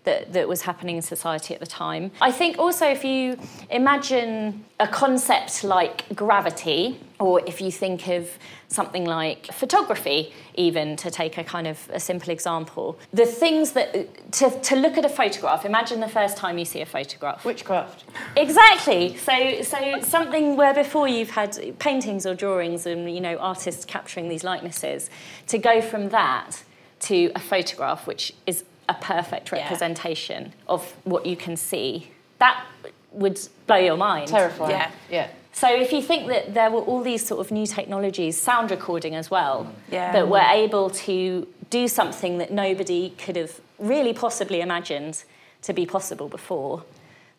That, 0.03 0.33
that 0.33 0.49
was 0.49 0.63
happening 0.63 0.97
in 0.97 1.01
society 1.01 1.53
at 1.53 1.61
the 1.61 1.65
time. 1.65 2.11
I 2.19 2.29
think 2.29 2.59
also 2.59 2.85
if 2.85 3.05
you 3.05 3.37
imagine 3.69 4.65
a 4.77 4.87
concept 4.87 5.63
like 5.63 6.13
gravity, 6.13 6.99
or 7.19 7.41
if 7.47 7.61
you 7.61 7.71
think 7.71 8.09
of 8.09 8.29
something 8.67 9.05
like 9.05 9.45
photography, 9.53 10.33
even 10.55 10.97
to 10.97 11.09
take 11.09 11.37
a 11.37 11.43
kind 11.43 11.67
of 11.67 11.89
a 11.93 12.01
simple 12.01 12.31
example, 12.31 12.99
the 13.13 13.25
things 13.25 13.71
that 13.71 14.31
to, 14.33 14.49
to 14.59 14.75
look 14.75 14.97
at 14.97 15.05
a 15.05 15.09
photograph, 15.09 15.63
imagine 15.63 16.01
the 16.01 16.07
first 16.09 16.35
time 16.35 16.57
you 16.57 16.65
see 16.65 16.81
a 16.81 16.85
photograph. 16.85 17.45
Witchcraft. 17.45 18.03
Exactly. 18.35 19.15
So, 19.15 19.61
so 19.61 20.01
something 20.01 20.57
where 20.57 20.73
before 20.73 21.07
you've 21.07 21.29
had 21.29 21.79
paintings 21.79 22.25
or 22.25 22.35
drawings 22.35 22.85
and 22.85 23.13
you 23.13 23.21
know 23.21 23.37
artists 23.37 23.85
capturing 23.85 24.27
these 24.27 24.43
likenesses, 24.43 25.09
to 25.47 25.57
go 25.57 25.79
from 25.81 26.09
that 26.09 26.63
to 27.01 27.31
a 27.35 27.39
photograph, 27.39 28.05
which 28.05 28.33
is 28.45 28.65
a 28.89 28.93
perfect 28.95 29.51
Yeah. 29.51 29.59
representation 29.61 30.53
of 30.67 30.93
what 31.03 31.25
you 31.25 31.35
can 31.35 31.55
see, 31.57 32.11
that 32.39 32.63
would 33.11 33.39
blow 33.67 33.77
your 33.77 33.97
mind. 33.97 34.27
Terrifying. 34.27 34.71
Yeah. 34.71 34.91
Yeah. 35.09 35.27
So 35.51 35.67
if 35.73 35.93
you 35.93 36.01
think 36.01 36.27
that 36.29 36.53
there 36.55 36.71
were 36.71 36.81
all 36.81 37.01
these 37.01 37.25
sort 37.25 37.39
of 37.39 37.51
new 37.51 37.67
technologies, 37.67 38.41
sound 38.41 38.71
recording 38.71 39.15
as 39.15 39.29
well, 39.29 39.65
mm. 39.65 39.93
Yeah. 39.93 40.11
that 40.11 40.27
were 40.27 40.39
able 40.63 40.89
to 40.89 41.47
do 41.69 41.87
something 41.87 42.39
that 42.39 42.51
nobody 42.51 43.11
could 43.11 43.35
have 43.35 43.59
really 43.77 44.13
possibly 44.13 44.61
imagined 44.61 45.23
to 45.61 45.73
be 45.73 45.85
possible 45.85 46.27
before, 46.27 46.83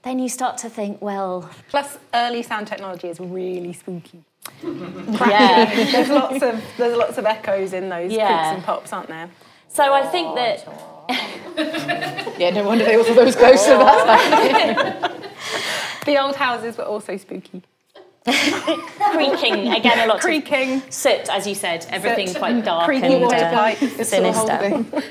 then 0.03 0.19
you 0.19 0.29
start 0.29 0.59
to 0.59 0.69
think, 0.71 1.03
well, 1.03 1.51
Plus, 1.69 1.99
early 2.13 2.43
sound 2.43 2.67
technology 2.69 3.09
is 3.09 3.19
really 3.19 3.73
spooky. 3.73 4.23
yeah. 4.63 5.75
there's 5.91 6.11
lots 6.11 6.43
of 6.43 6.63
there's 6.77 6.97
lots 6.97 7.17
of 7.19 7.25
echoes 7.25 7.73
in 7.73 7.89
those 7.89 8.13
Yeah. 8.13 8.27
creaks 8.27 8.55
and 8.57 8.65
pops, 8.65 8.93
aren't 8.93 9.09
there? 9.09 9.31
So 9.69 9.93
I 9.95 10.03
think 10.07 10.35
that 10.37 10.69
Yeah, 12.39 12.51
no 12.51 12.65
wonder 12.65 12.85
they 12.85 12.97
all 12.97 13.05
thought 13.05 13.17
those 13.17 13.37
ghosts 13.37 13.69
of 13.69 13.79
that. 13.79 15.11
The 16.05 16.21
old 16.23 16.37
houses 16.37 16.77
were 16.77 16.85
also 16.85 17.17
spooky. 17.17 17.63
creaking 18.25 19.73
again, 19.73 19.99
a 20.01 20.07
lot 20.07 20.17
of 20.17 20.21
Creaking. 20.21 20.83
soot, 20.91 21.29
as 21.31 21.47
you 21.47 21.55
said, 21.55 21.87
everything 21.91 22.27
Soot. 22.27 22.39
quite 22.39 22.65
dark 22.65 22.85
Creaking 22.87 23.13
and 23.15 23.23
water 23.23 23.37
uh, 23.37 23.51
pipes. 23.51 23.83
It's 23.83 24.11
the 24.11 24.33
whole 24.33 24.47
sinister. 24.47 24.83
thing. 24.83 25.03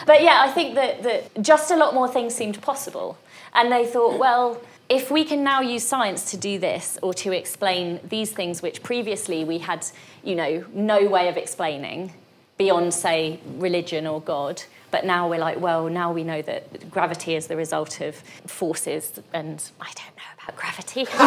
But 0.06 0.22
yeah, 0.22 0.40
I 0.42 0.50
think 0.50 0.74
that, 0.74 1.02
that 1.02 1.42
just 1.42 1.70
a 1.70 1.76
lot 1.76 1.94
more 1.94 2.08
things 2.08 2.34
seemed 2.34 2.60
possible. 2.62 3.18
And 3.52 3.70
they 3.70 3.84
thought, 3.86 4.18
well, 4.18 4.60
if 4.88 5.10
we 5.10 5.24
can 5.24 5.44
now 5.44 5.60
use 5.60 5.84
science 5.86 6.30
to 6.30 6.36
do 6.36 6.58
this 6.58 6.98
or 7.02 7.12
to 7.14 7.32
explain 7.32 8.00
these 8.08 8.30
things 8.32 8.62
which 8.62 8.82
previously 8.82 9.44
we 9.44 9.58
had, 9.58 9.86
you 10.24 10.34
know, 10.34 10.64
no 10.72 11.06
way 11.08 11.28
of 11.28 11.36
explaining 11.36 12.12
beyond, 12.56 12.94
say, 12.94 13.40
religion 13.56 14.06
or 14.06 14.20
God, 14.20 14.62
but 14.90 15.04
now 15.04 15.28
we're 15.28 15.38
like, 15.38 15.60
well, 15.60 15.88
now 15.88 16.12
we 16.12 16.24
know 16.24 16.40
that 16.42 16.90
gravity 16.90 17.34
is 17.34 17.46
the 17.46 17.56
result 17.56 18.00
of 18.00 18.14
forces, 18.46 19.20
and 19.32 19.62
I 19.80 19.86
don't 19.94 20.16
know 20.16 20.30
about 20.42 20.56
gravity. 20.56 21.06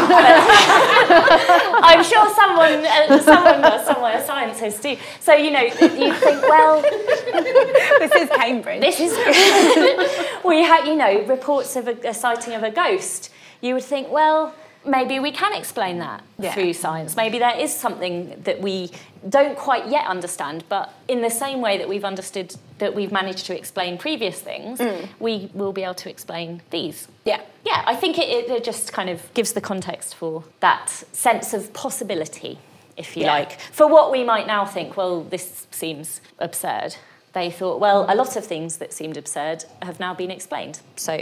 I'm 1.84 2.04
sure 2.04 2.34
someone, 2.36 2.86
uh, 2.86 3.20
someone 3.20 3.62
does, 3.62 3.86
somewhere, 3.86 4.24
scientists 4.24 4.80
do. 4.82 4.96
So, 5.20 5.34
you 5.34 5.52
know, 5.52 5.62
you 5.62 6.14
think, 6.14 6.42
well, 6.42 6.82
This 6.82 8.12
is 8.16 8.30
Cambridge. 8.30 8.82
this 8.82 9.00
is 9.00 9.12
we 10.44 10.64
had 10.64 10.86
you 10.88 10.96
know 10.96 11.24
reports 11.26 11.76
of 11.76 11.88
a, 11.88 11.96
a 12.08 12.14
sighting 12.14 12.54
of 12.54 12.64
a 12.64 12.72
ghost 12.72 13.30
you 13.62 13.74
would 13.76 13.84
think 13.84 14.10
well 14.12 14.54
maybe 14.86 15.20
we 15.20 15.32
can 15.32 15.54
explain 15.54 16.00
that 16.00 16.24
Yeah. 16.40 16.54
through 16.54 16.74
science 16.74 17.16
maybe 17.16 17.38
there 17.40 17.56
is 17.58 17.74
something 17.74 18.36
that 18.44 18.60
we 18.62 18.90
don't 19.30 19.56
quite 19.58 19.88
yet 19.88 20.08
understand 20.08 20.64
but 20.70 20.94
in 21.08 21.22
the 21.22 21.30
same 21.30 21.62
way 21.62 21.78
that 21.78 21.88
we've 21.88 22.04
understood 22.06 22.56
that 22.82 22.96
we've 22.96 23.12
managed 23.12 23.46
to 23.46 23.56
explain 23.56 23.98
previous 23.98 24.42
things 24.42 24.80
mm. 24.80 25.08
we 25.20 25.50
will 25.54 25.72
be 25.72 25.84
able 25.84 25.94
to 25.94 26.10
explain 26.10 26.62
these 26.72 27.08
yeah. 27.26 27.40
yeah 27.64 27.84
i 27.86 27.96
think 27.96 28.18
it, 28.18 28.28
it, 28.38 28.50
it 28.50 28.64
just 28.64 28.92
kind 28.92 29.10
of 29.10 29.32
gives 29.36 29.54
the 29.54 29.62
context 29.62 30.16
for 30.16 30.44
that 30.60 30.90
sense 31.14 31.54
of 31.54 31.72
possibility 31.74 32.58
if 32.98 33.16
you 33.16 33.24
Yeah. 33.24 33.34
like 33.34 33.52
for 33.60 33.88
what 33.88 34.12
we 34.12 34.24
might 34.24 34.48
now 34.48 34.66
think 34.66 34.98
well 34.98 35.24
this 35.24 35.68
seems 35.72 36.22
absurd 36.40 36.96
they 37.34 37.50
thought 37.52 37.80
well 37.80 38.06
a 38.10 38.16
lot 38.16 38.36
of 38.36 38.44
things 38.46 38.78
that 38.78 38.92
seemed 38.92 39.16
absurd 39.16 39.64
have 39.84 40.00
now 40.00 40.14
been 40.14 40.32
explained 40.32 40.80
so 40.96 41.14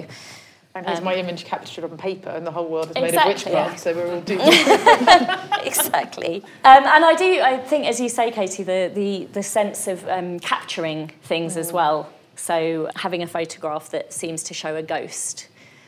And 0.75 0.85
here's 0.85 1.01
my 1.01 1.15
image 1.15 1.45
captured 1.45 1.83
on 1.83 1.97
paper, 1.97 2.29
and 2.29 2.45
the 2.45 2.51
whole 2.51 2.67
world 2.67 2.89
is 2.89 2.95
made 2.95 3.05
Exactly. 3.05 3.53
of 3.53 3.71
witchcraft, 3.71 3.79
so 3.79 3.93
we're 3.93 4.13
all 4.13 4.21
doomed. 4.21 4.41
exactly. 5.65 6.43
Um, 6.63 6.83
and 6.85 7.03
I 7.03 7.15
do, 7.17 7.41
I 7.41 7.57
think, 7.57 7.87
as 7.87 7.99
you 7.99 8.07
say, 8.07 8.29
Katie, 8.29 8.63
the, 8.63 8.91
the, 8.93 9.27
the 9.33 9.41
sense 9.43 9.87
of 9.87 10.07
um, 10.07 10.39
capturing 10.39 11.11
things 11.23 11.57
as 11.57 11.73
well. 11.73 12.11
So 12.35 12.89
having 12.95 13.23
a 13.23 13.27
photograph 13.27 13.89
that 13.89 14.13
seems 14.13 14.43
to 14.43 14.53
show 14.53 14.75
a 14.75 14.83
ghost, 14.83 15.47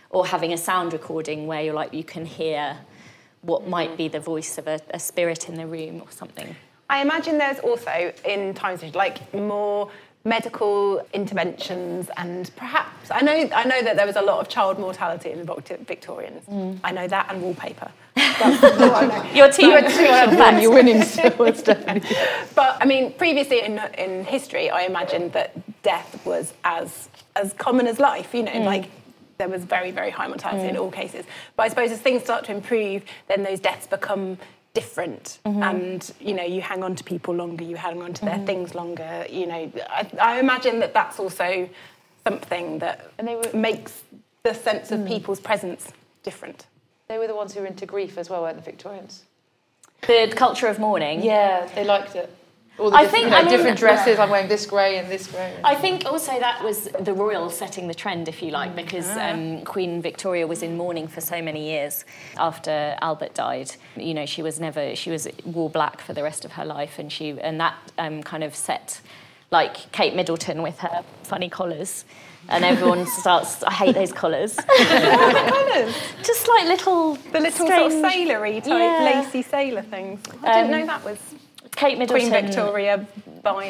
or 0.10 0.26
having 0.26 0.52
a 0.52 0.58
sound 0.58 0.94
recording 0.94 1.46
where 1.46 1.62
you're 1.62 1.76
like, 1.76 1.94
you 1.94 2.04
can 2.04 2.26
hear 2.26 2.78
what 3.42 3.68
might 3.68 3.96
be 3.98 4.08
the 4.08 4.20
voice 4.20 4.58
of 4.58 4.68
a, 4.68 4.80
a 4.90 5.00
spirit 5.00 5.48
in 5.48 5.56
the 5.56 5.68
room 5.68 6.02
or 6.02 6.12
something. 6.12 6.56
I 6.90 7.02
imagine 7.02 7.38
there's 7.38 7.60
also 7.60 8.12
in 8.26 8.54
times 8.54 8.84
like 8.94 9.34
more 9.34 9.90
medical 10.24 11.06
interventions 11.14 12.10
and 12.18 12.52
perhaps 12.56 13.10
I 13.10 13.22
know 13.22 13.50
I 13.54 13.64
know 13.64 13.82
that 13.82 13.96
there 13.96 14.06
was 14.06 14.16
a 14.16 14.22
lot 14.22 14.40
of 14.40 14.50
child 14.50 14.78
mortality 14.78 15.32
in 15.32 15.44
the 15.44 15.54
Vict- 15.56 15.88
Victorians. 15.88 16.46
Mm. 16.46 16.80
I 16.84 16.92
know 16.92 17.08
that 17.08 17.32
and 17.32 17.42
wallpaper. 17.42 17.92
That's 18.16 18.64
all 18.64 18.96
I 18.96 19.06
know. 19.08 19.32
Your 19.34 19.52
two, 19.52 19.62
Two 19.62 20.06
out 20.06 20.56
of 20.56 20.62
you're 20.62 20.72
winning 20.72 21.02
still. 21.04 21.32
But 21.36 22.78
I 22.80 22.86
mean, 22.86 23.14
previously 23.14 23.62
in, 23.62 23.80
in 23.98 24.24
history, 24.24 24.70
I 24.70 24.82
imagined 24.82 25.34
that 25.34 25.82
death 25.82 26.24
was 26.26 26.54
as 26.64 27.10
as 27.36 27.54
common 27.54 27.88
as 27.88 28.00
life. 28.00 28.34
You 28.34 28.44
know, 28.44 28.52
mm. 28.52 28.66
like 28.66 28.92
there 29.40 29.50
was 29.50 29.64
very 29.64 29.90
very 29.90 30.12
high 30.12 30.28
mortality 30.28 30.68
in 30.68 30.76
mm. 30.76 30.82
all 30.82 30.92
cases. 30.92 31.26
But 31.56 31.64
I 31.64 31.68
suppose 31.70 31.92
as 31.92 32.00
things 32.00 32.22
start 32.24 32.46
to 32.46 32.52
improve, 32.52 33.04
then 33.28 33.42
those 33.42 33.60
deaths 33.60 33.88
become 33.88 34.38
different, 34.74 35.40
mm-hmm. 35.46 35.64
and 35.64 36.14
you 36.20 36.34
know, 36.34 36.44
you 36.44 36.62
hang 36.62 36.84
on 36.84 36.96
to 36.96 37.04
people 37.04 37.34
longer, 37.34 37.64
you 37.64 37.76
hang 37.76 38.02
on 38.02 38.14
to 38.14 38.26
their 38.26 38.36
mm-hmm. 38.36 38.46
things 38.46 38.76
longer. 38.76 39.26
You 39.30 39.48
know, 39.48 39.72
I, 39.90 40.10
I 40.22 40.40
imagine 40.40 40.80
that 40.80 40.94
that's 40.94 41.20
also 41.20 41.70
something 42.24 42.80
that 42.80 43.12
And 43.18 43.28
they 43.28 43.36
were- 43.36 43.52
makes 43.54 44.04
the 44.44 44.54
sense 44.54 44.92
of 44.92 45.02
mm. 45.02 45.08
people's 45.08 45.40
presence 45.40 45.92
different. 46.24 46.66
They 47.08 47.18
were 47.18 47.28
the 47.28 47.36
ones 47.36 47.54
who 47.54 47.62
were 47.62 47.68
into 47.68 47.86
grief 47.86 48.18
as 48.18 48.30
well, 48.30 48.42
weren't 48.44 48.58
the 48.58 48.64
Victorians? 48.64 49.24
The 50.08 50.34
culture 50.36 50.68
of 50.68 50.80
mourning. 50.80 51.22
Yeah, 51.22 51.68
they 51.76 51.84
liked 51.84 52.16
it. 52.16 52.34
All 52.80 52.90
the 52.90 52.98
I 52.98 53.06
think- 53.08 53.30
know, 53.30 53.38
I 53.38 53.42
mean- 53.44 53.52
different 53.52 53.78
dresses. 53.78 54.18
I'm 54.18 54.30
wearing 54.30 54.48
this 54.48 54.66
grey 54.66 54.98
and 54.98 55.08
this 55.12 55.28
grey. 55.28 55.54
I 55.64 55.76
think 55.76 56.06
also 56.06 56.40
that 56.40 56.64
was 56.64 56.86
the 57.00 57.14
royal 57.14 57.50
setting 57.50 57.88
the 57.88 57.94
trend, 57.94 58.28
if 58.28 58.42
you 58.42 58.50
like, 58.52 58.76
because 58.76 59.08
um, 59.18 59.62
Queen 59.64 60.02
Victoria 60.02 60.48
was 60.48 60.64
in 60.64 60.78
mourning 60.78 61.08
for 61.08 61.22
so 61.22 61.42
many 61.42 61.70
years 61.70 62.06
after 62.38 62.96
Albert 63.02 63.34
died. 63.36 63.72
You 63.96 64.14
know, 64.14 64.26
she 64.26 64.42
was 64.42 64.60
never 64.60 64.96
she 64.96 65.10
was 65.12 65.28
wore 65.46 65.70
black 65.70 66.02
for 66.02 66.14
the 66.14 66.24
rest 66.24 66.46
of 66.46 66.54
her 66.54 66.66
life, 66.66 66.98
and 66.98 67.12
she 67.12 67.38
and 67.40 67.60
that 67.60 67.76
um, 68.00 68.24
kind 68.24 68.44
of 68.44 68.56
set 68.56 69.02
like 69.52 69.92
Kate 69.92 70.16
Middleton 70.16 70.62
with 70.64 70.80
her 70.80 71.04
funny 71.24 71.50
collars. 71.50 72.06
And 72.50 72.66
everyone 72.66 73.06
starts. 73.22 73.62
I 73.64 73.72
hate 73.72 73.94
those 73.96 74.12
collars. 74.24 74.56
Just 76.24 76.48
like 76.48 76.66
little, 76.68 77.16
The 77.32 77.40
little 77.40 77.68
sort 77.68 77.82
of 77.84 77.92
sailory 77.92 78.62
type, 78.62 78.68
Yeah. 78.70 79.22
lacy 79.24 79.42
sailor 79.44 79.84
things. 79.84 80.22
I 80.44 80.62
didn't 80.64 80.74
Um, 80.74 80.80
know 80.80 80.86
that 80.88 81.04
was 81.06 81.20
Kate 81.76 81.98
Middleton. 81.98 82.30
Queen 82.30 82.46
Victoria 82.46 82.98
Middleton. 83.44 83.68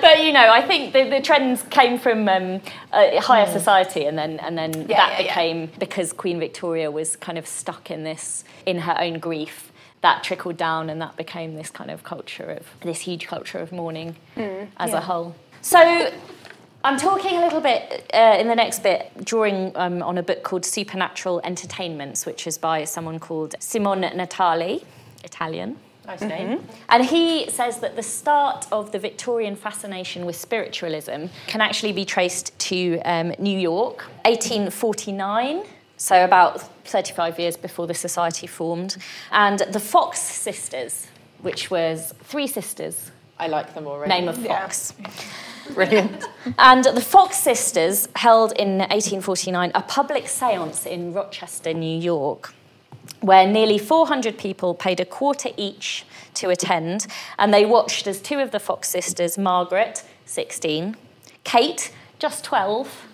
but 0.00 0.22
you 0.24 0.32
know, 0.32 0.50
I 0.52 0.62
think 0.66 0.92
the, 0.92 1.08
the 1.08 1.20
trends 1.20 1.62
came 1.70 1.98
from 1.98 2.28
um, 2.28 2.60
uh, 2.92 3.20
higher 3.20 3.46
society, 3.50 4.04
and 4.04 4.16
then 4.16 4.38
and 4.40 4.56
then 4.56 4.70
that 4.72 4.84
Hmm. 4.84 4.90
yeah, 4.90 5.10
yeah. 5.10 5.22
became 5.22 5.70
because 5.78 6.12
Queen 6.12 6.38
Victoria 6.38 6.90
was 6.90 7.16
kind 7.16 7.38
of 7.38 7.46
stuck 7.46 7.90
in 7.90 8.04
this 8.04 8.44
in 8.66 8.78
her 8.80 8.96
own 9.00 9.18
grief. 9.18 9.70
That 10.02 10.22
trickled 10.22 10.58
down, 10.58 10.90
and 10.90 11.00
that 11.00 11.16
became 11.16 11.54
this 11.54 11.70
kind 11.70 11.90
of 11.90 12.02
culture 12.04 12.50
of 12.60 12.66
this 12.82 13.00
huge 13.00 13.26
culture 13.26 13.58
of 13.58 13.72
mourning 13.72 14.16
Hmm, 14.34 14.64
as 14.76 14.92
a 14.92 15.00
whole. 15.00 15.34
So. 15.62 16.10
I'm 16.86 16.98
talking 16.98 17.38
a 17.38 17.40
little 17.40 17.62
bit 17.62 18.10
uh, 18.12 18.36
in 18.38 18.46
the 18.46 18.54
next 18.54 18.82
bit, 18.82 19.10
drawing 19.24 19.72
um, 19.74 20.02
on 20.02 20.18
a 20.18 20.22
book 20.22 20.42
called 20.42 20.66
Supernatural 20.66 21.40
Entertainments, 21.42 22.26
which 22.26 22.46
is 22.46 22.58
by 22.58 22.84
someone 22.84 23.18
called 23.18 23.54
Simone 23.58 24.02
Natale, 24.02 24.84
Italian. 25.24 25.78
Nice 26.06 26.20
name. 26.20 26.66
And 26.88 27.04
he 27.04 27.48
says 27.50 27.78
that 27.80 27.96
the 27.96 28.02
start 28.02 28.66
of 28.70 28.92
the 28.92 28.98
Victorian 28.98 29.56
fascination 29.56 30.26
with 30.26 30.36
spiritualism 30.36 31.26
can 31.46 31.60
actually 31.60 31.92
be 31.92 32.04
traced 32.04 32.56
to 32.70 33.00
um, 33.04 33.34
New 33.38 33.58
York, 33.58 34.04
1849. 34.24 35.62
So, 35.96 36.24
about 36.24 36.60
35 36.86 37.38
years 37.38 37.56
before 37.56 37.86
the 37.86 37.94
society 37.94 38.46
formed. 38.46 38.96
And 39.30 39.60
the 39.60 39.80
Fox 39.80 40.18
sisters, 40.20 41.06
which 41.40 41.70
was 41.70 42.12
three 42.24 42.46
sisters, 42.48 43.10
I 43.38 43.46
like 43.46 43.74
them 43.74 43.86
already. 43.86 44.10
name 44.12 44.28
of 44.28 44.38
Yeah. 44.38 44.60
Fox. 44.60 44.92
Brilliant. 45.74 46.24
And 46.58 46.84
the 46.84 47.00
Fox 47.00 47.38
sisters 47.38 48.08
held 48.16 48.52
in 48.52 48.78
1849 48.78 49.72
a 49.74 49.82
public 49.82 50.28
seance 50.28 50.84
in 50.84 51.14
Rochester, 51.14 51.72
New 51.72 51.98
York, 51.98 52.52
where 53.24 53.46
nearly 53.46 53.78
400 53.78 54.36
people 54.36 54.74
paid 54.74 55.00
a 55.00 55.04
quarter 55.04 55.50
each 55.56 56.04
to 56.34 56.50
attend. 56.50 57.06
And 57.38 57.52
they 57.54 57.64
watched 57.64 58.06
as 58.06 58.20
two 58.20 58.38
of 58.38 58.50
the 58.50 58.60
Fox 58.60 58.88
sisters, 58.88 59.38
Margaret, 59.38 60.04
16, 60.26 60.96
Kate, 61.44 61.92
just 62.18 62.44
12, 62.44 63.06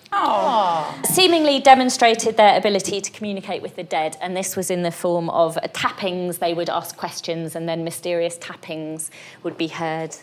seemingly 1.05 1.61
demonstrated 1.61 2.37
their 2.37 2.57
ability 2.57 3.01
to 3.01 3.11
communicate 3.13 3.63
with 3.63 3.77
the 3.77 3.85
dead. 3.85 4.17
And 4.21 4.37
this 4.37 4.57
was 4.57 4.71
in 4.71 4.83
the 4.83 4.91
form 4.91 5.31
of 5.31 5.57
tappings. 5.73 6.39
They 6.39 6.55
would 6.55 6.69
ask 6.69 6.97
questions, 6.97 7.55
and 7.55 7.69
then 7.69 7.85
mysterious 7.85 8.37
tappings 8.39 9.11
would 9.43 9.57
be 9.57 9.69
heard 9.69 10.17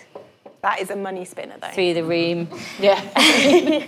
that 0.61 0.81
is 0.81 0.89
a 0.89 0.95
money 0.95 1.23
spinner, 1.23 1.55
though. 1.61 1.69
through 1.69 1.93
the 1.93 2.03
room. 2.03 2.49
Yeah. 2.79 2.99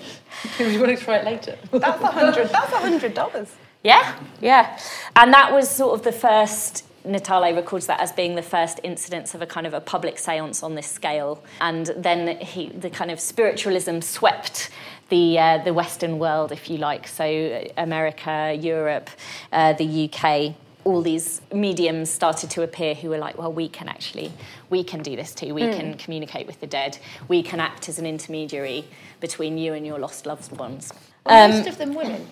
you 0.60 0.80
want 0.80 0.98
to 0.98 1.04
try 1.04 1.18
it 1.18 1.26
later? 1.26 1.58
That's 1.72 2.02
a 2.02 2.08
hundred. 2.08 2.50
That's 2.50 2.72
a 2.72 2.78
hundred 2.78 3.14
dollars. 3.14 3.52
Yeah, 3.84 4.20
yeah. 4.42 4.78
And 5.16 5.34
that 5.34 5.54
was 5.54 5.70
sort 5.70 5.98
of 5.98 6.04
the 6.04 6.12
first, 6.12 6.86
Natale 7.06 7.56
records 7.56 7.88
that 7.88 8.02
as 8.02 8.12
being 8.12 8.36
the 8.36 8.42
first 8.42 8.80
incidence 8.84 9.34
of 9.34 9.42
a 9.42 9.46
kind 9.46 9.66
of 9.66 9.74
a 9.74 9.80
public 9.80 10.20
seance 10.20 10.64
on 10.64 10.76
this 10.76 10.88
scale. 10.88 11.42
And 11.62 11.88
then 11.96 12.38
he, 12.40 12.70
the 12.70 12.90
kind 12.90 13.10
of 13.10 13.20
spiritualism 13.20 14.02
swept 14.02 14.70
the, 15.08 15.40
uh, 15.40 15.58
the 15.60 15.74
Western 15.74 16.20
world, 16.20 16.52
if 16.52 16.70
you 16.70 16.78
like. 16.78 17.08
So 17.08 17.24
uh, 17.24 17.82
America, 17.82 18.58
Europe, 18.60 19.10
uh, 19.52 19.74
the 19.74 20.10
UK. 20.12 20.56
All 20.86 21.02
these 21.02 21.42
mediums 21.54 22.10
started 22.10 22.50
to 22.52 22.64
appear 22.64 22.96
who 22.96 23.10
were 23.10 23.18
like, 23.18 23.38
well, 23.38 23.52
we 23.52 23.70
can 23.70 23.90
actually, 23.90 24.32
we 24.70 24.84
can 24.84 25.04
do 25.04 25.16
this 25.16 25.36
too. 25.36 25.54
We 25.54 25.62
can 25.62 25.96
communicate 25.96 26.48
with 26.48 26.60
the 26.62 26.68
dead. 26.68 26.98
We 27.28 27.44
can 27.44 27.60
act 27.60 27.90
as 27.90 28.00
an 28.00 28.06
intermediary 28.06 28.86
between 29.20 29.58
you 29.58 29.74
and 29.74 29.86
your 29.86 30.00
lost 30.00 30.26
loved 30.26 30.58
ones. 30.58 30.92
Well, 31.30 31.50
most 31.50 31.68
of 31.68 31.78
them 31.78 31.94
women. 31.94 32.28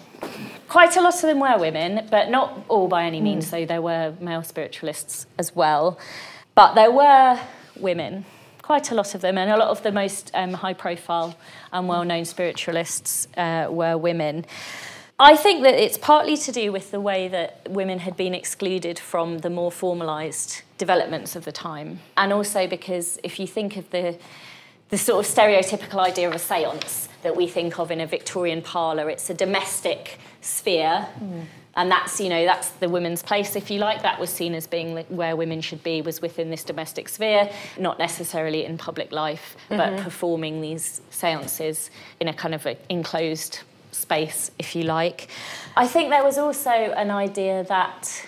Quite 0.67 0.97
a 0.97 1.01
lot 1.01 1.15
of 1.15 1.21
them 1.21 1.39
were 1.39 1.57
women, 1.57 2.07
but 2.11 2.29
not 2.29 2.65
all 2.67 2.87
by 2.87 3.05
any 3.05 3.21
means. 3.21 3.47
So 3.47 3.65
there 3.65 3.81
were 3.81 4.13
male 4.19 4.43
spiritualists 4.43 5.27
as 5.37 5.55
well. 5.55 5.97
But 6.55 6.73
there 6.73 6.91
were 6.91 7.39
women, 7.79 8.25
quite 8.61 8.91
a 8.91 8.95
lot 8.95 9.15
of 9.15 9.21
them, 9.21 9.37
and 9.37 9.49
a 9.51 9.57
lot 9.57 9.69
of 9.69 9.83
the 9.83 9.91
most 9.91 10.31
um, 10.33 10.53
high 10.53 10.73
profile 10.73 11.37
and 11.71 11.87
well 11.87 12.03
known 12.03 12.25
spiritualists 12.25 13.27
uh, 13.37 13.67
were 13.69 13.97
women. 13.97 14.45
I 15.19 15.35
think 15.35 15.63
that 15.63 15.73
it's 15.73 15.97
partly 15.97 16.37
to 16.37 16.51
do 16.51 16.71
with 16.71 16.91
the 16.91 16.99
way 16.99 17.27
that 17.27 17.67
women 17.69 17.99
had 17.99 18.15
been 18.17 18.35
excluded 18.35 18.99
from 18.99 19.39
the 19.39 19.49
more 19.49 19.71
formalised 19.71 20.61
developments 20.77 21.35
of 21.35 21.43
the 21.45 21.51
time. 21.51 22.01
And 22.17 22.31
also 22.33 22.67
because 22.67 23.19
if 23.23 23.39
you 23.39 23.47
think 23.47 23.77
of 23.77 23.89
the 23.91 24.17
the 24.89 24.97
sort 24.97 25.25
of 25.25 25.31
stereotypical 25.31 25.99
idea 25.99 26.29
of 26.29 26.35
a 26.35 26.39
seance 26.39 27.06
that 27.23 27.35
we 27.35 27.47
think 27.47 27.79
of 27.79 27.91
in 27.91 27.99
a 27.99 28.07
Victorian 28.07 28.61
parlour. 28.61 29.09
It's 29.09 29.29
a 29.29 29.33
domestic 29.33 30.19
sphere. 30.41 31.01
Hmm. 31.01 31.41
And 31.75 31.91
that's, 31.91 32.19
you 32.19 32.29
know, 32.29 32.43
that's 32.43 32.69
the 32.69 32.89
women's 32.89 33.21
place, 33.21 33.55
if 33.55 33.69
you 33.69 33.77
like. 33.77 34.01
That 34.01 34.19
was 34.19 34.31
seen 34.31 34.55
as 34.55 34.65
being 34.65 34.97
where 35.09 35.35
women 35.35 35.61
should 35.61 35.83
be, 35.83 36.01
was 36.01 36.21
within 36.23 36.49
this 36.49 36.63
domestic 36.63 37.07
sphere, 37.07 37.51
not 37.77 37.99
necessarily 37.99 38.65
in 38.65 38.79
public 38.79 39.11
life, 39.11 39.55
but 39.69 39.91
mm-hmm. 39.91 40.03
performing 40.03 40.59
these 40.59 41.01
seances 41.11 41.91
in 42.19 42.29
a 42.29 42.33
kind 42.33 42.55
of 42.55 42.65
a 42.65 42.75
enclosed 42.89 43.59
space, 43.91 44.49
if 44.57 44.75
you 44.75 44.83
like. 44.83 45.27
I 45.75 45.87
think 45.87 46.09
there 46.09 46.23
was 46.23 46.39
also 46.39 46.71
an 46.71 47.11
idea 47.11 47.63
that 47.65 48.25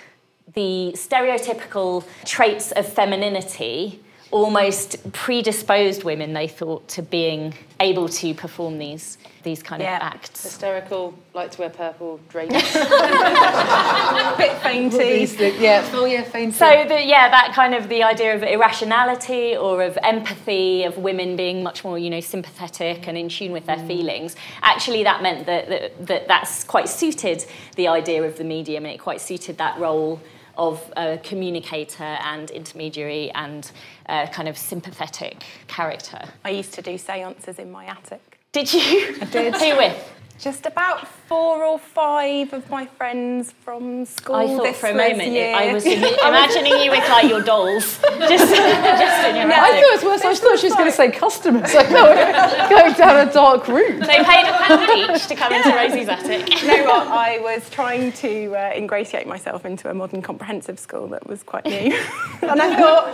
the 0.54 0.92
stereotypical 0.96 2.04
traits 2.26 2.72
of 2.74 2.88
femininity 2.88 4.00
almost 4.32 5.12
predisposed 5.12 6.04
women, 6.04 6.34
they 6.34 6.48
thought, 6.48 6.88
to 6.88 7.02
being 7.02 7.54
able 7.80 8.08
to 8.08 8.34
perform 8.34 8.78
these, 8.78 9.18
these 9.44 9.64
kind 9.64 9.82
Yeah. 9.82 9.96
of 9.98 10.04
acts. 10.04 10.44
Hysterical, 10.44 11.16
like 11.34 11.52
to 11.52 11.62
wear 11.62 11.70
purple, 11.70 12.20
drapes. 12.30 12.54
A 12.76 14.36
bit 14.38 14.58
fainty. 14.58 15.28
yeah, 15.60 15.90
oh 15.94 16.06
yeah, 16.06 16.24
fainting. 16.24 16.54
So, 16.54 16.86
the, 16.88 17.04
yeah, 17.04 17.30
that 17.30 17.54
kind 17.56 17.74
of 17.74 17.90
the 17.90 18.04
idea 18.04 18.36
of 18.36 18.44
irrationality 18.44 19.58
or 19.58 19.82
of 19.82 19.98
empathy, 20.04 20.84
of 20.84 20.98
women 20.98 21.36
being 21.36 21.64
much 21.64 21.84
more, 21.84 21.98
you 21.98 22.10
know, 22.10 22.22
sympathetic 22.22 23.08
and 23.08 23.18
in 23.18 23.30
tune 23.30 23.52
with 23.52 23.66
their 23.66 23.78
mm. 23.78 23.88
feelings, 23.88 24.36
actually 24.62 25.04
that 25.04 25.24
meant 25.24 25.48
that, 25.48 25.70
that, 25.70 26.06
that 26.06 26.28
that's 26.28 26.64
quite 26.64 26.88
suited 26.88 27.46
the 27.78 27.88
idea 27.88 28.22
of 28.24 28.38
the 28.38 28.44
medium 28.44 28.86
and 28.86 28.94
it 28.94 29.00
quite 29.00 29.22
suited 29.22 29.58
that 29.58 29.80
role 29.80 30.20
of 30.60 30.92
a 30.98 31.18
communicator 31.24 32.04
and 32.04 32.52
intermediary 32.52 33.32
and 33.32 33.72
uh, 34.08 34.28
kind 34.28 34.50
of 34.50 34.58
sympathetic 34.58 35.44
character. 35.68 36.22
I 36.44 36.50
used 36.50 36.74
to 36.74 36.82
do 36.82 36.98
seances 36.98 37.58
in 37.58 37.72
my 37.72 37.86
attic. 37.86 38.29
Did 38.52 38.74
you? 38.74 39.16
I 39.22 39.26
did. 39.26 39.56
Who 39.56 39.78
with? 39.78 40.06
Just 40.40 40.66
about 40.66 41.08
four 41.28 41.64
or 41.64 41.78
five 41.78 42.52
of 42.54 42.68
my 42.72 42.88
friends 42.88 43.52
from 43.52 44.06
school. 44.06 44.36
I 44.38 44.48
thought 44.48 44.64
this 44.64 44.80
for 44.80 44.88
a 44.88 44.94
was 44.94 45.12
moment 45.12 45.32
year. 45.32 45.54
I 45.54 45.72
was 45.74 45.86
imagining 45.86 46.82
you 46.82 46.90
with 46.90 47.08
like 47.10 47.30
your 47.30 47.42
dolls, 47.44 48.00
just, 48.18 48.56
just 48.56 49.28
in 49.28 49.36
your 49.36 49.48
No. 49.50 49.54
I 49.54 49.70
thought 49.70 49.84
it 49.84 49.96
was 49.98 50.04
worse. 50.04 50.22
I 50.22 50.34
thought 50.34 50.58
she 50.60 50.66
was 50.68 50.76
going 50.76 50.90
to 50.90 50.96
say 50.96 51.12
customers. 51.12 51.72
Like, 51.80 51.92
no, 51.92 52.06
we're 52.06 52.70
going 52.70 52.94
down 52.94 53.28
a 53.28 53.32
dark 53.32 53.68
route. 53.68 54.00
They 54.00 54.24
paid 54.24 54.48
a 54.48 54.54
pound 54.54 54.90
each 54.98 55.28
to 55.28 55.36
come 55.36 55.54
into 55.54 55.70
Rosie's 55.70 56.08
attic. 56.08 56.62
you 56.62 56.68
know 56.68 56.86
what? 56.86 57.08
I 57.08 57.38
was 57.40 57.70
trying 57.70 58.14
to 58.14 58.56
uh, 58.56 58.72
ingratiate 58.76 59.28
myself 59.28 59.66
into 59.66 59.92
a 59.92 59.94
modern 59.94 60.22
comprehensive 60.24 60.80
school 60.80 61.08
that 61.10 61.28
was 61.28 61.44
quite 61.44 61.66
new. 61.66 61.72
and 62.42 62.60
I 62.62 62.76
thought, 62.76 63.14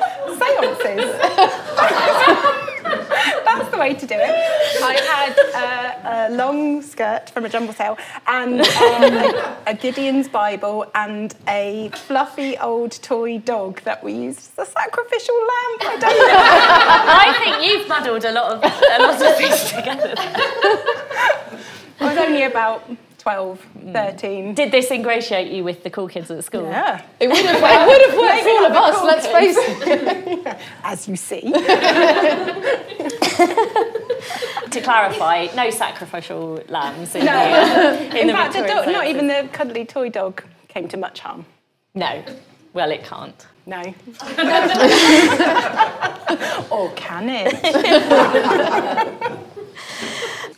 seances. 0.82 2.72
That's 3.46 3.70
the 3.70 3.78
way 3.78 3.94
to 3.94 4.06
do 4.06 4.16
it. 4.16 4.36
I 4.84 4.96
had 5.14 5.34
uh, 5.56 6.30
a 6.32 6.36
long 6.36 6.82
skirt 6.82 7.30
from 7.30 7.46
a 7.46 7.50
jumble 7.50 7.74
sale 7.74 7.98
and 8.28 8.62
um, 8.62 9.56
a 9.66 9.74
Gideon's 9.74 10.28
Bible 10.28 10.86
and 10.94 11.34
a 11.48 11.90
fluffy 11.94 12.58
old 12.58 12.92
toy 13.02 13.40
dog 13.40 13.82
that 13.82 14.04
we 14.04 14.14
used 14.14 14.52
as 14.58 14.68
a 14.68 14.72
sacrificial 14.72 15.36
lamb. 15.36 15.74
I 15.82 15.98
don't 16.00 16.02
know. 16.02 16.36
I 17.26 17.30
think 17.42 17.66
you've 17.66 17.88
muddled 17.88 18.24
a 18.26 18.32
lot 18.32 18.52
of 18.52 18.64
a 18.64 19.02
lot 19.02 19.22
of 19.22 19.38
things 19.38 19.72
together. 19.72 20.14
I 22.00 22.10
was 22.10 22.18
only 22.18 22.44
about 22.44 22.88
12, 23.26 23.58
13. 23.92 24.54
Did 24.54 24.72
this 24.72 24.92
ingratiate 24.92 25.52
you 25.52 25.64
with 25.64 25.82
the 25.82 25.90
cool 25.90 26.08
kids 26.08 26.30
at 26.30 26.44
school? 26.44 26.70
Yeah, 26.70 27.02
It 27.20 27.28
would 27.28 27.44
have, 27.44 27.56
it 27.56 27.88
would 27.88 28.02
have 28.06 28.16
worked 28.20 28.44
for 28.44 28.50
all 28.50 28.66
of 28.68 28.74
us, 28.74 29.04
let's 29.04 29.26
face 29.26 29.56
it. 29.88 30.58
as 30.84 31.08
you 31.08 31.16
see. 31.16 31.42
to 34.70 34.80
clarify, 34.80 35.48
no 35.56 35.72
sacrificial 35.72 36.62
lambs 36.70 37.16
in 37.16 37.26
the, 37.26 37.32
uh, 37.32 37.98
in, 38.12 38.18
In 38.18 38.28
the 38.28 38.34
fact, 38.34 38.54
the 38.54 38.60
Victorian 38.60 38.86
dog, 38.86 38.94
not 38.94 39.08
even 39.08 39.26
the 39.26 39.50
cuddly 39.52 39.86
toy 39.86 40.10
dog 40.10 40.44
came 40.68 40.88
to 40.90 40.98
much 40.98 41.22
harm. 41.22 41.48
No. 41.96 42.24
Well, 42.74 42.92
it 42.92 43.04
can't. 43.04 43.44
No. 43.66 43.82
or 46.70 46.92
can 46.92 47.28
it? 47.28 47.56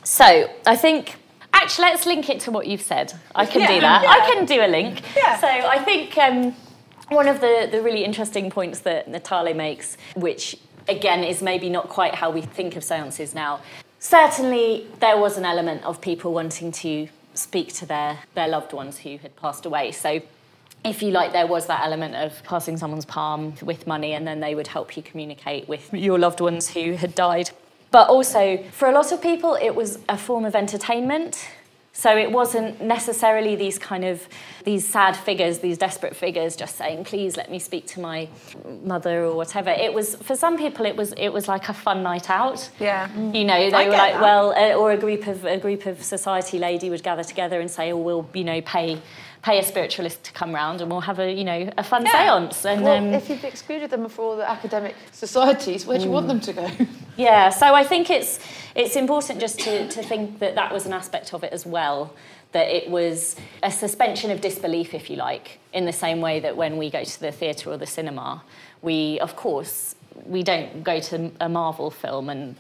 So 0.04 0.50
I 0.66 0.76
think 0.76 1.16
actually 1.68 1.84
let's 1.84 2.06
link 2.06 2.30
it 2.30 2.40
to 2.40 2.50
what 2.52 2.66
you've 2.66 2.82
said. 2.82 3.14
I 3.36 3.46
can 3.46 3.62
do 3.68 3.82
that. 3.82 4.04
yeah. 4.04 4.10
I 4.10 4.20
can 4.32 4.46
do 4.46 4.62
a 4.62 4.68
link. 4.68 5.02
Yeah. 5.18 5.38
So 5.38 5.48
I 5.48 5.80
think 5.84 6.18
um, 6.18 6.56
one 7.10 7.28
of 7.28 7.42
the, 7.42 7.68
the 7.70 7.82
really 7.82 8.06
interesting 8.06 8.50
points 8.50 8.80
that 8.82 9.10
Natale 9.10 9.54
makes, 9.54 9.98
which 10.16 10.56
again 10.88 11.26
is 11.26 11.42
maybe 11.42 11.70
not 11.70 11.90
quite 11.90 12.16
how 12.16 12.30
we 12.32 12.42
think 12.42 12.78
of 12.78 12.86
seances 12.86 13.36
now. 13.36 13.60
Certainly 14.00 14.88
there 15.02 15.18
was 15.18 15.38
an 15.38 15.44
element 15.44 15.84
of 15.84 16.00
people 16.00 16.34
wanting 16.34 16.72
to 16.72 17.10
speak 17.34 17.74
to 17.74 17.86
their, 17.86 18.20
their 18.34 18.48
loved 18.48 18.72
ones 18.72 19.00
who 19.00 19.18
had 19.18 19.36
passed 19.36 19.66
away. 19.66 19.92
So 19.92 20.22
if 20.86 21.04
you 21.04 21.12
like, 21.12 21.34
there 21.34 21.48
was 21.48 21.66
that 21.66 21.82
element 21.84 22.16
of 22.16 22.42
passing 22.44 22.78
someone's 22.78 23.04
palm 23.06 23.56
with 23.62 23.86
money 23.86 24.14
and 24.14 24.26
then 24.26 24.40
they 24.40 24.56
would 24.56 24.68
help 24.68 24.96
you 24.96 25.04
communicate 25.04 25.68
with 25.68 25.94
your 25.94 26.18
loved 26.18 26.40
ones 26.40 26.70
who 26.70 26.94
had 26.94 27.14
died. 27.14 27.50
But 27.92 28.10
also, 28.10 28.64
for 28.72 28.90
a 28.90 28.92
lot 28.92 29.12
of 29.12 29.22
people, 29.22 29.56
it 29.56 29.74
was 29.74 30.00
a 30.10 30.18
form 30.18 30.46
of 30.46 30.56
entertainment. 30.56 31.48
So 31.98 32.16
it 32.16 32.32
wasn't 32.32 32.80
necessarily 32.80 33.56
these 33.56 33.80
kind 33.80 34.06
of 34.06 34.22
these 34.64 34.86
sad 34.86 35.16
figures, 35.18 35.58
these 35.58 35.80
desperate 35.80 36.16
figures, 36.16 36.56
just 36.56 36.76
saying, 36.76 37.06
"Please 37.06 37.36
let 37.36 37.50
me 37.50 37.58
speak 37.58 37.88
to 37.88 38.00
my 38.00 38.30
mother" 38.84 39.24
or 39.24 39.36
whatever. 39.36 39.72
It 39.72 39.92
was 39.96 40.16
for 40.18 40.36
some 40.36 40.60
people, 40.60 40.86
it 40.86 40.96
was 40.96 41.14
it 41.18 41.30
was 41.30 41.48
like 41.48 41.70
a 41.70 41.74
fun 41.74 42.04
night 42.04 42.30
out. 42.30 42.70
Yeah. 42.80 43.10
You 43.34 43.46
know, 43.46 43.72
they 43.72 43.86
I 43.86 43.86
were 43.86 43.98
like, 44.06 44.14
that. 44.14 44.22
well, 44.22 44.52
uh, 44.52 44.76
or 44.80 44.92
a 44.92 44.98
group 44.98 45.26
of 45.26 45.44
a 45.46 45.58
group 45.58 45.88
of 45.88 46.04
society 46.04 46.60
lady 46.60 46.92
would 46.92 47.02
gather 47.02 47.24
together 47.24 47.60
and 47.60 47.70
say, 47.70 47.92
"Oh, 47.92 47.98
we'll 47.98 48.30
you 48.36 48.44
know 48.44 48.62
pay 48.62 49.02
pay 49.48 49.58
a 49.60 49.64
spiritualist 49.64 50.18
to 50.28 50.32
come 50.40 50.52
round 50.62 50.78
and 50.82 50.88
we'll 50.92 51.08
have 51.12 51.20
a 51.20 51.30
you 51.40 51.46
know 51.52 51.60
a 51.78 51.84
fun 51.92 52.04
Yeah. 52.06 52.14
séance." 52.18 52.58
And 52.72 52.80
Well, 52.84 52.98
um, 52.98 53.14
if 53.14 53.26
you've 53.30 53.44
excluded 53.54 53.90
them 53.94 54.04
from 54.10 54.24
all 54.26 54.36
the 54.44 54.50
academic 54.58 54.96
societies, 55.12 55.82
where 55.88 55.98
do 56.00 56.04
you 56.08 56.12
want 56.18 56.28
them 56.28 56.42
to 56.50 56.54
go? 56.54 56.68
Yeah, 57.30 57.50
so 57.62 57.66
I 57.82 57.84
think 57.92 58.06
it's 58.18 58.32
it's 58.76 58.96
important 58.96 59.36
just 59.42 59.58
to, 59.66 59.74
to 59.96 60.02
think 60.12 60.38
that 60.44 60.54
that 60.60 60.70
was 60.72 60.86
an 60.86 60.94
aspect 61.02 61.34
of 61.34 61.44
it 61.44 61.52
as 61.52 61.66
well. 61.66 62.00
That 62.52 62.68
it 62.80 62.86
was 62.90 63.36
a 63.64 63.72
suspension 63.72 64.30
of 64.32 64.40
disbelief, 64.50 64.94
if 64.94 65.10
you 65.10 65.16
like, 65.30 65.48
in 65.74 65.84
the 65.86 65.98
same 66.06 66.20
way 66.28 66.36
that 66.46 66.54
when 66.62 66.74
we 66.82 66.88
go 66.98 67.04
to 67.04 67.20
the 67.26 67.32
theatre 67.40 67.68
or 67.72 67.78
the 67.86 67.92
cinema, 67.98 68.30
we, 68.88 69.20
of 69.20 69.32
course, 69.36 69.96
we 70.36 70.42
don't 70.44 70.70
go 70.92 70.96
to 71.10 71.16
a 71.48 71.50
Marvel 71.50 71.90
film 72.04 72.30
and, 72.34 72.56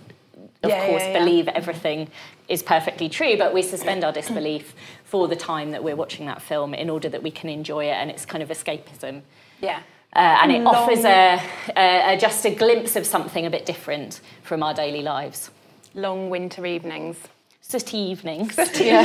of 0.63 0.69
Yeah, 0.71 0.86
course, 0.88 1.04
yeah. 1.06 1.19
believe 1.19 1.47
everything 1.62 2.00
is 2.48 2.64
perfectly 2.64 3.10
true, 3.10 3.38
but 3.38 3.54
we 3.54 3.62
suspend 3.62 4.04
our 4.04 4.12
disbelief 4.12 4.74
for 5.04 5.28
the 5.28 5.36
time 5.36 5.72
that 5.72 5.84
we're 5.84 5.96
watching 5.96 6.26
that 6.28 6.42
film 6.42 6.74
in 6.74 6.90
order 6.90 7.10
that 7.10 7.24
we 7.24 7.32
can 7.32 7.50
enjoy 7.50 7.86
it, 7.86 7.94
and 7.94 8.10
it's 8.10 8.26
kind 8.26 8.44
of 8.44 8.50
escapism. 8.50 9.22
Yeah. 9.62 9.82
Uh, 10.16 10.40
and 10.42 10.52
it 10.52 10.62
Long- 10.62 10.76
offers 10.76 11.04
a, 11.06 11.42
a, 11.76 12.14
a, 12.14 12.18
just 12.18 12.46
a 12.46 12.50
glimpse 12.54 12.96
of 12.96 13.06
something 13.06 13.46
a 13.46 13.50
bit 13.50 13.66
different 13.66 14.22
from 14.44 14.64
our 14.64 14.74
daily 14.74 15.02
lives. 15.02 15.52
Long 15.94 16.30
winter 16.30 16.66
evenings. 16.66 17.18
Sooty 17.62 17.98
evenings. 17.98 18.58
yeah. 18.80 19.04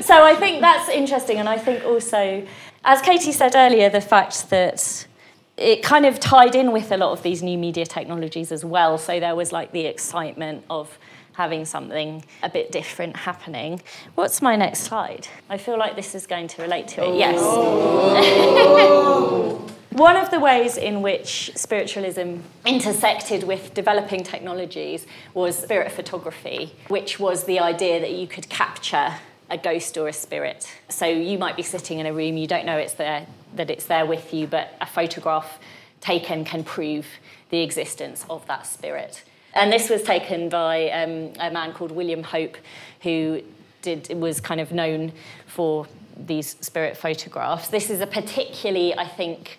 so 0.00 0.24
I 0.24 0.34
think 0.38 0.62
that's 0.62 0.88
interesting, 0.88 1.36
and 1.38 1.48
I 1.48 1.58
think 1.58 1.84
also, 1.84 2.46
as 2.84 3.02
Katie 3.02 3.32
said 3.32 3.54
earlier, 3.54 3.90
the 3.90 4.00
fact 4.00 4.48
that 4.48 5.06
it 5.56 5.82
kind 5.82 6.06
of 6.06 6.18
tied 6.18 6.54
in 6.54 6.72
with 6.72 6.90
a 6.92 6.96
lot 6.96 7.12
of 7.12 7.22
these 7.22 7.42
new 7.42 7.58
media 7.58 7.86
technologies 7.86 8.52
as 8.52 8.64
well. 8.64 8.98
So 8.98 9.20
there 9.20 9.36
was 9.36 9.52
like 9.52 9.72
the 9.72 9.86
excitement 9.86 10.64
of 10.70 10.98
having 11.34 11.64
something 11.64 12.24
a 12.42 12.48
bit 12.48 12.72
different 12.72 13.16
happening. 13.16 13.82
What's 14.14 14.42
my 14.42 14.56
next 14.56 14.80
slide? 14.80 15.28
I 15.48 15.58
feel 15.58 15.78
like 15.78 15.96
this 15.96 16.14
is 16.14 16.26
going 16.26 16.48
to 16.48 16.62
relate 16.62 16.88
to 16.88 17.04
it. 17.04 17.16
Yes. 17.16 17.40
One 19.92 20.16
of 20.16 20.30
the 20.30 20.40
ways 20.40 20.78
in 20.78 21.02
which 21.02 21.52
spiritualism 21.54 22.38
intersected 22.64 23.44
with 23.44 23.74
developing 23.74 24.24
technologies 24.24 25.06
was 25.34 25.56
spirit 25.56 25.92
photography, 25.92 26.74
which 26.88 27.20
was 27.20 27.44
the 27.44 27.60
idea 27.60 28.00
that 28.00 28.12
you 28.12 28.26
could 28.26 28.48
capture 28.48 29.16
a 29.50 29.58
ghost 29.58 29.96
or 29.98 30.08
a 30.08 30.12
spirit. 30.12 30.70
So 30.88 31.06
you 31.06 31.38
might 31.38 31.56
be 31.56 31.62
sitting 31.62 31.98
in 31.98 32.06
a 32.06 32.12
room, 32.12 32.36
you 32.36 32.46
don't 32.46 32.64
know 32.66 32.76
it's 32.76 32.94
there, 32.94 33.26
that 33.56 33.70
it's 33.70 33.86
there 33.86 34.06
with 34.06 34.32
you, 34.32 34.46
but 34.46 34.74
a 34.80 34.86
photograph 34.86 35.58
taken 36.00 36.44
can 36.44 36.64
prove 36.64 37.06
the 37.50 37.60
existence 37.62 38.24
of 38.30 38.46
that 38.46 38.66
spirit. 38.66 39.22
And 39.54 39.70
this 39.70 39.90
was 39.90 40.02
taken 40.02 40.48
by 40.48 40.88
um, 40.90 41.32
a 41.38 41.50
man 41.50 41.72
called 41.74 41.92
William 41.92 42.22
Hope, 42.22 42.56
who 43.02 43.42
did 43.82 44.08
was 44.18 44.40
kind 44.40 44.60
of 44.60 44.72
known 44.72 45.12
for 45.46 45.86
these 46.16 46.56
spirit 46.60 46.96
photographs. 46.96 47.68
This 47.68 47.90
is 47.90 48.00
a 48.00 48.06
particularly, 48.06 48.96
I 48.96 49.06
think, 49.06 49.58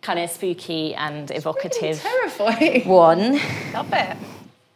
kind 0.00 0.18
of 0.18 0.30
spooky 0.30 0.94
and 0.94 1.30
evocative 1.30 2.00
Terrifying. 2.00 2.88
one. 2.88 3.32
Love 3.72 3.92
it. 3.92 4.16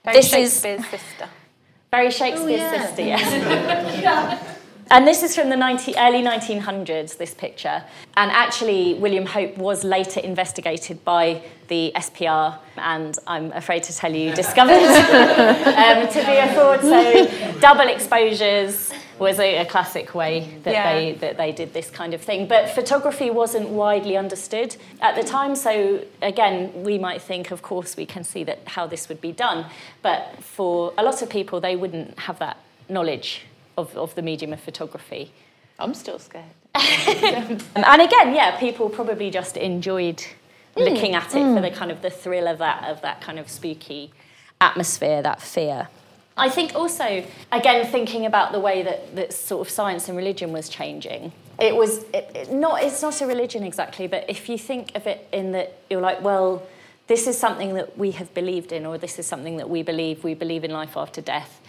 This 0.04 0.32
is- 0.32 0.52
sister. 0.54 1.28
Very 1.90 2.10
Shakespeare's 2.10 2.60
oh, 2.60 2.74
yeah. 2.74 2.86
sister, 2.86 3.02
yes. 3.02 4.54
and 4.90 5.06
this 5.06 5.22
is 5.22 5.34
from 5.34 5.48
the 5.50 5.56
19, 5.56 5.94
early 5.98 6.22
1900s, 6.22 7.16
this 7.16 7.34
picture. 7.34 7.82
And 8.16 8.30
actually, 8.30 8.94
William 8.94 9.26
Hope 9.26 9.56
was 9.58 9.84
later 9.84 10.20
investigated 10.20 11.04
by 11.04 11.42
the 11.68 11.92
SPR, 11.96 12.58
and 12.76 13.18
I'm 13.26 13.52
afraid 13.52 13.82
to 13.84 13.94
tell 13.94 14.14
you, 14.14 14.34
discovered 14.44 14.72
um, 14.72 16.08
to 16.08 16.24
be 16.26 16.36
a 16.38 16.52
fraud. 16.54 16.80
So, 16.80 17.58
double 17.60 17.88
exposures 17.88 18.90
was 19.18 19.38
a, 19.40 19.58
a 19.58 19.66
classic 19.66 20.14
way 20.14 20.56
that, 20.62 20.72
Yeah. 20.72 20.94
they, 20.94 21.12
that 21.14 21.36
they 21.36 21.52
did 21.52 21.74
this 21.74 21.90
kind 21.90 22.14
of 22.14 22.22
thing. 22.22 22.46
But 22.46 22.70
photography 22.70 23.30
wasn't 23.30 23.68
widely 23.68 24.16
understood 24.16 24.76
at 25.00 25.16
the 25.16 25.22
time. 25.22 25.56
So, 25.56 26.04
again, 26.22 26.72
we 26.84 26.98
might 26.98 27.20
think, 27.20 27.50
of 27.50 27.60
course, 27.60 27.96
we 27.96 28.06
can 28.06 28.24
see 28.24 28.44
that 28.44 28.60
how 28.66 28.86
this 28.86 29.08
would 29.08 29.20
be 29.20 29.32
done. 29.32 29.66
But 30.02 30.42
for 30.42 30.94
a 30.96 31.02
lot 31.02 31.20
of 31.20 31.28
people, 31.28 31.60
they 31.60 31.76
wouldn't 31.76 32.18
have 32.20 32.38
that 32.38 32.58
knowledge 32.88 33.42
of, 33.78 33.96
of 33.96 34.14
the 34.14 34.22
medium 34.22 34.52
of 34.52 34.60
photography. 34.60 35.32
I'm 35.78 35.94
still 35.94 36.18
scared. 36.18 36.44
And 36.74 38.02
again, 38.02 38.34
yeah, 38.34 38.58
people 38.58 38.88
probably 38.90 39.30
just 39.30 39.56
enjoyed 39.56 40.18
mm. 40.18 40.26
looking 40.76 41.14
at 41.14 41.28
it 41.28 41.54
for 41.54 41.60
the 41.60 41.70
mm. 41.70 41.74
kind 41.74 41.90
of 41.90 42.02
the 42.02 42.10
thrill 42.10 42.46
of 42.46 42.58
that 42.58 42.84
of 42.84 43.00
that 43.02 43.20
kind 43.20 43.38
of 43.38 43.48
spooky 43.48 44.12
atmosphere, 44.60 45.22
that 45.22 45.40
fear. 45.40 45.88
I 46.36 46.48
think 46.48 46.74
also, 46.74 47.24
again, 47.50 47.86
thinking 47.86 48.24
about 48.26 48.52
the 48.52 48.60
way 48.60 48.82
that, 48.82 49.16
that 49.16 49.32
sort 49.32 49.66
of 49.66 49.70
science 49.72 50.08
and 50.08 50.16
religion 50.16 50.52
was 50.52 50.68
changing. 50.68 51.32
It 51.58 51.74
was 51.74 52.04
it, 52.14 52.30
it- 52.34 52.52
not. 52.52 52.82
It's 52.82 53.02
not 53.02 53.20
a 53.20 53.26
religion 53.26 53.62
exactly, 53.64 54.06
but 54.06 54.24
if 54.28 54.48
you 54.48 54.58
think 54.58 54.94
of 54.94 55.06
it 55.06 55.26
in 55.32 55.52
that 55.52 55.78
you're 55.90 56.00
like, 56.00 56.22
well, 56.22 56.62
this 57.08 57.26
is 57.26 57.38
something 57.38 57.74
that 57.74 57.98
we 57.98 58.12
have 58.12 58.32
believed 58.34 58.70
in, 58.70 58.86
or 58.86 58.98
this 58.98 59.18
is 59.18 59.26
something 59.26 59.56
that 59.56 59.68
we 59.68 59.82
believe. 59.82 60.22
We 60.22 60.34
believe 60.34 60.62
in 60.62 60.70
life 60.70 60.96
after 60.96 61.20
death, 61.20 61.60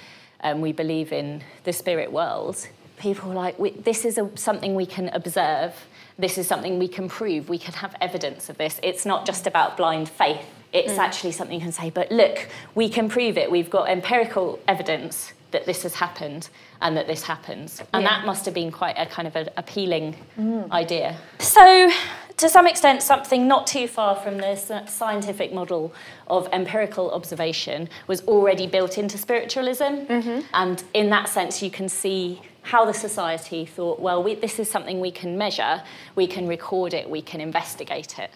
and 0.41 0.61
we 0.61 0.71
believe 0.71 1.11
in 1.11 1.43
the 1.63 1.73
spirit 1.73 2.11
world. 2.11 2.67
People 2.97 3.31
are 3.31 3.35
like, 3.35 3.83
this 3.83 4.05
is 4.05 4.17
a, 4.17 4.29
something 4.35 4.75
we 4.75 4.85
can 4.85 5.09
observe. 5.09 5.73
This 6.17 6.37
is 6.37 6.47
something 6.47 6.79
we 6.79 6.87
can 6.87 7.07
prove. 7.07 7.47
We 7.47 7.57
can 7.57 7.73
have 7.75 7.95
evidence 8.01 8.49
of 8.49 8.57
this. 8.57 8.79
It's 8.83 9.05
not 9.05 9.25
just 9.25 9.47
about 9.47 9.77
blind 9.77 10.09
faith. 10.09 10.45
It's 10.73 10.93
mm. 10.93 10.97
actually 10.97 11.31
something 11.31 11.55
you 11.55 11.63
can 11.63 11.71
say, 11.71 11.89
but 11.89 12.11
look, 12.11 12.47
we 12.75 12.89
can 12.89 13.09
prove 13.09 13.37
it. 13.37 13.49
We've 13.49 13.69
got 13.69 13.89
empirical 13.89 14.59
evidence 14.67 15.33
that 15.51 15.65
this 15.65 15.83
has 15.83 15.95
happened 15.95 16.49
and 16.81 16.95
that 16.95 17.07
this 17.07 17.23
happens. 17.23 17.81
And 17.93 18.03
Yeah. 18.03 18.09
that 18.09 18.25
must 18.25 18.45
have 18.45 18.53
been 18.53 18.71
quite 18.71 18.95
a 18.97 19.05
kind 19.05 19.27
of 19.27 19.35
an 19.35 19.49
appealing 19.57 20.15
mm. 20.39 20.71
idea. 20.71 21.17
So, 21.39 21.91
to 22.37 22.47
some 22.47 22.67
extent, 22.67 23.03
something 23.03 23.47
not 23.47 23.67
too 23.67 23.87
far 23.87 24.15
from 24.15 24.37
the 24.37 24.55
scientific 24.87 25.53
model 25.53 25.93
of 26.27 26.47
empirical 26.53 27.11
observation 27.11 27.89
was 28.07 28.25
already 28.27 28.65
built 28.65 28.97
into 28.97 29.17
spiritualism. 29.17 29.83
Mm-hmm. 29.83 30.39
And 30.53 30.83
in 30.93 31.09
that 31.09 31.27
sense, 31.27 31.61
you 31.61 31.69
can 31.69 31.89
see 31.89 32.41
how 32.61 32.85
the 32.85 32.93
society 32.93 33.65
thought, 33.65 33.99
well, 33.99 34.23
we, 34.23 34.35
this 34.35 34.59
is 34.59 34.69
something 34.69 34.99
we 34.99 35.11
can 35.11 35.37
measure, 35.37 35.81
we 36.15 36.27
can 36.27 36.47
record 36.47 36.93
it, 36.93 37.09
we 37.09 37.21
can 37.21 37.41
investigate 37.41 38.19
it. 38.19 38.31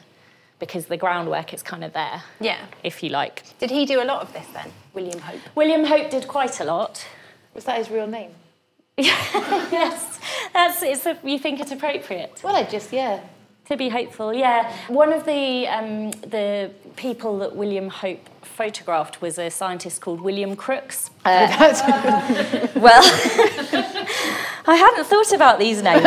Because 0.59 0.87
the 0.87 0.97
groundwork 0.97 1.53
is 1.53 1.61
kind 1.61 1.83
of 1.83 1.93
there, 1.93 2.23
Yeah. 2.39 2.57
if 2.83 3.03
you 3.03 3.09
like. 3.09 3.43
Did 3.59 3.69
he 3.69 3.85
do 3.85 4.01
a 4.01 4.05
lot 4.05 4.21
of 4.21 4.33
this 4.33 4.47
then, 4.53 4.71
William 4.93 5.19
Hope? 5.19 5.39
William 5.55 5.85
Hope 5.85 6.09
did 6.09 6.27
quite 6.27 6.59
a 6.59 6.65
lot. 6.65 7.05
Was 7.53 7.65
that 7.65 7.77
his 7.77 7.89
real 7.89 8.07
name? 8.07 8.31
yes, 8.97 10.19
that's 10.53 10.83
it's 10.83 11.05
a, 11.05 11.17
you 11.23 11.39
think 11.39 11.59
it's 11.59 11.71
appropriate. 11.71 12.41
Well, 12.43 12.55
I 12.55 12.63
just, 12.63 12.93
yeah. 12.93 13.21
To 13.67 13.77
be 13.77 13.89
hopeful, 13.89 14.33
yeah. 14.33 14.71
One 14.87 15.13
of 15.13 15.25
the 15.25 15.67
um, 15.67 16.11
the 16.11 16.69
people 16.97 17.39
that 17.39 17.55
William 17.55 17.87
Hope 17.87 18.29
photographed 18.41 19.21
was 19.21 19.39
a 19.39 19.49
scientist 19.49 20.01
called 20.01 20.19
William 20.19 20.55
Crookes. 20.55 21.09
Uh, 21.23 21.47
well, 22.75 23.01
I 24.67 24.75
hadn't 24.75 25.05
thought 25.05 25.31
about 25.31 25.59
these 25.59 25.81
names 25.81 26.03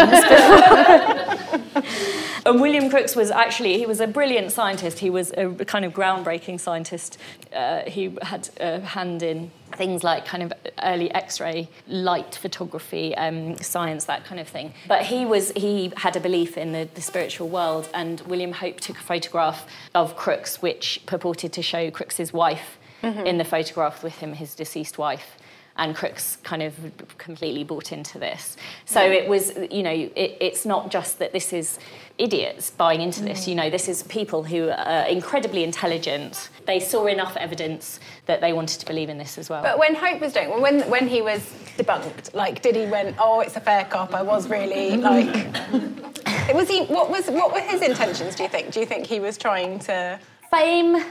before. 1.73 2.16
And 2.47 2.61
William 2.61 2.89
Crookes 2.89 3.17
was 3.17 3.31
actually 3.31 3.79
he 3.79 3.87
was 3.87 4.01
a 4.01 4.07
brilliant 4.07 4.53
scientist. 4.53 4.99
He 4.99 5.11
was 5.11 5.33
a 5.37 5.49
kind 5.65 5.85
of 5.85 5.93
groundbreaking 5.93 6.61
scientist. 6.61 7.19
Uh, 7.53 7.83
he 7.83 8.17
had 8.23 8.49
a 8.61 8.81
hand 8.81 9.23
in 9.23 9.51
things 9.73 10.05
like 10.05 10.25
kind 10.25 10.43
of 10.43 10.53
early 10.83 11.11
X-ray 11.13 11.69
light 11.87 12.35
photography, 12.37 13.15
um, 13.17 13.57
science, 13.59 14.05
that 14.05 14.25
kind 14.25 14.41
of 14.41 14.49
thing. 14.49 14.73
But 14.89 15.03
he 15.03 15.27
was 15.27 15.53
he 15.53 15.93
had 15.97 16.17
a 16.17 16.21
belief 16.21 16.57
in 16.57 16.73
the, 16.73 16.89
the 16.95 17.03
spiritual 17.03 17.49
world, 17.49 17.89
and 17.93 18.21
William 18.23 18.53
Hope 18.53 18.81
took 18.81 18.99
a 18.99 19.03
photograph 19.03 19.67
of 19.95 20.17
Crookes, 20.17 20.63
which 20.63 21.03
purported 21.07 21.53
to 21.53 21.63
show 21.63 21.91
Crookes's 21.91 22.33
wife 22.33 22.79
mm-hmm. 23.03 23.27
in 23.27 23.39
the 23.39 23.45
photograph 23.45 24.03
with 24.03 24.19
him, 24.19 24.35
his 24.35 24.55
deceased 24.55 24.99
wife 24.99 25.37
and 25.79 25.95
Crookes 25.95 26.37
kind 26.43 26.63
of 26.63 26.75
completely 27.19 27.65
bought 27.65 27.93
into 27.93 28.19
this. 28.19 28.57
So 28.85 29.01
it 29.01 29.29
was, 29.29 29.53
you 29.71 29.83
know, 29.83 29.91
it, 29.91 30.37
it's 30.41 30.65
not 30.65 30.91
just 30.91 31.19
that 31.19 31.33
this 31.33 31.53
is 31.53 31.79
idiots 32.19 32.71
buying 32.71 33.01
into 33.01 33.23
this. 33.23 33.45
Mm. 33.45 33.49
You 33.49 33.55
know, 33.57 33.71
this 33.71 33.89
is 33.89 34.03
people 34.05 34.43
who 34.43 34.71
are 34.71 35.07
incredibly 35.07 35.65
intelligent. 35.65 36.49
They 36.67 36.81
saw 36.81 37.07
enough 37.07 37.37
evidence 37.37 38.01
that 38.27 38.41
they 38.41 38.53
wanted 38.53 38.81
to 38.81 38.87
believe 38.87 39.09
in 39.09 39.19
this 39.19 39.39
as 39.39 39.51
well. 39.51 39.63
But 39.63 39.79
when 39.79 39.95
Hope 39.95 40.21
was 40.21 40.33
doing, 40.33 40.61
when 40.61 40.81
when 40.91 41.09
he 41.09 41.23
was 41.23 41.41
debunked, 41.77 42.35
like, 42.35 42.63
did 42.63 42.77
he 42.77 42.87
went, 42.87 43.17
oh, 43.19 43.41
it's 43.41 43.57
a 43.57 43.61
fair 43.61 43.85
cop? 43.85 44.15
I 44.15 44.23
was 44.23 44.49
really 44.49 44.97
like. 44.97 45.35
was 46.55 46.69
he? 46.69 46.85
What 46.87 47.11
was? 47.11 47.29
What 47.29 47.53
were 47.53 47.61
his 47.61 47.83
intentions? 47.83 48.35
Do 48.35 48.43
you 48.43 48.49
think? 48.49 48.73
Do 48.73 48.81
you 48.81 48.87
think 48.87 49.07
he 49.07 49.21
was 49.21 49.37
trying 49.37 49.79
to 49.81 50.19
fame, 50.51 51.05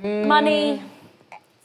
mm. 0.00 0.26
money? 0.26 0.82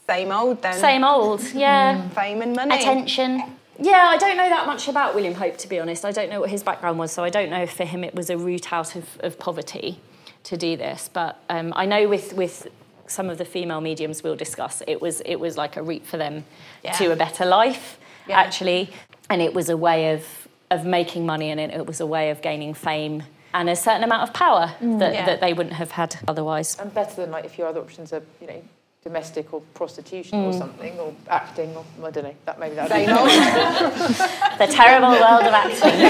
Same 0.06 0.32
old 0.32 0.62
then. 0.62 0.78
Same 0.78 1.04
old, 1.04 1.42
yeah. 1.52 1.98
Mm. 1.98 2.10
Fame 2.12 2.42
and 2.42 2.56
money. 2.56 2.76
Attention. 2.76 3.42
Yeah, 3.78 4.06
I 4.08 4.16
don't 4.16 4.36
know 4.36 4.48
that 4.48 4.66
much 4.66 4.88
about 4.88 5.14
William 5.14 5.34
Hope, 5.34 5.56
to 5.58 5.68
be 5.68 5.78
honest. 5.78 6.04
I 6.04 6.10
don't 6.10 6.30
know 6.30 6.40
what 6.40 6.50
his 6.50 6.62
background 6.62 6.98
was, 6.98 7.12
so 7.12 7.22
I 7.22 7.30
don't 7.30 7.48
know 7.48 7.62
if 7.62 7.72
for 7.72 7.84
him 7.84 8.02
it 8.02 8.14
was 8.14 8.28
a 8.28 8.36
route 8.36 8.72
out 8.72 8.96
of, 8.96 9.04
of 9.20 9.38
poverty 9.38 10.00
to 10.44 10.56
do 10.56 10.76
this. 10.76 11.08
But 11.12 11.40
um, 11.48 11.72
I 11.76 11.86
know 11.86 12.08
with, 12.08 12.32
with 12.32 12.66
some 13.06 13.30
of 13.30 13.38
the 13.38 13.44
female 13.44 13.80
mediums 13.80 14.22
we'll 14.22 14.36
discuss, 14.36 14.82
it 14.86 15.00
was, 15.00 15.20
it 15.24 15.36
was 15.36 15.56
like 15.56 15.76
a 15.76 15.82
route 15.82 16.04
for 16.04 16.16
them 16.16 16.44
yeah. 16.82 16.92
to 16.92 17.12
a 17.12 17.16
better 17.16 17.46
life, 17.46 17.98
yeah. 18.28 18.38
actually. 18.38 18.90
And 19.30 19.40
it 19.40 19.54
was 19.54 19.68
a 19.68 19.76
way 19.76 20.12
of, 20.12 20.48
of 20.70 20.84
making 20.84 21.24
money 21.24 21.50
and 21.50 21.60
it, 21.60 21.70
it 21.70 21.86
was 21.86 22.00
a 22.00 22.06
way 22.06 22.30
of 22.30 22.42
gaining 22.42 22.74
fame 22.74 23.22
and 23.54 23.70
a 23.70 23.76
certain 23.76 24.02
amount 24.02 24.28
of 24.28 24.34
power 24.34 24.74
mm, 24.80 24.98
that, 24.98 25.14
yeah. 25.14 25.26
that 25.26 25.40
they 25.40 25.52
wouldn't 25.52 25.76
have 25.76 25.92
had 25.92 26.16
otherwise. 26.26 26.76
And 26.78 26.92
better 26.92 27.14
than 27.16 27.30
like 27.30 27.44
if 27.44 27.56
your 27.56 27.68
other 27.68 27.80
options 27.80 28.12
are, 28.12 28.22
you 28.40 28.46
know, 28.46 28.62
domestic 29.02 29.52
or 29.52 29.60
prostitution 29.74 30.38
mm. 30.38 30.46
or 30.46 30.52
something, 30.52 30.98
or 30.98 31.14
acting, 31.28 31.74
or 31.76 31.84
I 32.04 32.10
don't 32.10 32.24
know. 32.24 32.34
That 32.44 32.58
maybe 32.58 32.74
that. 32.74 32.88
the 34.58 34.66
terrible 34.66 35.10
world 35.10 35.44
of 35.44 35.54
acting. 35.54 36.00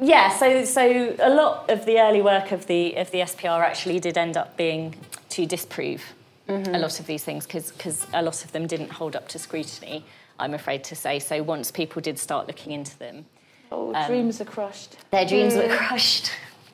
yeah, 0.00 0.30
so 0.30 0.64
so 0.64 1.14
a 1.20 1.30
lot 1.30 1.70
of 1.70 1.84
the 1.84 2.00
early 2.00 2.22
work 2.22 2.52
of 2.52 2.66
the 2.66 2.94
of 2.96 3.10
the 3.10 3.18
SPR 3.18 3.60
actually 3.60 4.00
did 4.00 4.16
end 4.16 4.36
up 4.36 4.56
being 4.56 4.94
to 5.30 5.46
disprove 5.46 6.02
mm-hmm. 6.48 6.74
a 6.74 6.78
lot 6.78 7.00
of 7.00 7.06
these 7.06 7.24
things 7.24 7.46
because 7.46 8.06
a 8.12 8.22
lot 8.22 8.44
of 8.44 8.52
them 8.52 8.66
didn't 8.66 8.90
hold 8.90 9.16
up 9.16 9.28
to 9.28 9.38
scrutiny. 9.38 10.04
I'm 10.38 10.54
afraid 10.54 10.82
to 10.84 10.96
say. 10.96 11.18
So 11.18 11.42
once 11.42 11.70
people 11.70 12.02
did 12.02 12.18
start 12.18 12.46
looking 12.46 12.72
into 12.72 12.98
them, 12.98 13.26
oh, 13.70 13.94
um, 13.94 14.06
dreams 14.06 14.40
are 14.40 14.44
crushed. 14.44 14.96
Their 15.10 15.26
dreams 15.26 15.54
mm. 15.54 15.68
were 15.68 15.76
crushed. 15.76 16.32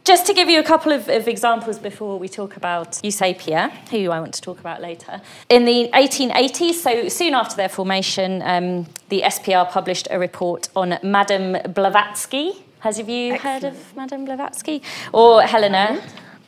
Just 0.09 0.25
to 0.25 0.33
give 0.33 0.49
you 0.49 0.59
a 0.59 0.63
couple 0.63 0.91
of, 0.91 1.07
of, 1.11 1.29
examples 1.29 1.79
before 1.79 2.19
we 2.19 2.31
talk 2.31 2.57
about 2.57 2.93
Eusapia, 3.05 3.71
who 3.91 4.11
I 4.11 4.21
want 4.21 4.33
to 4.33 4.41
talk 4.41 4.59
about 4.59 4.81
later. 4.81 5.21
In 5.51 5.67
the 5.67 5.91
1880s, 5.93 6.73
so 6.77 7.09
soon 7.11 7.35
after 7.35 7.55
their 7.57 7.69
formation, 7.69 8.41
um, 8.41 8.87
the 9.11 9.21
SPR 9.21 9.71
published 9.71 10.09
a 10.11 10.19
report 10.19 10.71
on 10.75 10.99
Madame 11.03 11.59
Blavatsky. 11.75 12.53
Has 12.81 12.99
of 12.99 13.11
you 13.11 13.35
Excellent. 13.35 13.63
heard 13.63 13.71
of 13.71 13.97
Madame 13.97 14.25
Blavatsky? 14.25 14.81
Or 15.13 15.43
Helena 15.43 16.03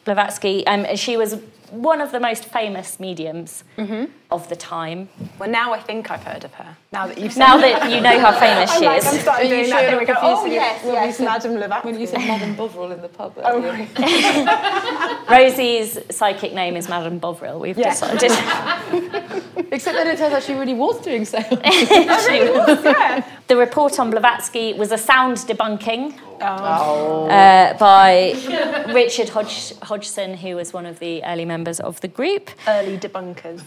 Blavatsky? 0.07 0.67
Um, 0.67 0.97
she 0.97 1.19
was 1.19 1.37
one 1.71 2.01
of 2.01 2.13
the 2.13 2.21
most 2.21 2.47
famous 2.47 2.99
mediums 2.99 3.63
mm-hmm. 3.77 4.11
Of 4.31 4.49
the 4.49 4.57
time. 4.57 5.09
Well, 5.39 5.51
now 5.51 5.73
I 5.73 5.81
think 5.81 6.11
I've 6.11 6.23
heard 6.23 6.45
of 6.45 6.55
her. 6.55 6.77
Now 6.93 7.07
that 7.07 7.19
you've 7.19 7.37
now 7.37 7.57
that 7.59 7.91
you 7.91 8.01
know 8.01 8.19
how 8.19 8.33
famous 8.39 8.73
she 8.79 8.85
like, 8.85 8.99
is. 8.99 9.07
I'm 9.07 9.21
starting 9.21 9.49
doing 9.49 9.71
that. 9.71 9.83
There 9.83 9.99
we 9.99 10.05
go. 10.05 10.15
Oh 10.19 10.47
yes, 10.47 10.83
yes, 10.85 11.21
Madame 11.21 11.55
Blavatsky. 11.55 11.91
When 11.91 12.01
you 12.01 12.07
said 12.07 12.21
Madame 12.21 12.55
Bovril 12.55 12.93
in 12.93 13.01
the 13.01 13.09
pub. 13.09 13.35
Oh, 13.45 13.61
right. 13.61 13.89
Rosie's 15.31 15.99
psychic 16.11 16.53
name 16.53 16.77
is 16.77 16.89
Madame 16.89 17.19
Bovril. 17.19 17.61
We've 17.61 17.79
yes. 17.79 18.01
decided. 18.01 18.31
Except 19.73 19.97
that 19.97 20.07
it 20.07 20.19
turns 20.19 20.35
out 20.35 20.43
she 20.43 20.55
really 20.55 20.75
was 20.75 21.01
doing 21.01 21.25
sales. 21.25 21.49
the 23.47 23.57
report 23.57 23.99
on 24.01 24.11
Blavatsky 24.11 24.75
was 24.75 24.91
a 24.91 24.99
sound 24.99 25.37
debunking 25.39 26.19
oh. 26.41 27.29
uh, 27.29 27.77
by 27.79 28.33
Richard 28.93 29.29
Hodg- 29.29 29.81
Hodgson, 29.83 30.35
who 30.35 30.57
was 30.57 30.73
one 30.73 30.87
of 30.87 30.99
the 30.99 31.23
early 31.25 31.45
members 31.45 31.81
of 31.81 32.01
the 32.01 32.09
group. 32.09 32.51
Early 32.67 32.99
debunkers. 32.99 33.63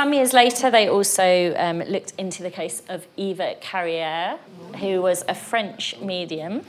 Some 0.00 0.14
years 0.14 0.32
later, 0.32 0.70
they 0.70 0.88
also 0.88 1.54
um, 1.58 1.80
looked 1.80 2.14
into 2.16 2.42
the 2.42 2.50
case 2.50 2.82
of 2.88 3.06
Eva 3.18 3.56
Carrière, 3.60 4.38
who 4.76 5.02
was 5.02 5.26
a 5.28 5.34
French 5.34 5.94
medium. 6.00 6.64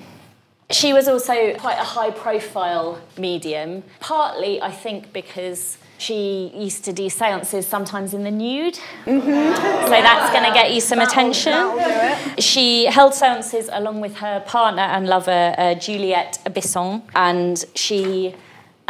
She 0.69 0.91
was 0.91 1.07
also 1.07 1.53
quite 1.53 1.77
a 1.77 1.85
high 1.95 2.11
profile 2.11 2.99
medium, 3.17 3.83
partly, 4.01 4.61
I 4.61 4.71
think, 4.71 5.13
because 5.13 5.77
she 5.97 6.51
used 6.53 6.83
to 6.83 6.91
do 6.91 7.09
seances 7.09 7.65
sometimes 7.65 8.13
in 8.13 8.25
the 8.25 8.31
nude. 8.31 8.77
Mm-hmm. 9.05 9.85
So 9.85 9.89
that's 9.89 10.33
going 10.33 10.43
to 10.43 10.53
get 10.53 10.73
you 10.73 10.81
some 10.81 10.99
that'll, 10.99 11.13
attention. 11.13 11.53
That'll 11.53 12.41
she 12.41 12.87
held 12.87 13.13
seances 13.13 13.69
along 13.71 14.01
with 14.01 14.17
her 14.17 14.41
partner 14.41 14.83
and 14.83 15.07
lover, 15.07 15.55
uh, 15.57 15.75
Juliette 15.75 16.37
Bisson, 16.53 17.01
and 17.15 17.63
she 17.75 18.35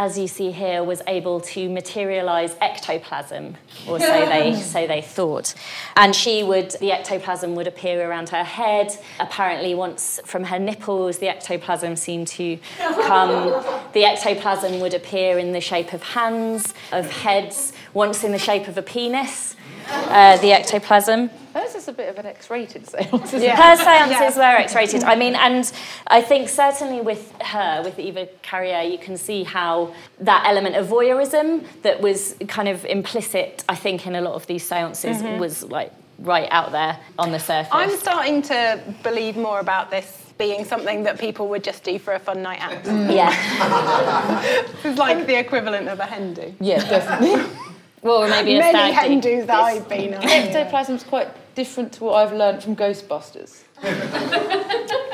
as 0.01 0.17
you 0.17 0.27
see 0.27 0.49
here, 0.49 0.83
was 0.83 0.99
able 1.05 1.39
to 1.39 1.69
materialize 1.69 2.55
ectoplasm, 2.59 3.55
or 3.87 3.99
so 3.99 4.25
they 4.25 4.55
so 4.55 4.87
they 4.87 4.99
thought. 4.99 5.53
And 5.95 6.15
she 6.15 6.41
would 6.41 6.71
the 6.79 6.91
ectoplasm 6.91 7.53
would 7.53 7.67
appear 7.67 8.09
around 8.09 8.29
her 8.29 8.43
head. 8.43 8.97
Apparently, 9.19 9.75
once 9.75 10.19
from 10.25 10.45
her 10.45 10.57
nipples, 10.57 11.19
the 11.19 11.29
ectoplasm 11.29 11.95
seemed 11.95 12.27
to 12.29 12.57
come. 12.79 13.63
The 13.91 14.05
ectoplasm 14.05 14.79
would 14.79 14.93
appear 14.93 15.37
in 15.37 15.51
the 15.51 15.59
shape 15.59 15.91
of 15.91 16.01
hands, 16.01 16.73
of 16.93 17.11
heads, 17.11 17.73
once 17.93 18.23
in 18.23 18.31
the 18.31 18.39
shape 18.39 18.69
of 18.69 18.77
a 18.77 18.81
penis. 18.81 19.57
Uh, 19.89 20.37
the 20.37 20.53
ectoplasm. 20.53 21.29
Hers 21.53 21.75
is 21.75 21.87
a 21.87 21.93
bit 21.93 22.09
of 22.09 22.17
an 22.17 22.25
X-rated 22.25 22.87
seance. 22.87 23.33
Yeah. 23.41 23.55
Her 23.55 23.75
seances 23.75 24.37
yeah. 24.37 24.53
were 24.53 24.59
X-rated. 24.61 25.03
I 25.03 25.15
mean, 25.15 25.35
and 25.35 25.71
I 26.07 26.21
think 26.21 26.49
certainly 26.49 27.01
with 27.01 27.31
her, 27.41 27.81
with 27.83 27.99
Eva 27.99 28.27
Carrière, 28.43 28.89
you 28.89 28.97
can 28.97 29.17
see 29.17 29.43
how 29.43 29.93
that 30.19 30.45
element 30.45 30.75
of 30.75 30.87
voyeurism 30.87 31.65
that 31.81 32.01
was 32.01 32.35
kind 32.47 32.67
of 32.67 32.85
implicit, 32.85 33.63
I 33.67 33.75
think, 33.75 34.07
in 34.07 34.15
a 34.15 34.21
lot 34.21 34.33
of 34.33 34.47
these 34.47 34.67
seances 34.67 35.17
mm-hmm. 35.17 35.39
was 35.39 35.63
like 35.63 35.91
right 36.19 36.47
out 36.51 36.71
there 36.71 36.99
on 37.17 37.31
the 37.31 37.39
surface. 37.39 37.71
I'm 37.73 37.97
starting 37.97 38.41
to 38.43 38.79
believe 39.03 39.35
more 39.35 39.59
about 39.59 39.89
this 39.89 40.33
being 40.37 40.65
something 40.65 41.03
that 41.03 41.19
people 41.19 41.47
would 41.49 41.63
just 41.63 41.83
do 41.83 41.99
for 41.99 42.13
a 42.13 42.19
fun 42.19 42.41
night 42.41 42.59
out. 42.61 42.83
Mm. 42.83 43.13
Yeah. 43.13 44.43
it's 44.83 44.97
like 44.97 45.27
the 45.27 45.37
equivalent 45.37 45.87
of 45.87 45.99
a 45.99 46.05
hen 46.05 46.33
do. 46.33 46.53
Yeah, 46.59 46.79
definitely. 46.89 47.43
Well, 48.03 48.27
maybe 48.27 48.55
a 48.55 48.59
Many 48.59 48.93
hen 48.93 49.19
do's 49.19 49.45
that 49.45 49.59
I've 49.59 49.87
been 49.87 50.15
on. 50.15 50.23
Ectoplasm's 50.23 51.03
quite 51.03 51.27
different 51.55 51.93
to 51.93 52.03
what 52.05 52.15
I've 52.15 52.33
learned 52.33 52.63
from 52.63 52.75
Ghostbusters. 52.75 53.63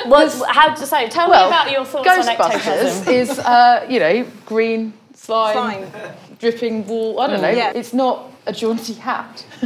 well, 0.08 0.46
how 0.50 0.74
say? 0.86 1.08
Tell 1.10 1.30
well, 1.30 1.50
me 1.50 1.56
about 1.56 1.72
your 1.72 1.86
thoughts 1.86 2.08
Ghostbusters 2.08 2.40
on 2.40 2.52
ectoplasm. 2.52 3.14
is, 3.14 3.40
uh, 3.40 3.86
you 3.90 4.00
know, 4.00 4.26
green 4.46 4.94
slime, 5.14 5.90
slime. 5.90 6.14
dripping 6.40 6.86
wall. 6.88 7.20
I 7.20 7.28
don't 7.28 7.42
know. 7.42 7.50
Yeah. 7.50 7.72
It's 7.74 7.94
not 7.94 8.32
a 8.46 8.54
jaunty 8.54 8.94
hat. 8.94 9.46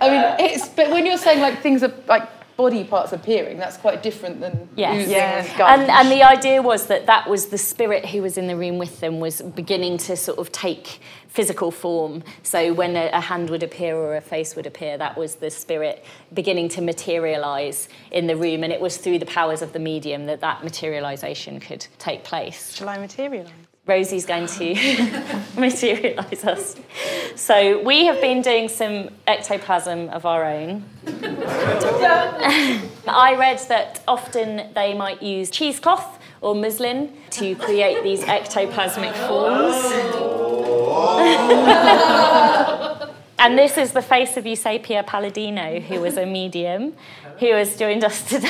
I 0.00 0.08
mean, 0.10 0.50
it's 0.50 0.68
but 0.68 0.90
when 0.90 1.06
you're 1.06 1.16
saying 1.18 1.40
like 1.40 1.60
things 1.62 1.82
are 1.82 1.94
like 2.08 2.28
body 2.62 2.84
parts 2.84 3.12
appearing, 3.12 3.58
that's 3.58 3.76
quite 3.76 4.04
different 4.04 4.40
than 4.40 4.68
yes. 4.76 5.08
yeah. 5.08 5.74
And, 5.74 5.90
and 5.90 6.12
the 6.12 6.22
idea 6.22 6.62
was 6.62 6.86
that 6.86 7.06
that 7.06 7.28
was 7.28 7.46
the 7.46 7.58
spirit 7.58 8.06
who 8.06 8.22
was 8.22 8.38
in 8.38 8.46
the 8.46 8.54
room 8.54 8.78
with 8.78 9.00
them 9.00 9.18
was 9.18 9.42
beginning 9.42 9.98
to 10.06 10.16
sort 10.16 10.38
of 10.38 10.52
take 10.52 11.00
physical 11.26 11.72
form. 11.72 12.22
So 12.44 12.72
when 12.72 12.94
a, 12.94 13.10
a 13.12 13.20
hand 13.20 13.50
would 13.50 13.64
appear 13.64 13.96
or 13.96 14.14
a 14.14 14.20
face 14.20 14.54
would 14.54 14.66
appear, 14.66 14.96
that 14.96 15.16
was 15.16 15.34
the 15.36 15.50
spirit 15.50 16.04
beginning 16.32 16.68
to 16.76 16.82
materialize 16.82 17.88
in 18.12 18.28
the 18.28 18.36
room. 18.36 18.62
And 18.62 18.72
it 18.72 18.80
was 18.80 18.96
through 18.96 19.18
the 19.18 19.26
powers 19.26 19.60
of 19.60 19.72
the 19.72 19.80
medium 19.80 20.26
that 20.26 20.40
that 20.42 20.62
materialization 20.62 21.58
could 21.58 21.84
take 21.98 22.22
place. 22.22 22.76
Shall 22.76 22.88
I 22.88 22.98
materialize? 22.98 23.50
Rosie's 23.84 24.26
going 24.26 24.46
to 24.46 24.74
materialise 25.58 26.44
us. 26.44 26.76
So 27.34 27.82
we 27.82 28.06
have 28.06 28.20
been 28.20 28.40
doing 28.40 28.68
some 28.68 29.08
ectoplasm 29.26 30.08
of 30.10 30.24
our 30.24 30.44
own. 30.44 30.84
I 33.08 33.34
read 33.36 33.58
that 33.68 34.00
often 34.06 34.72
they 34.74 34.94
might 34.94 35.20
use 35.20 35.50
cheesecloth 35.50 36.20
or 36.40 36.54
muslin 36.54 37.12
to 37.30 37.56
create 37.56 38.04
these 38.04 38.20
ectoplasmic 38.20 39.14
forms. 39.26 39.74
and 43.40 43.58
this 43.58 43.76
is 43.76 43.90
the 43.90 44.02
face 44.02 44.36
of 44.36 44.44
Eusapia 44.44 45.04
Palladino, 45.04 45.80
who 45.80 46.00
was 46.00 46.16
a 46.16 46.24
medium, 46.24 46.92
who 47.40 47.52
has 47.52 47.76
joined 47.76 48.04
us 48.04 48.22
today. 48.28 48.48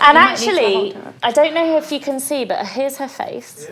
And 0.00 0.18
actually. 0.18 0.96
I 1.26 1.32
don't 1.32 1.54
know 1.54 1.76
if 1.76 1.90
you 1.90 1.98
can 1.98 2.20
see, 2.20 2.44
but 2.44 2.64
here's 2.68 2.98
her 2.98 3.08
face. 3.08 3.68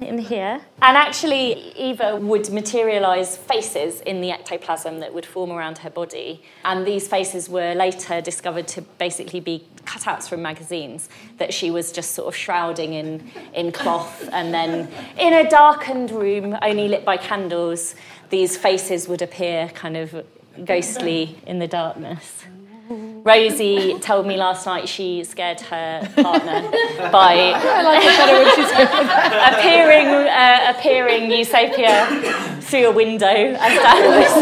In 0.00 0.18
here. 0.18 0.60
And 0.82 0.96
actually, 0.96 1.70
Eva 1.78 2.16
would 2.16 2.50
materialise 2.50 3.36
faces 3.36 4.00
in 4.00 4.20
the 4.20 4.32
ectoplasm 4.32 4.98
that 4.98 5.14
would 5.14 5.24
form 5.24 5.52
around 5.52 5.78
her 5.78 5.90
body. 5.90 6.42
And 6.64 6.84
these 6.84 7.06
faces 7.06 7.48
were 7.48 7.74
later 7.74 8.20
discovered 8.20 8.66
to 8.74 8.82
basically 8.82 9.38
be 9.38 9.68
cutouts 9.84 10.28
from 10.28 10.42
magazines 10.42 11.08
that 11.38 11.54
she 11.54 11.70
was 11.70 11.92
just 11.92 12.10
sort 12.10 12.26
of 12.26 12.34
shrouding 12.34 12.94
in, 12.94 13.30
in 13.54 13.70
cloth. 13.70 14.28
And 14.32 14.52
then 14.52 14.88
in 15.16 15.32
a 15.32 15.48
darkened 15.48 16.10
room, 16.10 16.58
only 16.60 16.88
lit 16.88 17.04
by 17.04 17.18
candles, 17.18 17.94
these 18.30 18.56
faces 18.56 19.06
would 19.06 19.22
appear 19.22 19.68
kind 19.68 19.96
of 19.96 20.26
ghostly 20.64 21.38
in 21.46 21.60
the 21.60 21.68
darkness. 21.68 22.46
Rosie 22.90 23.96
told 24.00 24.26
me 24.26 24.36
last 24.36 24.66
night 24.66 24.88
she 24.88 25.22
scared 25.22 25.60
her 25.60 26.00
partner 26.16 26.68
by 27.12 27.34
appearing, 29.52 30.06
uh, 30.28 30.74
appearing 30.76 31.30
Eusapia 31.30 32.60
through 32.62 32.86
a 32.86 32.90
window 32.90 33.26
as 33.26 33.58
Dan 33.58 34.20
was 34.20 34.34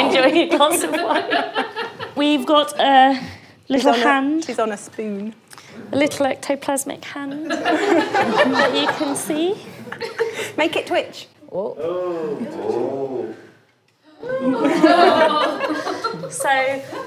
enjoying 0.04 0.52
a 0.52 0.56
glass 0.56 0.82
of 0.82 0.90
wine. 0.90 1.66
We've 2.16 2.44
got 2.44 2.76
a 2.80 3.20
little 3.68 3.90
on 3.90 4.00
a- 4.00 4.02
hand, 4.02 4.44
she's 4.44 4.58
on 4.58 4.72
a 4.72 4.76
spoon. 4.76 5.34
a 5.92 5.96
little 5.96 6.26
ectoplasmic 6.26 7.04
hand 7.04 7.48
that 7.50 8.74
you 8.74 8.88
can 8.98 9.14
see. 9.14 9.54
Make 10.56 10.74
it 10.76 10.86
twitch. 10.88 11.28
So, 16.30 16.50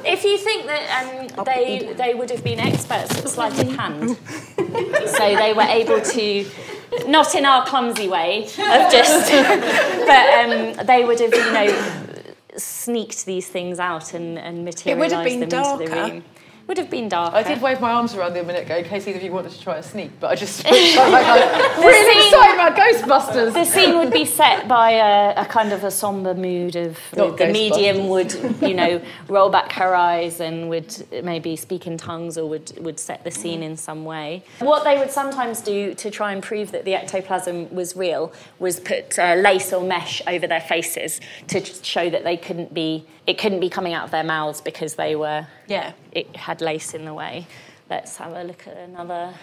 if 0.06 0.24
you 0.24 0.38
think 0.38 0.66
that 0.68 1.36
um, 1.38 1.46
they 1.46 1.94
they 1.98 2.14
would 2.14 2.30
have 2.30 2.44
been 2.44 2.60
experts 2.60 3.18
at 3.18 3.30
sleight 3.30 3.58
of 3.60 3.70
hand, 3.76 4.18
so 5.08 5.36
they 5.36 5.54
were 5.54 5.62
able 5.64 6.02
to, 6.02 6.46
not 7.08 7.34
in 7.36 7.46
our 7.46 7.66
clumsy 7.66 8.08
way 8.08 8.44
of 8.44 8.92
just, 8.92 9.32
but 10.12 10.26
um, 10.80 10.86
they 10.86 11.04
would 11.06 11.20
have 11.20 11.34
you 11.34 11.52
know 11.54 12.14
sneaked 12.58 13.26
these 13.26 13.48
things 13.48 13.80
out 13.80 14.14
and, 14.14 14.38
and 14.38 14.68
It 14.86 14.98
would 14.98 15.12
have 15.12 15.24
materialised 15.26 15.40
them 15.42 15.50
been 15.50 15.60
into 15.60 15.78
the 15.78 15.96
darker. 15.96 16.14
room. 16.14 16.24
Would 16.68 16.78
have 16.78 16.90
been 16.90 17.10
darker. 17.10 17.36
I 17.36 17.44
did 17.44 17.62
wave 17.62 17.82
my 17.82 17.92
arms 17.92 18.16
around 18.16 18.34
there 18.34 18.42
a 18.42 18.46
minute 18.46 18.64
ago 18.66 18.78
in 18.78 18.86
case 18.86 19.06
either 19.06 19.18
of 19.18 19.24
you 19.24 19.34
wanted 19.34 19.52
to 19.52 19.62
try 19.62 19.78
a 19.78 19.84
sneak, 19.84 20.12
but 20.22 20.32
I 20.32 20.36
just 20.36 20.66
i'm 20.66 20.72
really 21.84 22.22
scene- 22.22 22.28
excited 22.28 22.54
about 22.56 22.78
Ghostbusters. 22.78 23.54
the 23.54 23.66
scene 23.66 23.98
would 23.98 24.14
be 24.14 24.24
set 24.24 24.68
by 24.68 24.92
a, 24.92 25.42
a 25.42 25.46
kind 25.46 25.74
of 25.74 25.84
a 25.84 25.92
somber 25.92 26.34
mood 26.34 26.78
of 26.78 26.98
the, 27.12 27.18
Not 27.18 27.38
the 27.38 27.48
medium 27.48 28.08
would 28.08 28.34
you 28.62 28.74
know 28.74 29.02
roll 29.28 29.50
back 29.50 29.74
her 29.74 29.94
eyes 29.94 30.40
and 30.40 30.70
would 30.70 31.06
maybe 31.24 31.56
speak 31.58 31.86
in 31.86 31.98
tongues 31.98 32.38
or 32.38 32.48
would, 32.48 32.72
would 32.80 33.00
set 33.00 33.24
the 33.26 33.32
scene 33.32 33.62
in 33.62 33.76
some 33.76 34.06
way 34.06 34.44
what 34.60 34.84
they 34.86 34.98
would 34.98 35.12
sometimes 35.12 35.60
do 35.62 35.94
to 35.96 36.10
try 36.10 36.32
and 36.32 36.42
prove 36.42 36.72
that 36.72 36.86
the 36.86 36.96
ectoplasm 36.96 37.74
was 37.76 37.96
real 37.96 38.32
was 38.60 38.80
put 38.80 39.20
uh, 39.20 39.36
lace 39.36 39.74
or 39.74 39.84
mesh 39.84 40.22
over 40.28 40.48
their 40.48 40.62
faces 40.62 41.20
to 41.48 41.64
show 41.64 42.10
that 42.10 42.24
they 42.24 42.38
couldn't 42.38 42.74
be 42.74 43.06
it 43.28 43.38
couldn't 43.38 43.60
be 43.62 43.70
coming 43.70 43.94
out 43.94 44.04
of 44.06 44.12
their 44.12 44.24
mouths 44.24 44.60
because 44.62 44.96
they 44.96 45.16
were 45.16 45.48
Yeah. 45.68 45.94
it 46.12 46.36
had 46.36 46.62
lace 46.62 46.94
in 46.94 47.06
the 47.06 47.14
way 47.14 47.48
let's 47.90 48.18
have 48.18 48.34
a 48.34 48.44
look 48.44 48.68
at 48.68 48.78
another 48.78 49.34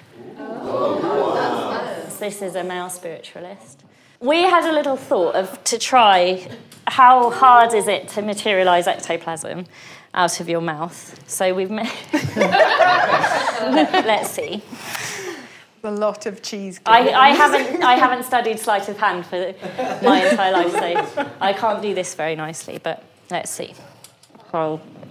this 2.21 2.43
is 2.43 2.55
a 2.55 2.63
male 2.63 2.91
spiritualist. 2.91 3.83
We 4.21 4.43
had 4.43 4.65
a 4.65 4.73
little 4.73 4.97
thought 4.97 5.35
of 5.35 5.65
to 5.65 5.79
try 5.79 6.47
how 6.87 7.31
hard 7.31 7.73
is 7.73 7.89
it 7.89 8.09
to 8.09 8.23
materialize 8.23 8.87
ectoplasm 8.87 9.65
out 10.13 10.41
of 10.41 10.49
your 10.49 10.61
mouth. 10.61 11.19
So 11.27 11.55
we've 11.55 11.71
made. 11.71 11.91
Let, 12.37 14.07
us 14.07 14.35
see. 14.35 14.63
A 15.83 15.91
lot 15.91 16.27
of 16.27 16.43
cheese. 16.43 16.81
I, 16.85 17.09
I 17.09 17.29
haven't 17.31 17.83
I 17.83 17.95
haven't 17.95 18.25
studied 18.25 18.59
sleight 18.61 18.89
of 18.91 18.99
hand 18.99 19.25
for 19.25 19.55
my 20.03 20.29
entire 20.29 20.53
life, 20.53 20.73
so 20.73 21.31
I 21.41 21.55
can't 21.55 21.81
do 21.81 21.95
this 21.95 22.15
very 22.15 22.37
nicely. 22.37 22.79
But 22.83 23.03
let's 23.31 23.51
see. 23.51 23.75
Oh. 24.53 24.81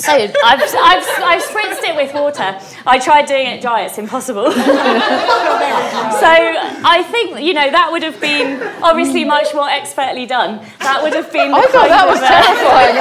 So 0.00 0.12
I've, 0.12 0.32
I've, 0.44 0.62
I've 1.22 1.42
spritzed 1.42 1.82
it 1.82 1.96
with 1.96 2.14
water. 2.14 2.56
I 2.86 3.00
tried 3.00 3.26
doing 3.26 3.48
it 3.48 3.60
dry, 3.60 3.82
it's 3.82 3.98
impossible. 3.98 4.52
so 4.52 4.60
I 4.62 7.02
think, 7.10 7.40
you 7.40 7.52
know, 7.52 7.68
that 7.68 7.90
would 7.90 8.04
have 8.04 8.20
been 8.20 8.62
obviously 8.80 9.24
much 9.24 9.52
more 9.54 9.68
expertly 9.68 10.24
done. 10.24 10.64
That 10.78 11.02
would 11.02 11.14
have 11.14 11.32
been 11.32 11.50
the 11.50 11.56
I 11.56 11.62
thought 11.66 11.72
kind 11.72 11.90
that 11.90 12.06
of, 12.06 12.10
was 12.14 12.22
uh, 12.22 12.28
terrifying. 12.46 12.94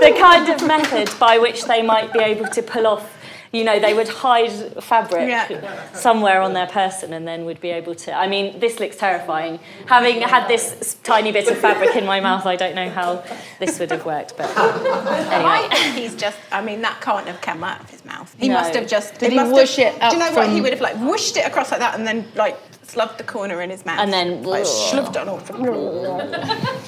the 0.00 0.12
kind 0.20 0.50
of 0.50 0.62
method 0.66 1.08
by 1.18 1.38
which 1.38 1.64
they 1.64 1.80
might 1.80 2.12
be 2.12 2.20
able 2.20 2.48
to 2.48 2.60
pull 2.62 2.86
off 2.86 3.16
you 3.52 3.64
know 3.64 3.80
they 3.80 3.94
would 3.94 4.08
hide 4.08 4.50
fabric 4.82 5.28
Yeah. 5.28 5.92
somewhere 5.92 6.40
on 6.40 6.52
their 6.52 6.68
person 6.68 7.12
and 7.12 7.26
then 7.26 7.44
would 7.46 7.60
be 7.60 7.70
able 7.70 7.96
to 7.96 8.16
i 8.16 8.28
mean 8.28 8.60
this 8.60 8.78
looks 8.78 8.96
terrifying 8.96 9.58
having 9.86 10.20
had 10.20 10.46
this 10.46 10.96
tiny 11.02 11.32
bit 11.32 11.50
of 11.50 11.58
fabric 11.58 11.96
in 11.96 12.06
my 12.06 12.20
mouth 12.20 12.46
i 12.46 12.54
don't 12.54 12.76
know 12.76 12.88
how 12.88 13.24
this 13.58 13.80
would 13.80 13.90
have 13.90 14.06
worked 14.06 14.36
but 14.36 14.48
I 14.56 15.34
anyway 15.34 15.76
think 15.76 15.96
he's 15.96 16.14
just. 16.16 16.38
I 16.52 16.62
mean, 16.62 16.82
that 16.82 17.00
can't 17.00 17.26
have 17.26 17.40
come 17.40 17.64
out 17.64 17.80
of 17.80 17.90
his 17.90 18.04
mouth. 18.04 18.34
He 18.38 18.48
No. 18.48 18.54
must 18.54 18.74
have 18.74 18.86
just. 18.86 19.14
Did 19.14 19.24
it 19.28 19.32
he 19.32 19.36
must 19.36 19.52
whoosh 19.52 19.76
have, 19.76 19.94
it 19.94 20.02
up 20.02 20.10
Do 20.12 20.16
you 20.16 20.22
know 20.24 20.32
what? 20.36 20.48
He 20.50 20.60
would 20.60 20.72
have 20.72 20.80
like 20.80 20.96
whooshed 20.96 21.36
it 21.36 21.46
across 21.46 21.70
like 21.70 21.80
that 21.80 21.94
and 21.98 22.06
then 22.06 22.26
like 22.34 22.56
slugged 22.82 23.18
the 23.18 23.24
corner 23.24 23.60
in 23.62 23.70
his 23.70 23.84
mouth. 23.84 23.98
And 24.00 24.12
then- 24.12 24.42
like 24.42 24.64
shoved 24.66 25.16
it 25.16 25.28
on. 25.28 25.40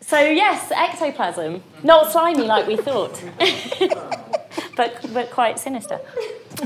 so 0.00 0.18
yes 0.20 0.70
ectoplasm 0.72 1.62
not 1.82 2.10
slimy 2.10 2.44
like 2.44 2.66
we 2.66 2.76
thought 2.78 3.22
but 4.78 4.90
but 5.12 5.30
quite 5.30 5.58
sinister 5.58 6.00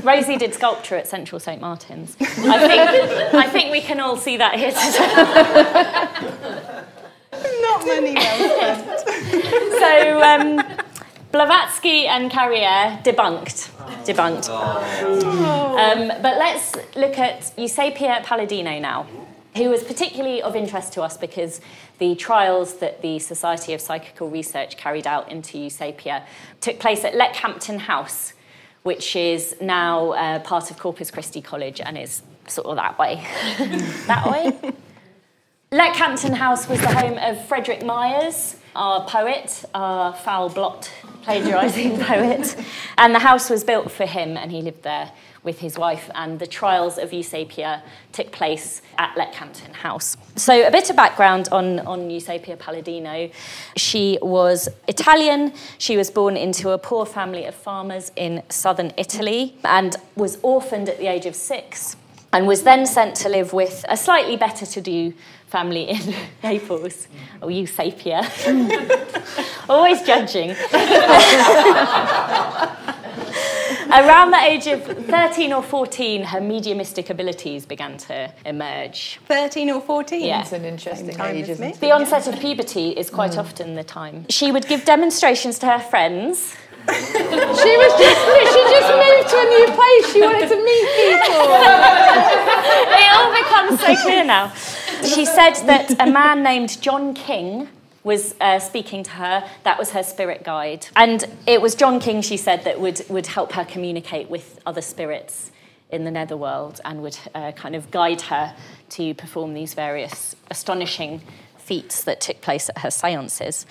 Rosie 0.03 0.37
did 0.37 0.53
sculpture 0.53 0.95
at 0.95 1.07
Central 1.07 1.39
St 1.39 1.61
Martin's. 1.61 2.15
I 2.19 2.67
think 2.67 2.81
I 3.43 3.47
think 3.49 3.71
we 3.71 3.81
can 3.81 3.99
all 3.99 4.17
see 4.17 4.37
that 4.37 4.55
here 4.55 4.71
today. 4.71 5.13
Not 7.61 7.85
many 7.85 8.13
well 8.15 8.39
spent. 8.49 8.99
So 9.83 9.91
um, 10.31 10.47
Blavatsky 11.31 12.07
and 12.07 12.31
Carrière 12.31 13.03
debunked. 13.03 13.69
Debunked. 14.05 14.49
Um, 14.49 16.07
but 16.21 16.37
let's 16.37 16.75
look 16.95 17.17
at 17.17 17.41
Eusapia 17.57 18.23
Palladino 18.23 18.79
now, 18.79 19.05
who 19.55 19.69
was 19.69 19.83
particularly 19.83 20.41
of 20.41 20.55
interest 20.55 20.93
to 20.93 21.01
us 21.01 21.17
because 21.17 21.61
the 21.99 22.15
trials 22.15 22.77
that 22.77 23.01
the 23.01 23.19
Society 23.19 23.73
of 23.73 23.81
Psychical 23.81 24.29
Research 24.29 24.77
carried 24.77 25.07
out 25.07 25.31
into 25.31 25.57
Eusapia 25.57 26.25
took 26.59 26.79
place 26.79 27.03
at 27.03 27.13
Leckhampton 27.13 27.79
House, 27.79 28.33
which 28.81 29.15
is 29.15 29.55
now 29.61 30.11
uh, 30.11 30.39
part 30.39 30.71
of 30.71 30.79
Corpus 30.79 31.11
Christi 31.11 31.41
College 31.41 31.81
and 31.81 31.97
is 31.97 32.23
sort 32.47 32.67
of 32.67 32.75
that 32.77 32.97
way. 32.97 33.15
that 34.07 34.29
way? 34.29 34.73
Leckhampton 35.71 36.33
House 36.33 36.67
was 36.67 36.79
the 36.81 36.93
home 36.93 37.17
of 37.17 37.47
Frederick 37.47 37.83
Myers, 37.83 38.57
our 38.75 39.07
poet, 39.07 39.63
our 39.73 40.13
foul 40.13 40.49
blot 40.49 40.91
plagiarising 41.23 41.99
poet. 42.05 42.55
And 42.97 43.15
the 43.15 43.19
house 43.19 43.49
was 43.49 43.63
built 43.63 43.91
for 43.91 44.05
him, 44.05 44.37
and 44.37 44.51
he 44.51 44.61
lived 44.61 44.83
there 44.83 45.11
with 45.43 45.59
his 45.59 45.77
wife. 45.77 46.09
And 46.15 46.39
the 46.39 46.47
trials 46.47 46.97
of 46.97 47.11
Eusapia 47.11 47.81
took 48.11 48.31
place 48.31 48.81
at 48.97 49.15
Leckhampton 49.15 49.73
House. 49.73 50.17
So, 50.35 50.67
a 50.67 50.71
bit 50.71 50.89
of 50.89 50.95
background 50.95 51.49
on, 51.51 51.79
on 51.79 52.09
Eusapia 52.09 52.57
Palladino. 52.57 53.29
She 53.75 54.17
was 54.21 54.69
Italian. 54.87 55.53
She 55.77 55.97
was 55.97 56.09
born 56.09 56.37
into 56.37 56.69
a 56.71 56.77
poor 56.77 57.05
family 57.05 57.45
of 57.45 57.55
farmers 57.55 58.11
in 58.15 58.43
southern 58.49 58.93
Italy 58.97 59.55
and 59.63 59.95
was 60.15 60.39
orphaned 60.41 60.89
at 60.89 60.97
the 60.97 61.07
age 61.07 61.25
of 61.25 61.35
six 61.35 61.95
and 62.33 62.47
was 62.47 62.63
then 62.63 62.85
sent 62.85 63.15
to 63.15 63.29
live 63.29 63.53
with 63.53 63.85
a 63.87 63.95
slightly 63.95 64.35
better 64.35 64.65
to 64.65 64.81
do 64.81 65.13
family 65.45 65.83
in 65.83 66.15
Naples. 66.43 67.07
Oh, 67.41 67.47
you 67.47 67.67
sapia. 67.67 68.23
Always 69.69 70.01
judging. 70.01 70.55
Around 73.89 74.31
the 74.31 74.41
age 74.41 74.67
of 74.67 74.83
13 74.83 75.53
or 75.53 75.61
14, 75.61 76.23
her 76.23 76.41
mediumistic 76.41 77.09
abilities 77.09 77.65
began 77.65 77.97
to 77.97 78.31
emerge. 78.45 79.19
13 79.27 79.69
or 79.69 79.81
14? 79.81 80.21
Yeah. 80.21 80.41
It's 80.41 80.51
an 80.51 80.65
interesting 80.65 81.09
time 81.09 81.35
age, 81.35 81.49
isn't 81.49 81.63
it? 81.63 81.79
The 81.79 81.91
onset 81.91 82.27
of 82.27 82.39
puberty 82.39 82.89
is 82.89 83.09
quite 83.09 83.31
mm. 83.31 83.39
often 83.39 83.75
the 83.75 83.83
time. 83.83 84.25
She 84.29 84.51
would 84.51 84.67
give 84.67 84.85
demonstrations 84.85 85.59
to 85.59 85.67
her 85.67 85.79
friends. 85.79 86.55
She 86.85 87.77
was 87.77 87.93
just 87.97 88.21
she 88.53 88.61
just 88.75 88.89
moved 88.91 89.29
to 89.29 89.37
a 89.39 89.47
new 89.55 89.67
place. 89.77 90.05
She 90.11 90.21
wanted 90.21 90.49
to 90.49 90.57
meet 90.69 90.85
people. 90.99 91.47
it 92.99 93.09
all 93.15 93.31
becomes 93.31 93.79
so 93.79 93.95
clear 94.03 94.23
now. 94.25 94.51
She 95.03 95.23
said 95.25 95.53
that 95.65 95.95
a 95.99 96.11
man 96.11 96.43
named 96.43 96.81
John 96.81 97.13
King 97.13 97.69
was 98.03 98.35
uh, 98.41 98.59
speaking 98.59 99.03
to 99.03 99.11
her. 99.11 99.49
That 99.63 99.79
was 99.79 99.91
her 99.91 100.03
spirit 100.03 100.43
guide. 100.43 100.87
And 100.95 101.25
it 101.47 101.61
was 101.61 101.75
John 101.75 101.99
King, 101.99 102.21
she 102.21 102.37
said, 102.37 102.63
that 102.65 102.79
would, 102.79 103.05
would 103.09 103.27
help 103.27 103.53
her 103.53 103.65
communicate 103.65 104.29
with 104.29 104.59
other 104.65 104.81
spirits 104.81 105.51
in 105.89 106.03
the 106.03 106.11
netherworld 106.11 106.81
and 106.85 107.01
would 107.01 107.17
uh, 107.35 107.51
kind 107.51 107.75
of 107.75 107.91
guide 107.91 108.21
her 108.21 108.55
to 108.89 109.13
perform 109.13 109.53
these 109.53 109.73
various 109.73 110.35
astonishing 110.49 111.21
feats 111.63 112.03
that 112.03 112.19
took 112.21 112.41
place 112.41 112.69
at 112.69 112.79
her 112.79 112.91
seances. 112.91 113.65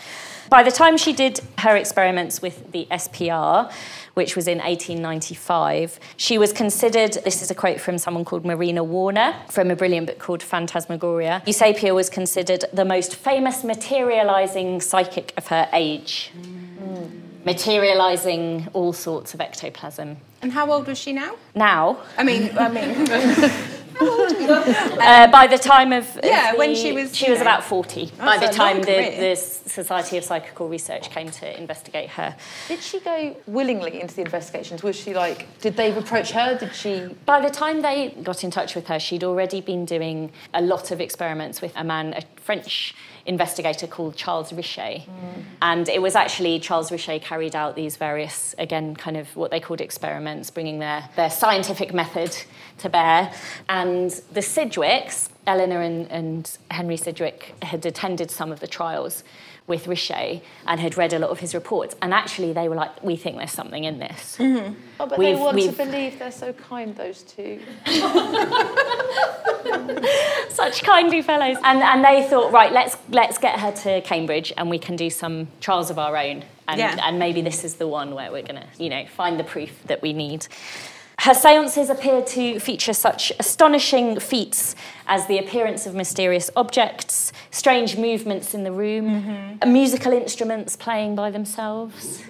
By 0.49 0.63
the 0.63 0.71
time 0.71 0.97
she 0.97 1.13
did 1.13 1.41
her 1.59 1.77
experiments 1.77 2.43
with 2.43 2.73
the 2.73 2.87
SPR, 2.91 3.73
which 4.15 4.37
was 4.37 4.47
in 4.47 4.59
1895, 4.59 5.99
she 6.17 6.39
was 6.39 6.53
considered, 6.53 7.13
this 7.25 7.43
is 7.43 7.51
a 7.51 7.55
quote 7.55 7.81
from 7.81 7.99
someone 7.99 8.25
called 8.25 8.45
Marina 8.45 8.85
Warner 8.85 9.35
from 9.51 9.71
a 9.71 9.77
brilliant 9.77 10.07
book 10.09 10.19
called 10.19 10.43
Phantasmagoria. 10.43 11.43
Eusapia 11.47 11.95
was 11.95 12.11
considered 12.11 12.65
the 12.73 12.85
most 12.85 13.17
famous 13.17 13.65
materializing 13.65 14.81
psychic 14.81 15.33
of 15.37 15.47
her 15.49 15.69
age. 15.73 16.33
Mm. 16.39 17.45
Materializing 17.45 18.69
all 18.73 18.93
sorts 18.93 19.35
of 19.35 19.41
ectoplasm. 19.41 20.17
And 20.43 20.53
how 20.53 20.71
old 20.71 20.87
was 20.87 20.99
she 20.99 21.13
now? 21.13 21.35
Now? 21.55 21.99
I 22.17 22.25
mean, 22.25 22.57
I 22.59 22.69
mean. 22.69 23.51
uh, 24.01 25.31
by 25.31 25.47
the 25.47 25.59
time 25.59 25.93
of 25.93 26.19
yeah, 26.23 26.53
the, 26.53 26.59
when 26.59 26.75
she 26.75 26.93
was 26.93 27.17
she 27.17 27.31
was 27.31 27.39
know, 27.39 27.45
about 27.45 27.65
forty. 27.65 28.11
By 28.19 28.39
the 28.39 28.49
time 28.49 28.81
the, 28.81 28.85
the 29.19 29.37
Society 29.37 30.17
of 30.17 30.25
Psychical 30.25 30.69
Research 30.69 31.11
came 31.11 31.31
to 31.31 31.59
investigate 31.59 32.11
her, 32.11 32.37
did 32.69 32.81
she 32.81 33.01
go 33.01 33.37
willingly 33.47 34.01
into 34.01 34.15
the 34.15 34.23
investigations? 34.23 34.83
Was 34.83 34.97
she 34.97 35.15
like? 35.15 35.47
Did 35.61 35.77
they 35.77 35.97
approach 35.97 36.31
her? 36.33 36.59
Did 36.59 36.75
she? 36.75 37.15
By 37.27 37.41
the 37.41 37.51
time 37.51 37.83
they 37.83 38.11
got 38.23 38.45
in 38.45 38.51
touch 38.51 38.75
with 38.75 38.87
her, 38.89 38.99
she'd 38.99 39.25
already 39.25 39.61
been 39.61 39.85
doing 39.85 40.33
a 40.55 40.63
lot 40.63 40.91
of 40.91 41.01
experiments 41.01 41.61
with 41.61 41.73
a 41.77 41.85
man, 41.85 42.15
a 42.15 42.23
French 42.43 42.95
investigator 43.25 43.87
called 43.87 44.17
Charles 44.17 44.53
Richet. 44.53 45.07
Mm. 45.07 45.45
And 45.63 45.89
it 45.89 46.03
was 46.03 46.17
actually 46.17 46.59
Charles 46.59 46.91
Richet 46.91 47.23
carried 47.23 47.55
out 47.55 47.77
these 47.77 47.97
various, 47.97 48.55
again, 48.59 48.97
kind 48.97 49.17
of 49.17 49.35
what 49.37 49.51
they 49.51 49.61
called 49.61 49.81
experiments, 49.81 50.51
bringing 50.51 50.81
their, 50.81 51.09
their 51.17 51.31
scientific 51.31 51.95
method 51.95 52.37
to 52.79 52.89
bear. 52.89 53.33
And 53.69 54.11
the 54.33 54.41
Sidgwicks, 54.41 55.29
Eleanor 55.47 55.81
and, 55.81 56.11
and 56.11 56.59
Henry 56.71 56.97
Sidgwick, 56.97 57.55
had 57.63 57.87
attended 57.87 58.31
some 58.31 58.51
of 58.51 58.61
the 58.61 58.67
trials 58.67 59.23
with 59.67 59.87
Richet 59.87 60.43
and 60.67 60.81
had 60.81 60.97
read 60.97 61.13
a 61.13 61.19
lot 61.19 61.31
of 61.31 61.41
his 61.41 61.55
reports. 61.55 61.95
And 62.03 62.13
actually, 62.13 62.53
they 62.53 62.69
were 62.69 62.75
like, 62.75 63.03
we 63.03 63.17
think 63.17 63.37
there's 63.37 63.53
something 63.53 63.85
in 63.85 63.99
this. 63.99 64.37
Mm-hmm. 64.39 64.75
Oh, 65.01 65.07
but 65.07 65.19
we've, 65.19 65.37
they 65.37 65.41
want 65.41 65.61
to 65.61 65.73
believe 65.73 66.19
they're 66.19 66.31
so 66.31 66.53
kind, 66.53 66.95
those 66.97 67.23
two. 67.23 67.61
Such 70.51 70.83
kindly 70.83 71.23
fellows. 71.23 71.57
And, 71.63 71.83
and 71.83 72.05
they 72.05 72.29
thought, 72.29 72.53
right, 72.53 72.73
let's, 72.73 72.97
let's 73.11 73.39
get 73.39 73.61
her 73.61 73.73
to 73.73 74.01
Cambridge 74.03 74.53
and 74.57 74.69
we 74.69 74.79
can 74.79 74.97
do 74.97 75.11
some 75.11 75.49
trials 75.61 75.91
of 75.91 75.99
our 75.99 76.17
own. 76.17 76.45
And, 76.69 76.79
yeah. 76.79 76.97
and 77.03 77.19
maybe 77.19 77.41
this 77.41 77.65
is 77.65 77.77
the 77.77 77.89
one 77.89 78.15
where 78.15 78.31
we're 78.31 78.43
going 78.43 78.61
to, 78.61 78.67
you 78.79 78.91
know, 78.91 79.07
find 79.07 79.39
the 79.39 79.45
proof 79.45 79.83
that 79.85 80.03
we 80.03 80.13
need. 80.13 80.47
Her 81.21 81.35
seances 81.35 81.89
appear 81.91 82.23
to 82.23 82.59
feature 82.59 82.93
such 82.93 83.33
astonishing 83.39 84.19
feats 84.19 84.75
as 85.07 85.27
the 85.27 85.39
appearance 85.39 85.87
of 85.87 85.95
mysterious 85.95 86.51
objects, 86.57 87.33
strange 87.51 87.97
movements 87.97 88.55
in 88.55 88.65
the 88.65 88.73
room, 88.73 89.23
mm-hmm. 89.23 89.73
musical 89.73 90.13
instruments 90.13 90.75
playing 90.75 91.15
by 91.15 91.31
themselves, 91.31 92.23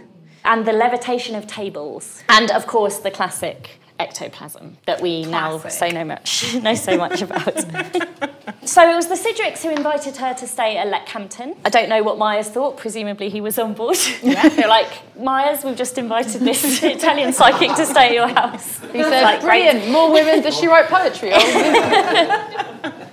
and 0.45 0.67
the 0.67 0.73
levitation 0.73 1.35
of 1.35 1.47
tables. 1.47 2.23
And 2.29 2.51
of 2.51 2.67
course, 2.67 2.99
the 2.99 3.11
classic 3.11 3.82
ectoplasm 3.99 4.77
that 4.87 5.01
we 5.01 5.25
Classic. 5.25 5.65
now 5.65 5.69
say 5.71 5.91
no 5.93 6.05
much 6.05 6.55
know 6.63 6.75
so 6.75 6.97
much 6.97 7.23
about. 7.23 7.59
so 8.67 8.91
it 8.91 8.95
was 8.97 9.07
the 9.09 9.15
Sidgwicks 9.15 9.63
who 9.63 9.71
invited 9.71 10.17
her 10.17 10.35
to 10.35 10.47
stay 10.47 10.77
at 10.77 10.87
Leckhampton. 10.93 11.57
I 11.65 11.71
don't 11.71 11.89
know 11.89 12.03
what 12.03 12.19
Myers 12.19 12.49
thought. 12.49 12.77
Presumably 12.77 13.29
he 13.29 13.41
was 13.41 13.59
on 13.59 13.75
board. 13.75 13.97
Yeah. 14.23 14.49
They're 14.49 14.69
like, 14.69 14.89
Myers, 15.19 15.65
we've 15.65 15.77
just 15.77 15.99
invited 15.99 16.41
this 16.43 16.83
Italian 16.83 17.33
psychic 17.33 17.75
to 17.77 17.85
stay 17.85 18.07
at 18.09 18.13
your 18.13 18.29
house. 18.29 18.79
He 18.93 19.03
said, 19.03 19.23
like, 19.23 19.41
brilliant. 19.41 19.81
Great. 19.81 19.93
More 19.93 20.13
women. 20.13 20.41
Does 20.43 20.57
she 20.57 20.69
write 20.69 20.87
poetry? 20.87 21.31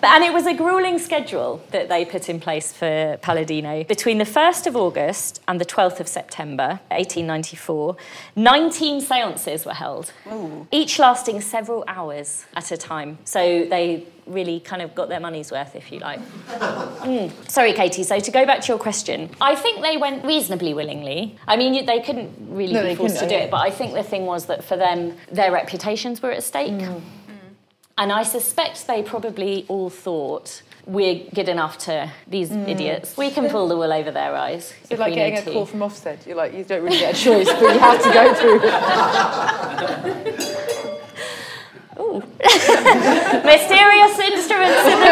And 0.04 0.24
it 0.24 0.34
was 0.34 0.46
a 0.46 0.54
grueling 0.54 1.00
schedule 1.00 1.62
that 1.72 1.90
they 1.90 2.06
put 2.06 2.30
in 2.30 2.40
place 2.40 2.72
for 2.72 3.18
Palladino. 3.22 3.84
Between 3.84 4.18
the 4.18 4.26
1st 4.26 4.68
of 4.68 4.76
August 4.76 5.42
and 5.48 5.60
the 5.60 5.66
12th 5.66 6.00
of 6.00 6.08
September, 6.08 6.80
1894, 6.90 7.98
19 8.36 9.02
seances 9.02 9.66
were 9.66 9.74
held, 9.74 10.14
Ooh. 10.32 10.68
each 10.72 11.00
lasting 11.00 11.42
several 11.42 11.84
hours 11.88 12.46
at 12.56 12.72
a 12.72 12.78
time. 12.78 13.18
So 13.26 13.66
they 13.66 14.06
really 14.26 14.60
kind 14.60 14.82
of 14.82 14.94
got 14.94 15.10
their 15.10 15.20
money's 15.20 15.52
worth, 15.52 15.76
if 15.76 15.92
you 15.92 16.00
like. 16.00 16.20
Mm. 17.00 17.32
Sorry, 17.50 17.72
Katie. 17.72 18.04
So 18.04 18.20
to 18.20 18.30
go 18.30 18.46
back 18.46 18.60
to 18.62 18.68
your 18.68 18.78
question, 18.78 19.30
I 19.40 19.56
think 19.56 19.82
they 19.82 19.96
went 19.96 20.26
reasonably 20.26 20.74
willingly. 20.74 21.38
I 21.48 21.56
mean, 21.56 21.86
they 21.86 22.02
couldn't 22.02 22.36
really 22.50 22.74
no, 22.74 22.84
be 22.84 22.94
forced 22.94 23.20
to 23.20 23.28
do 23.28 23.36
it, 23.36 23.50
but 23.50 23.62
I 23.66 23.72
think 23.72 23.94
the 23.94 24.04
thing 24.04 24.26
was 24.26 24.48
that 24.48 24.64
for 24.64 24.76
them, 24.76 25.16
their 25.32 25.50
reputations 25.52 26.22
were 26.22 26.32
at 26.32 26.44
stake. 26.44 26.74
Mm. 26.74 27.02
And 28.00 28.12
I 28.14 28.24
suspect 28.24 28.88
they 28.88 29.04
probably 29.04 29.66
all 29.68 29.90
thought 29.90 30.64
we're 30.86 31.22
good 31.36 31.50
enough 31.50 31.78
to 31.80 32.10
these 32.28 32.50
mm. 32.50 32.66
idiots. 32.68 33.18
We 33.18 33.30
can 33.30 33.50
pull 33.50 33.68
the 33.68 33.76
wool 33.76 33.92
over 33.92 34.10
their 34.10 34.34
eyes. 34.36 34.74
It's 34.90 34.98
like 35.00 35.14
getting 35.14 35.38
a 35.38 35.42
call 35.54 35.66
from 35.66 35.82
Ofsted. 35.82 36.26
You're 36.26 36.38
like, 36.38 36.54
you 36.54 36.64
don't 36.64 36.82
really 36.82 36.98
get 36.98 37.14
a 37.14 37.18
choice, 37.18 37.52
but 37.52 37.62
you 37.62 37.80
have 37.80 38.02
to 38.02 38.14
go 38.14 38.34
through. 38.34 38.60
Ooh. 42.00 42.20
Mysterious 43.44 44.20
instruments 44.20 44.86
in 44.88 45.00
the 45.02 45.10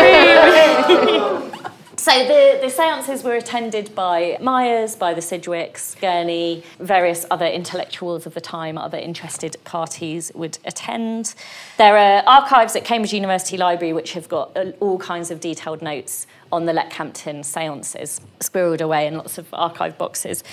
room. 1.19 1.51
So 2.00 2.12
the, 2.12 2.60
the 2.62 2.70
seances 2.70 3.24
were 3.24 3.34
attended 3.34 3.95
by 3.95 4.38
Myers, 4.39 4.95
by 4.95 5.16
the 5.16 5.22
Sidgwicks, 5.22 6.00
Gurney, 6.00 6.64
various 6.80 7.26
other 7.32 7.48
intellectuals 7.48 8.28
of 8.28 8.36
the 8.36 8.41
time, 8.41 8.78
other 8.78 9.00
interested 9.00 9.58
parties 9.64 10.32
would 10.36 10.60
attend. 10.64 11.34
There 11.78 11.98
are 11.98 12.24
archives 12.28 12.76
at 12.76 12.86
Cambridge 12.86 13.14
University 13.14 13.58
Library 13.58 13.93
which 13.93 14.14
have 14.14 14.30
got 14.30 14.56
uh, 14.56 14.74
all 14.80 15.00
kinds 15.00 15.32
of 15.32 15.39
detailed 15.39 15.82
notes 15.82 16.28
on 16.52 16.66
the 16.66 16.72
Leckhampton 16.72 17.43
seances, 17.43 18.22
squirreled 18.39 18.82
away 18.82 19.08
in 19.08 19.18
lots 19.18 19.39
of 19.39 19.48
archive 19.52 19.98
boxes. 19.98 20.43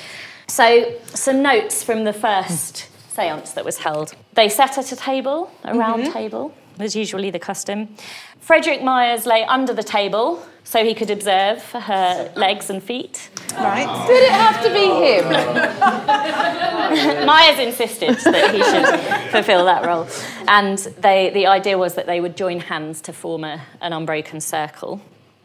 So 0.49 0.95
some 1.05 1.43
notes 1.43 1.85
from 1.85 2.05
the 2.05 2.15
first 2.15 2.89
seance 3.15 3.53
that 3.53 3.67
was 3.67 3.79
held. 3.79 4.15
They 4.33 4.49
sat 4.49 4.79
at 4.79 4.91
a 4.91 4.97
table, 4.97 5.51
a 5.63 5.77
round 5.77 6.05
mm-hmm. 6.05 6.13
table, 6.13 6.55
as 6.79 6.97
usually 6.97 7.31
the 7.31 7.39
custom. 7.39 7.95
Frederick 8.41 8.83
Myers 8.83 9.27
lay 9.27 9.45
under 9.45 9.73
the 9.73 9.83
table 9.83 10.45
so 10.65 10.85
he 10.85 10.95
could 10.95 11.11
observe 11.11 11.63
her 11.73 12.33
legs 12.37 12.71
and 12.71 12.83
feet. 12.83 13.31
Right. 13.55 13.87
Did 14.07 14.23
it 14.25 14.33
have 14.33 14.63
to 14.63 14.71
be 14.73 14.87
him? 14.87 15.29
Myers 17.27 17.59
insisted 17.59 18.17
that 18.33 18.55
he 18.55 18.63
should 18.63 19.31
fulfill 19.31 19.65
that 19.67 19.85
role. 19.85 20.07
And 20.49 20.79
they, 21.01 21.31
the 21.31 21.47
idea 21.47 21.79
was 21.79 21.95
that 21.95 22.07
they 22.07 22.21
would 22.21 22.37
join 22.37 22.61
hands 22.61 23.01
to 23.03 23.13
form 23.13 23.45
a, 23.45 23.63
an 23.81 23.93
unbroken 23.93 24.41
circle. 24.41 25.01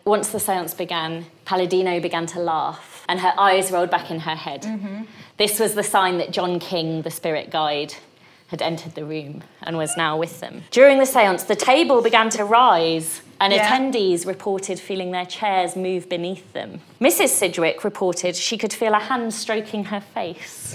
Once 0.05 0.29
the 0.29 0.39
seance 0.39 0.73
began, 0.73 1.25
Palladino 1.45 1.99
began 1.99 2.25
to 2.27 2.39
laugh 2.39 3.05
and 3.09 3.19
her 3.19 3.33
eyes 3.37 3.71
rolled 3.71 3.89
back 3.89 4.11
in 4.11 4.19
her 4.21 4.35
head. 4.35 4.61
Mm-hmm. 4.61 5.03
This 5.37 5.59
was 5.59 5.73
the 5.73 5.83
sign 5.83 6.19
that 6.19 6.31
John 6.31 6.59
King, 6.59 7.01
the 7.01 7.11
spirit 7.11 7.49
guide, 7.49 7.95
had 8.49 8.61
entered 8.61 8.95
the 8.95 9.05
room 9.05 9.43
and 9.61 9.77
was 9.77 9.95
now 9.95 10.17
with 10.17 10.39
them. 10.39 10.63
During 10.71 10.99
the 10.99 11.05
seance, 11.05 11.43
the 11.43 11.55
table 11.55 12.01
began 12.01 12.29
to 12.31 12.43
rise 12.43 13.21
and 13.39 13.53
yeah. 13.53 13.67
attendees 13.67 14.25
reported 14.25 14.79
feeling 14.79 15.11
their 15.11 15.25
chairs 15.25 15.75
move 15.75 16.09
beneath 16.09 16.51
them. 16.53 16.81
Mrs. 16.99 17.29
Sidgwick 17.29 17.83
reported 17.83 18.35
she 18.35 18.57
could 18.57 18.73
feel 18.73 18.93
a 18.93 18.99
hand 18.99 19.33
stroking 19.33 19.85
her 19.85 20.01
face. 20.01 20.73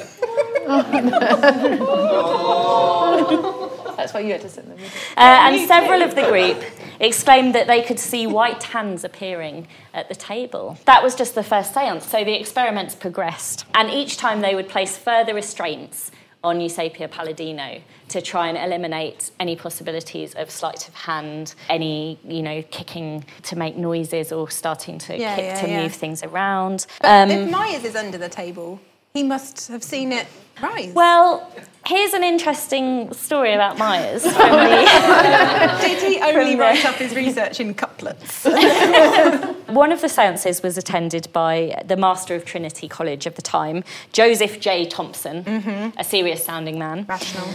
That's 3.96 4.14
why 4.14 4.20
you 4.20 4.32
had 4.32 4.40
to 4.42 4.48
sit 4.48 4.64
in 4.64 4.70
the 4.70 4.76
middle. 4.76 4.90
Uh, 5.16 5.50
and 5.50 5.68
several 5.68 6.02
of 6.02 6.14
the 6.14 6.22
group 6.22 6.62
exclaimed 7.00 7.54
that 7.54 7.66
they 7.66 7.82
could 7.82 7.98
see 7.98 8.26
white 8.26 8.62
hands 8.62 9.04
appearing 9.04 9.66
at 9.92 10.08
the 10.08 10.14
table. 10.14 10.78
That 10.86 11.02
was 11.02 11.14
just 11.14 11.34
the 11.34 11.42
first 11.42 11.74
seance, 11.74 12.06
so 12.06 12.24
the 12.24 12.38
experiments 12.38 12.94
progressed. 12.94 13.66
And 13.74 13.90
each 13.90 14.16
time 14.16 14.40
they 14.40 14.54
would 14.54 14.68
place 14.68 14.96
further 14.96 15.34
restraints 15.34 16.10
on 16.44 16.60
Eusapia 16.60 17.10
Palladino 17.10 17.80
to 18.08 18.20
try 18.20 18.48
and 18.48 18.58
eliminate 18.58 19.30
any 19.40 19.56
possibilities 19.56 20.34
of 20.34 20.50
sleight 20.50 20.86
of 20.86 20.94
hand, 20.94 21.54
any, 21.68 22.18
you 22.24 22.42
know, 22.42 22.62
kicking 22.70 23.24
to 23.42 23.56
make 23.56 23.76
noises 23.76 24.30
or 24.30 24.50
starting 24.50 24.98
to 24.98 25.18
yeah, 25.18 25.34
kick 25.34 25.44
yeah, 25.44 25.60
to 25.62 25.68
yeah. 25.68 25.82
move 25.82 25.94
things 25.94 26.22
around. 26.22 26.86
But 27.00 27.08
um, 27.08 27.30
if 27.30 27.50
Myers 27.50 27.84
is 27.84 27.96
under 27.96 28.18
the 28.18 28.28
table, 28.28 28.78
he 29.14 29.22
must 29.22 29.68
have 29.68 29.84
seen 29.84 30.10
it 30.10 30.26
rise. 30.60 30.92
Well, 30.92 31.48
here's 31.86 32.14
an 32.14 32.24
interesting 32.24 33.12
story 33.12 33.52
about 33.52 33.78
Myers. 33.78 34.24
Did 34.24 36.02
he 36.02 36.20
only 36.20 36.56
write 36.56 36.84
up 36.84 36.96
his 36.96 37.14
research 37.14 37.60
in 37.60 37.74
couplets? 37.74 38.44
One 39.68 39.92
of 39.92 40.00
the 40.00 40.08
seances 40.08 40.64
was 40.64 40.76
attended 40.76 41.28
by 41.32 41.80
the 41.86 41.96
Master 41.96 42.34
of 42.34 42.44
Trinity 42.44 42.88
College 42.88 43.26
of 43.26 43.36
the 43.36 43.42
time, 43.42 43.84
Joseph 44.12 44.58
J. 44.58 44.84
Thomson, 44.84 45.44
mm-hmm. 45.44 45.96
a 45.96 46.02
serious 46.02 46.44
sounding 46.44 46.76
man. 46.76 47.06
Rational. 47.08 47.48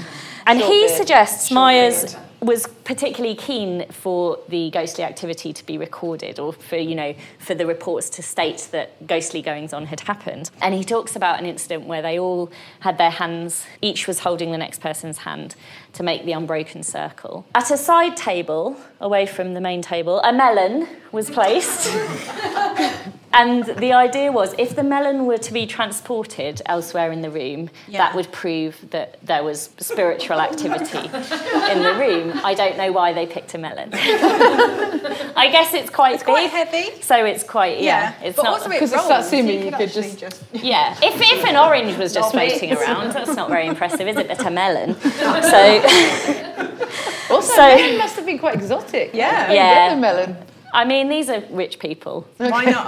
And 0.48 0.62
Short 0.62 0.72
he 0.72 0.88
beard. 0.88 0.92
suggests 0.92 1.50
Short 1.50 1.56
Myers. 1.56 2.14
Beard 2.14 2.29
was 2.42 2.68
particularly 2.86 3.36
keen 3.36 3.86
for 3.92 4.40
the 4.48 4.70
ghostly 4.72 5.04
activity 5.04 5.52
to 5.52 5.66
be 5.66 5.78
recorded 5.78 6.40
or 6.40 6.54
for 6.54 6.78
you 6.78 6.96
know 6.96 7.14
for 7.38 7.54
the 7.54 7.66
reports 7.66 8.10
to 8.10 8.22
state 8.22 8.70
that 8.72 9.06
ghostly 9.06 9.42
goings 9.42 9.74
on 9.74 9.86
had 9.86 10.02
happened. 10.02 10.50
And 10.62 10.74
he 10.74 10.84
talks 10.84 11.16
about 11.16 11.40
an 11.40 11.46
incident 11.46 11.86
where 11.86 12.02
they 12.02 12.20
all 12.20 12.52
had 12.80 12.98
their 12.98 13.10
hands 13.10 13.66
each 13.82 14.08
was 14.08 14.20
holding 14.20 14.52
the 14.52 14.58
next 14.58 14.80
person's 14.80 15.20
hand 15.20 15.56
to 15.94 16.04
make 16.04 16.26
the 16.26 16.32
unbroken 16.32 16.84
circle. 16.84 17.46
At 17.56 17.72
a 17.72 17.78
side 17.78 18.16
table 18.16 18.78
away 19.00 19.26
from 19.26 19.54
the 19.54 19.62
main 19.62 19.82
table 19.82 20.22
a 20.22 20.32
melon 20.32 20.88
was 21.12 21.30
placed 21.30 21.88
and 23.32 23.64
the 23.66 23.94
idea 23.94 24.32
was 24.32 24.56
if 24.58 24.76
the 24.76 24.84
melon 24.84 25.26
were 25.26 25.38
to 25.38 25.54
be 25.54 25.66
transported 25.68 26.62
elsewhere 26.66 27.12
in 27.12 27.22
the 27.22 27.30
room 27.30 27.70
Yeah. 27.88 28.00
that 28.00 28.16
would 28.16 28.32
prove 28.32 28.78
that 28.92 29.18
there 29.24 29.44
was 29.44 29.70
spiritual 29.78 30.40
activity 30.42 30.98
in 30.98 31.84
the 31.84 31.96
room 32.00 32.40
I 32.44 32.54
don't 32.56 32.78
know 32.78 32.92
why 32.92 33.14
they 33.14 33.26
picked 33.28 33.54
a 33.54 33.58
melon. 33.58 33.90
I 33.94 35.50
guess 35.52 35.74
it's 35.74 35.90
quite 35.90 36.16
It's 36.16 36.24
quite 36.24 36.52
big, 36.52 36.52
heavy. 36.52 37.02
so 37.02 37.24
it's 37.26 37.44
quite 37.44 37.80
yeah. 37.82 38.14
It's 38.24 38.36
but 38.36 38.44
not 38.44 38.54
also 38.54 38.70
it 38.70 38.74
Because 38.74 38.94
it's 38.94 39.02
rolls. 39.10 39.26
satsumi, 39.32 39.48
you 39.48 39.52
you 39.54 39.64
could 39.66 39.74
could 39.74 39.88
actually 39.90 40.16
just- 40.16 40.44
yeah. 40.54 40.98
If, 41.02 41.22
if 41.22 41.46
an 41.46 41.56
orange 41.56 41.98
was 41.98 42.14
just 42.14 42.32
floating 42.36 42.74
around, 42.74 43.14
that's 43.14 43.36
not 43.36 43.50
very 43.50 43.68
impressive, 43.68 44.08
is 44.08 44.18
it? 44.18 44.28
But 44.28 44.46
a 44.46 44.50
melon. 44.52 44.96
So 45.54 47.36
Also, 47.36 47.54
So- 47.54 47.62
melon 47.76 47.98
must 48.00 48.16
have 48.16 48.26
been 48.26 48.40
quite 48.40 48.56
exotic. 48.56 49.14
Yeah. 49.14 49.48
Don't 49.48 49.56
Yeah. 49.56 49.96
the 49.96 50.02
melon. 50.02 50.38
I 50.72 50.86
mean, 50.86 51.10
these 51.10 51.30
are 51.30 51.42
rich 51.50 51.80
people. 51.80 52.28
Why 52.38 52.66
not? 52.66 52.86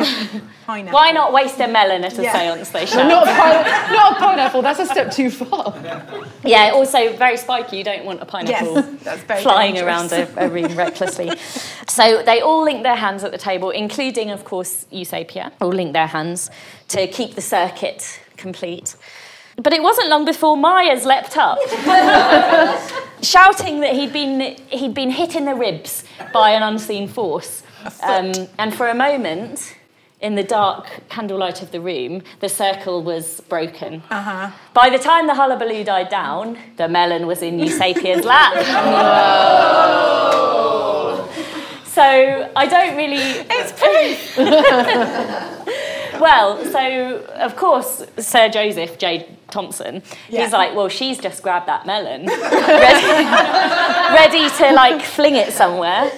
Pineapple. 0.68 0.94
Why 0.94 1.12
not 1.12 1.34
waste 1.34 1.60
a 1.60 1.68
melon 1.68 2.04
at 2.04 2.18
a 2.20 2.22
Yeah. 2.24 2.34
séance? 2.34 2.72
They 2.72 2.86
shout. 2.86 3.08
Not 3.08 3.28
a, 3.28 3.32
pine- 3.34 3.92
not 3.94 4.12
a 4.12 4.20
pineapple. 4.20 4.62
That's 4.62 4.80
a 4.80 4.86
step 4.86 5.12
too 5.12 5.32
far. 5.32 5.74
Yeah. 6.44 6.72
Also, 6.74 7.14
very 7.18 7.38
spiky. 7.38 7.78
You 7.78 7.84
don't 7.84 8.06
want 8.06 8.22
a 8.22 8.26
pineapple. 8.26 8.76
Yes, 9.04 9.42
flying 9.42 9.76
dangerous. 9.76 10.12
around 10.12 10.38
a, 10.38 10.46
a 10.46 10.50
room 10.50 10.76
recklessly. 10.76 11.32
So 11.88 12.22
they 12.24 12.42
all 12.42 12.64
link 12.64 12.84
their 12.84 12.96
hands 12.96 13.24
at 13.24 13.32
the 13.32 13.38
table, 13.40 13.72
including, 13.72 14.30
of 14.30 14.46
course, 14.46 14.86
Eusapia, 14.94 15.52
all 15.60 15.70
link 15.70 15.94
their 15.94 16.08
hands 16.08 16.52
to 16.90 17.08
keep 17.08 17.34
the 17.36 17.42
circuit 17.42 18.20
complete. 18.38 18.96
But 19.58 19.74
it 19.74 19.82
wasn't 19.84 20.10
long 20.10 20.24
before 20.26 20.56
Myers 20.56 21.06
leapt 21.06 21.36
up, 21.38 21.58
shouting 23.22 23.82
that 23.82 23.94
he'd 23.94 24.14
been, 24.14 24.56
he'd 24.70 24.94
been 24.94 25.12
hit 25.12 25.36
in 25.36 25.46
the 25.46 25.54
ribs 25.56 26.04
by 26.34 26.52
an 26.52 26.64
unseen 26.64 27.08
force. 27.08 27.64
Um, 28.02 28.48
and 28.58 28.74
for 28.74 28.88
a 28.88 28.96
moment, 28.96 29.76
in 30.20 30.36
the 30.36 30.44
dark 30.44 30.88
candlelight 31.10 31.62
of 31.62 31.72
the 31.72 31.82
room, 31.82 32.22
the 32.40 32.50
circle 32.50 33.02
was 33.04 33.42
broken. 33.42 34.04
Uh-huh. 34.10 34.52
By 34.74 34.90
the 34.90 35.00
time 35.00 35.28
the 35.28 35.36
hullabaloo 35.36 35.84
died 35.84 36.10
down, 36.10 36.58
the 36.78 36.88
melon 36.88 37.28
was 37.28 37.42
in 37.42 37.58
Eusapia's 37.60 38.26
lap. 38.26 38.54
So 41.92 42.50
I 42.56 42.68
don't 42.68 42.96
really. 42.96 43.18
It's 43.18 43.74
pretty. 43.74 44.16
Well, 46.20 46.64
so 46.66 47.24
of 47.36 47.56
course, 47.56 48.06
Sir 48.18 48.50
Joseph 48.50 48.98
J. 48.98 49.28
Thomson, 49.50 50.02
Yeah. 50.30 50.44
he's 50.44 50.54
like, 50.54 50.74
well, 50.76 50.88
she's 50.88 51.18
just 51.20 51.44
grabbed 51.44 51.68
that 51.68 51.86
melon, 51.86 52.26
ready, 52.26 53.26
ready 54.14 54.50
to 54.58 54.72
like 54.74 55.02
fling 55.02 55.36
it 55.36 55.52
somewhere. 55.54 56.10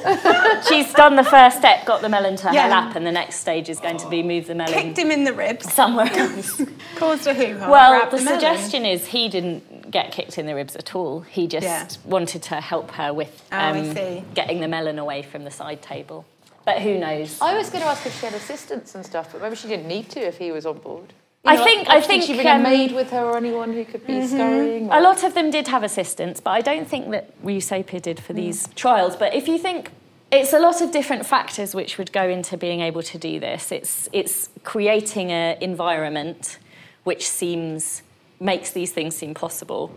She's 0.67 0.91
done 0.93 1.15
the 1.15 1.23
first 1.23 1.57
step, 1.57 1.85
got 1.85 2.01
the 2.01 2.09
melon 2.09 2.35
to 2.37 2.51
Yeah. 2.53 2.63
her 2.63 2.69
lap, 2.69 2.95
and 2.95 3.05
the 3.07 3.11
next 3.11 3.37
stage 3.37 3.69
is 3.69 3.79
going 3.79 3.97
to 3.97 4.09
be 4.09 4.21
move 4.23 4.47
the 4.47 4.55
melon 4.55 4.73
Kicked 4.73 4.97
him 4.99 5.09
in 5.11 5.23
the 5.23 5.33
ribs. 5.33 5.71
somewhere 5.73 6.05
else. 6.13 6.61
Caused 6.95 7.25
a 7.27 7.33
hoo-ha. 7.33 7.69
Well, 7.69 7.91
grabbed 7.99 8.11
the 8.13 8.19
suggestion 8.19 8.85
is 8.85 9.07
he 9.07 9.29
didn't 9.29 9.89
get 9.89 10.11
kicked 10.11 10.37
in 10.37 10.45
the 10.45 10.55
ribs 10.55 10.75
at 10.75 10.95
all. 10.95 11.21
He 11.21 11.47
just 11.47 11.65
Yeah. 11.65 11.87
wanted 12.05 12.43
to 12.43 12.61
help 12.61 12.91
her 12.91 13.13
with 13.13 13.43
Oh, 13.51 13.57
um, 13.57 13.93
see. 13.95 14.23
getting 14.33 14.59
the 14.59 14.67
melon 14.67 14.99
away 14.99 15.21
from 15.23 15.43
the 15.43 15.51
side 15.51 15.81
table. 15.81 16.25
But 16.65 16.81
who 16.81 16.97
knows? 16.97 17.39
I 17.41 17.57
was 17.57 17.69
going 17.69 17.81
to 17.83 17.89
ask 17.89 18.05
if 18.05 18.17
she 18.19 18.25
had 18.25 18.35
assistants 18.35 18.95
and 18.95 19.05
stuff, 19.05 19.31
but 19.31 19.41
maybe 19.41 19.55
she 19.55 19.67
didn't 19.67 19.87
need 19.87 20.09
to 20.11 20.19
if 20.21 20.37
he 20.37 20.51
was 20.51 20.65
on 20.65 20.77
board. 20.77 21.13
I 21.45 21.57
know, 21.57 21.63
think- 21.65 21.89
I 21.89 21.99
think, 21.99 22.23
she 22.23 22.35
bring 22.35 22.47
um, 22.47 22.61
a 22.61 22.63
maid 22.63 22.93
with 22.93 23.09
her 23.09 23.25
or 23.25 23.35
anyone 23.35 23.73
who 23.73 23.83
could 23.83 24.07
be 24.07 24.25
scurrying. 24.25 24.89
A 24.89 25.01
lot 25.01 25.23
of 25.25 25.33
them 25.33 25.51
did 25.51 25.67
have 25.67 25.83
assistants, 25.83 26.39
but 26.39 26.51
I 26.51 26.61
don't 26.61 26.87
think 26.87 27.11
that 27.11 27.37
Eusapia 27.43 28.01
did 28.01 28.19
for 28.21 28.31
these 28.31 28.67
trials. 28.75 29.17
But 29.17 29.33
if 29.35 29.49
you 29.49 29.57
think 29.57 29.91
it's 30.33 30.51
a 30.51 30.59
lot 30.59 30.81
of 30.81 30.91
different 30.91 31.25
factors 31.25 31.75
which 31.75 31.97
would 31.97 32.11
go 32.11 32.27
into 32.27 32.57
being 32.57 32.81
able 32.81 33.03
to 33.03 33.17
do 33.17 33.39
this. 33.39 33.71
It's 33.71 34.09
it's 34.11 34.49
creating 34.63 35.31
an 35.31 35.61
environment 35.61 36.57
which 37.03 37.27
seems 37.27 38.01
makes 38.39 38.71
these 38.71 38.91
things 38.91 39.15
seem 39.15 39.33
possible. 39.33 39.95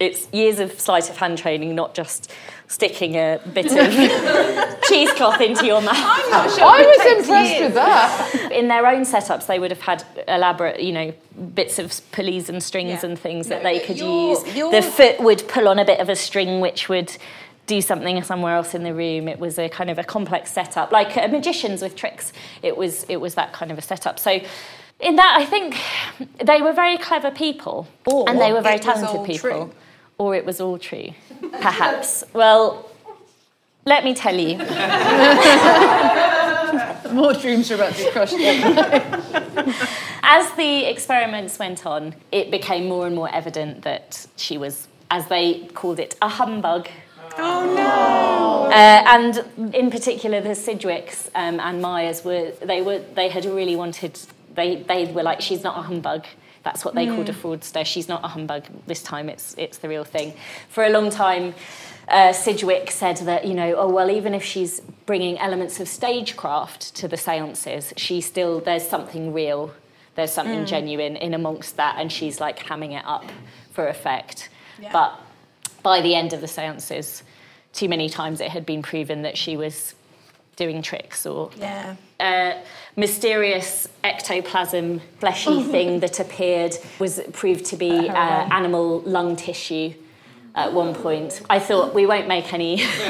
It's 0.00 0.28
years 0.32 0.58
of 0.58 0.78
sleight 0.80 1.08
of 1.08 1.18
hand 1.18 1.38
training, 1.38 1.74
not 1.74 1.94
just 1.94 2.32
sticking 2.68 3.14
a 3.14 3.40
bit 3.52 3.66
of 3.66 4.80
cheesecloth 4.88 5.40
into 5.40 5.66
your 5.66 5.80
mouth. 5.80 5.94
I'm 5.96 6.30
not 6.30 6.50
sure. 6.50 6.64
I 6.64 6.82
was 6.82 7.18
impressed 7.18 7.50
years. 7.52 7.62
with 7.66 7.74
that. 7.74 8.48
in 8.52 8.68
their 8.68 8.86
own 8.86 9.02
setups, 9.02 9.46
they 9.46 9.58
would 9.58 9.70
have 9.70 9.80
had 9.80 10.04
elaborate, 10.28 10.80
you 10.82 10.92
know, 10.92 11.12
bits 11.54 11.78
of 11.78 12.00
pulleys 12.12 12.48
and 12.48 12.62
strings 12.62 13.02
Yeah. 13.02 13.10
and 13.10 13.18
things 13.18 13.48
that 13.48 13.62
they 13.62 13.78
could 13.80 13.98
you're- 13.98 14.30
use. 14.30 14.56
you're- 14.56 14.70
The 14.70 14.82
foot 14.82 15.20
would 15.20 15.46
pull 15.48 15.68
on 15.68 15.78
a 15.78 15.84
bit 15.84 16.00
of 16.00 16.08
a 16.08 16.16
string, 16.16 16.60
which 16.60 16.88
would 16.88 17.16
do 17.66 17.80
something 17.80 18.22
somewhere 18.22 18.54
else 18.56 18.74
in 18.74 18.84
the 18.84 18.94
room. 18.94 19.26
It 19.28 19.38
was 19.40 19.58
a 19.58 19.68
kind 19.68 19.90
of 19.90 19.98
a 19.98 20.04
complex 20.04 20.52
setup, 20.52 20.92
like 20.92 21.16
uh, 21.16 21.26
magicians 21.28 21.82
with 21.82 21.96
tricks. 21.96 22.32
It 22.62 22.76
was 22.76 23.04
it 23.08 23.16
was 23.16 23.34
that 23.34 23.52
kind 23.52 23.70
of 23.70 23.78
a 23.78 23.82
setup. 23.82 24.18
So. 24.18 24.40
In 24.98 25.16
that, 25.16 25.36
I 25.38 25.44
think 25.44 25.76
they 26.42 26.62
were 26.62 26.72
very 26.72 26.96
clever 26.96 27.30
people, 27.30 27.86
Or 28.06 28.26
and 28.30 28.40
they 28.40 28.50
were 28.54 28.62
very 28.62 28.78
talented 28.78 29.26
people, 29.26 29.50
true. 29.50 29.72
Or 30.18 30.34
it 30.34 30.44
was 30.44 30.60
all 30.60 30.78
true, 30.78 31.10
perhaps. 31.60 32.24
well, 32.32 32.90
let 33.84 34.04
me 34.04 34.14
tell 34.14 34.34
you, 34.34 34.58
More 37.12 37.32
dreams 37.34 37.70
are 37.70 37.76
about 37.76 37.94
to 37.94 38.04
be 38.04 38.10
crushed. 38.10 38.34
As 40.22 40.50
the 40.56 40.84
experiments 40.90 41.58
went 41.58 41.86
on, 41.86 42.14
it 42.32 42.50
became 42.50 42.88
more 42.88 43.06
and 43.06 43.14
more 43.14 43.32
evident 43.32 43.82
that 43.82 44.26
she 44.36 44.58
was, 44.58 44.88
as 45.10 45.28
they 45.28 45.68
called 45.74 46.00
it, 46.00 46.16
a 46.20 46.28
humbug. 46.28 46.88
Oh 47.38 47.74
no! 47.74 48.70
Uh, 48.72 49.04
and 49.06 49.74
in 49.74 49.90
particular, 49.90 50.40
the 50.40 50.50
Sidgwicks 50.50 51.28
um, 51.34 51.60
and 51.60 51.80
Myers 51.80 52.24
were 52.24 52.52
they 52.62 52.82
were 52.82 52.98
they 53.14 53.28
had 53.28 53.44
really 53.44 53.76
wanted 53.76 54.18
they 54.54 54.76
they 54.82 55.06
were 55.12 55.22
like 55.22 55.40
she's 55.40 55.62
not 55.62 55.78
a 55.78 55.82
humbug. 55.82 56.24
That's 56.66 56.84
what 56.84 56.96
they 56.96 57.06
called 57.06 57.28
a 57.28 57.32
fraudster. 57.32 57.86
She's 57.86 58.08
not 58.08 58.24
a 58.24 58.26
humbug. 58.26 58.64
This 58.88 59.00
time, 59.00 59.28
it's 59.28 59.54
it's 59.56 59.78
the 59.78 59.88
real 59.88 60.02
thing. 60.02 60.34
For 60.68 60.82
a 60.82 60.90
long 60.90 61.10
time, 61.10 61.54
uh, 62.08 62.32
Sidgwick 62.32 62.90
said 62.90 63.18
that 63.18 63.46
you 63.46 63.54
know 63.54 63.76
oh 63.76 63.88
well 63.88 64.10
even 64.10 64.34
if 64.34 64.42
she's 64.42 64.80
bringing 65.06 65.38
elements 65.38 65.78
of 65.78 65.86
stagecraft 65.86 66.96
to 66.96 67.06
the 67.06 67.14
séances, 67.14 67.92
she 67.96 68.20
still 68.20 68.58
there's 68.58 68.84
something 68.84 69.32
real. 69.32 69.72
There's 70.16 70.32
something 70.32 70.66
genuine 70.66 71.14
in 71.14 71.34
amongst 71.34 71.76
that, 71.76 71.98
and 72.00 72.10
she's 72.10 72.40
like 72.40 72.58
hamming 72.58 72.98
it 72.98 73.04
up 73.06 73.30
for 73.70 73.86
effect. 73.86 74.48
Yeah. 74.82 74.90
But 74.92 75.20
by 75.84 76.00
the 76.00 76.16
end 76.16 76.32
of 76.32 76.40
the 76.40 76.48
seances, 76.48 77.22
too 77.74 77.88
many 77.88 78.08
times 78.08 78.40
it 78.40 78.50
had 78.50 78.66
been 78.66 78.82
proven 78.82 79.22
that 79.22 79.38
she 79.38 79.56
was 79.56 79.94
doing 80.56 80.82
tricks 80.82 81.26
or 81.26 81.50
Yeah. 81.58 81.96
uh, 82.18 82.52
mysterious 82.96 83.88
ectoplasm 84.02 85.00
fleshy 85.18 85.62
thing 85.74 86.00
that 86.00 86.18
appeared 86.18 86.76
was 86.98 87.20
proved 87.32 87.64
to 87.66 87.76
be 87.76 88.08
uh, 88.08 88.12
animal 88.14 89.00
lung 89.00 89.36
tissue 89.36 89.92
at 90.54 90.72
one 90.72 90.94
point. 90.94 91.42
I 91.50 91.58
thought 91.58 91.92
we 91.94 92.06
won't 92.06 92.26
make 92.28 92.54
any 92.54 92.80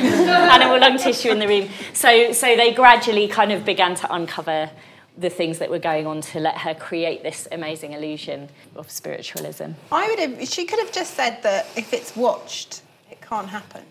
animal 0.53 0.81
lung 0.81 0.99
tissue 0.99 1.31
in 1.31 1.39
the 1.39 1.47
room. 1.47 1.69
So, 1.93 2.33
so 2.33 2.57
they 2.57 2.73
gradually 2.73 3.29
kind 3.29 3.53
of 3.53 3.65
began 3.65 3.95
to 3.97 4.13
uncover 4.13 4.69
the 5.17 5.31
things 5.31 5.59
that 5.61 5.71
were 5.71 5.79
going 5.79 6.07
on 6.07 6.21
to 6.21 6.41
let 6.41 6.59
her 6.59 6.75
create 6.75 7.23
this 7.23 7.49
amazing 7.53 7.93
illusion 7.93 8.49
of 8.75 8.91
spiritualism. 8.91 9.71
I 9.91 10.09
would 10.09 10.19
have. 10.19 10.49
She 10.49 10.65
could 10.67 10.79
have 10.81 10.93
just 10.93 11.15
said 11.15 11.43
that 11.45 11.67
if 11.77 11.95
it's 11.95 12.15
watched, 12.17 12.83
it 13.11 13.21
can't 13.23 13.49
happen. 13.49 13.83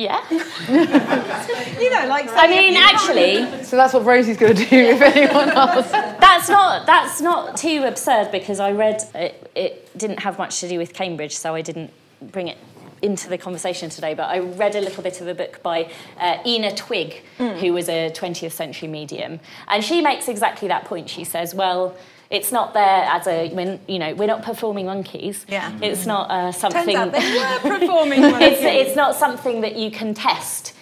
Yeah. 0.00 0.24
You 1.80 1.90
know, 1.90 2.06
like. 2.06 2.28
I 2.30 2.46
mean, 2.46 2.74
if 2.74 2.78
you 2.78 2.84
actually, 2.84 3.64
So 3.64 3.76
that's 3.76 3.92
what 3.94 4.04
Rosie's 4.04 4.36
going 4.36 4.54
to 4.54 4.64
do 4.66 4.76
if 4.76 5.00
anyone 5.00 5.48
else. 5.50 5.90
That's 6.30 6.48
not 6.48 6.86
that's 6.86 7.20
not 7.20 7.56
too 7.56 7.84
absurd 7.84 8.30
because 8.30 8.60
I 8.60 8.72
read 8.72 9.02
it, 9.14 9.50
it 9.54 9.98
didn't 9.98 10.20
have 10.20 10.38
much 10.38 10.60
to 10.60 10.68
do 10.68 10.78
with 10.78 10.94
Cambridge, 10.94 11.36
so 11.36 11.54
I 11.54 11.60
didn't 11.60 11.92
bring 12.22 12.48
it 12.48 12.56
into 13.02 13.28
the 13.28 13.36
conversation 13.36 13.90
today. 13.90 14.14
But 14.14 14.28
I 14.30 14.38
read 14.38 14.74
a 14.74 14.80
little 14.80 15.02
bit 15.02 15.20
of 15.20 15.26
a 15.26 15.34
book 15.34 15.62
by 15.62 15.90
uh, 16.18 16.38
Ena 16.46 16.74
Twigg, 16.74 17.22
who 17.38 17.72
was 17.72 17.88
a 17.88 18.10
20th 18.10 18.52
century 18.52 18.88
medium, 18.88 19.40
and 19.68 19.84
she 19.84 20.00
makes 20.00 20.28
exactly 20.28 20.68
that 20.68 20.84
point. 20.84 21.08
She 21.10 21.24
says, 21.24 21.54
"Well." 21.54 21.96
It's 22.30 22.52
not 22.52 22.74
there 22.74 23.04
as 23.04 23.26
a, 23.26 23.48
when, 23.50 23.80
you 23.88 23.98
know, 23.98 24.14
we're 24.14 24.26
not 24.28 24.42
performing 24.42 24.86
monkeys. 24.86 25.44
Yeah. 25.48 25.72
It's 25.82 26.06
not 26.06 26.30
uh, 26.30 26.52
Turns 26.52 26.56
something. 26.58 26.96
out 26.96 27.10
they 27.12 27.18
were 27.18 27.58
performing. 27.78 28.20
monkeys. 28.22 28.58
it's 28.60 28.94
not 28.96 29.16
something 29.16 29.62
that 29.62 29.74
you 29.76 29.90
can 29.90 30.14
test 30.14 30.74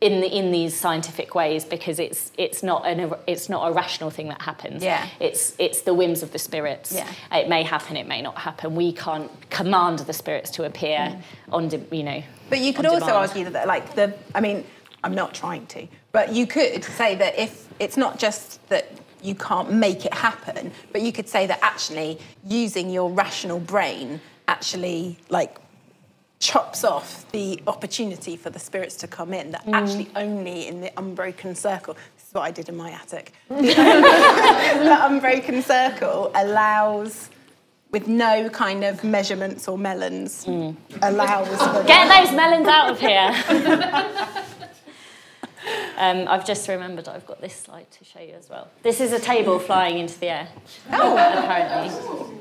in 0.00 0.20
the, 0.20 0.28
in 0.28 0.50
these 0.52 0.78
scientific 0.78 1.34
ways 1.34 1.64
because 1.64 1.98
it's 1.98 2.30
it's 2.38 2.62
not 2.62 2.86
an 2.86 3.12
it's 3.26 3.48
not 3.48 3.68
a 3.68 3.72
rational 3.72 4.10
thing 4.10 4.28
that 4.28 4.40
happens. 4.40 4.82
Yeah. 4.82 5.06
It's 5.18 5.54
it's 5.58 5.82
the 5.82 5.92
whims 5.92 6.22
of 6.22 6.30
the 6.30 6.38
spirits. 6.38 6.92
Yeah. 6.92 7.12
It 7.32 7.48
may 7.48 7.64
happen, 7.64 7.96
it 7.96 8.06
may 8.06 8.22
not 8.22 8.38
happen. 8.38 8.76
We 8.76 8.92
can't 8.92 9.28
command 9.50 9.98
the 10.00 10.12
spirits 10.12 10.50
to 10.52 10.64
appear 10.64 10.98
Mm. 10.98 11.22
on 11.52 11.68
de, 11.68 11.80
you 11.94 12.04
know. 12.04 12.22
But 12.48 12.60
you 12.60 12.72
could 12.72 12.86
also 12.86 13.00
demand. 13.06 13.16
argue 13.28 13.50
that, 13.50 13.66
like, 13.66 13.94
the, 13.94 14.14
I 14.34 14.40
mean, 14.40 14.64
I'm 15.04 15.14
not 15.14 15.34
trying 15.34 15.66
to, 15.66 15.86
but 16.12 16.32
you 16.32 16.46
could 16.46 16.82
say 16.84 17.14
that 17.16 17.38
if 17.38 17.66
it's 17.78 17.96
not 17.96 18.18
just 18.18 18.66
that 18.68 18.97
you 19.22 19.34
can't 19.34 19.72
make 19.72 20.04
it 20.04 20.14
happen, 20.14 20.72
but 20.92 21.02
you 21.02 21.12
could 21.12 21.28
say 21.28 21.46
that 21.46 21.58
actually 21.62 22.18
using 22.44 22.90
your 22.90 23.10
rational 23.10 23.58
brain 23.58 24.20
actually, 24.46 25.18
like, 25.28 25.58
chops 26.40 26.84
off 26.84 27.30
the 27.32 27.60
opportunity 27.66 28.36
for 28.36 28.50
the 28.50 28.58
spirits 28.58 28.96
to 28.96 29.06
come 29.08 29.34
in, 29.34 29.50
that 29.50 29.66
mm. 29.66 29.74
actually 29.74 30.08
only 30.14 30.68
in 30.68 30.80
the 30.80 30.90
unbroken 30.98 31.54
circle, 31.54 31.94
this 32.16 32.28
is 32.28 32.34
what 32.34 32.42
I 32.42 32.50
did 32.50 32.68
in 32.68 32.76
my 32.76 32.90
attic, 32.90 33.32
the 33.48 34.96
unbroken 35.00 35.62
circle 35.62 36.30
allows. 36.34 37.30
With 37.90 38.06
no 38.06 38.50
kind 38.50 38.84
of 38.84 39.02
measurements 39.02 39.66
or 39.66 39.78
melons, 39.78 40.44
mm. 40.44 40.76
allows 41.00 41.48
for 41.48 41.82
Get 41.84 42.06
those 42.06 42.36
melons 42.36 42.68
out 42.68 42.90
of 42.90 43.00
here. 43.00 44.44
um, 45.96 46.26
I've 46.28 46.46
just 46.46 46.68
remembered 46.68 47.08
I've 47.08 47.26
got 47.26 47.40
this 47.40 47.54
slide 47.54 47.90
to 47.92 48.04
show 48.04 48.20
you 48.20 48.34
as 48.34 48.48
well. 48.48 48.68
This 48.82 49.00
is 49.00 49.12
a 49.12 49.18
table 49.18 49.58
flying 49.58 49.98
into 49.98 50.18
the 50.18 50.28
air, 50.28 50.48
oh. 50.92 51.16
apparently, 51.16 52.38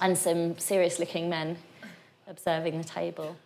and 0.00 0.16
some 0.16 0.58
serious-looking 0.58 1.28
men 1.28 1.58
observing 2.26 2.78
the 2.78 2.84
table. 2.84 3.36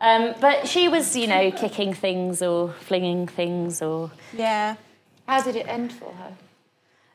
Um, 0.00 0.34
but 0.40 0.68
she 0.68 0.88
was, 0.88 1.16
you 1.16 1.26
know, 1.26 1.50
kicking 1.50 1.94
things 1.94 2.42
or 2.42 2.72
flinging 2.72 3.26
things 3.26 3.80
or 3.80 4.10
Yeah. 4.32 4.76
How 5.26 5.40
did 5.40 5.56
it 5.56 5.66
end 5.66 5.92
for 5.92 6.12
her? 6.12 6.36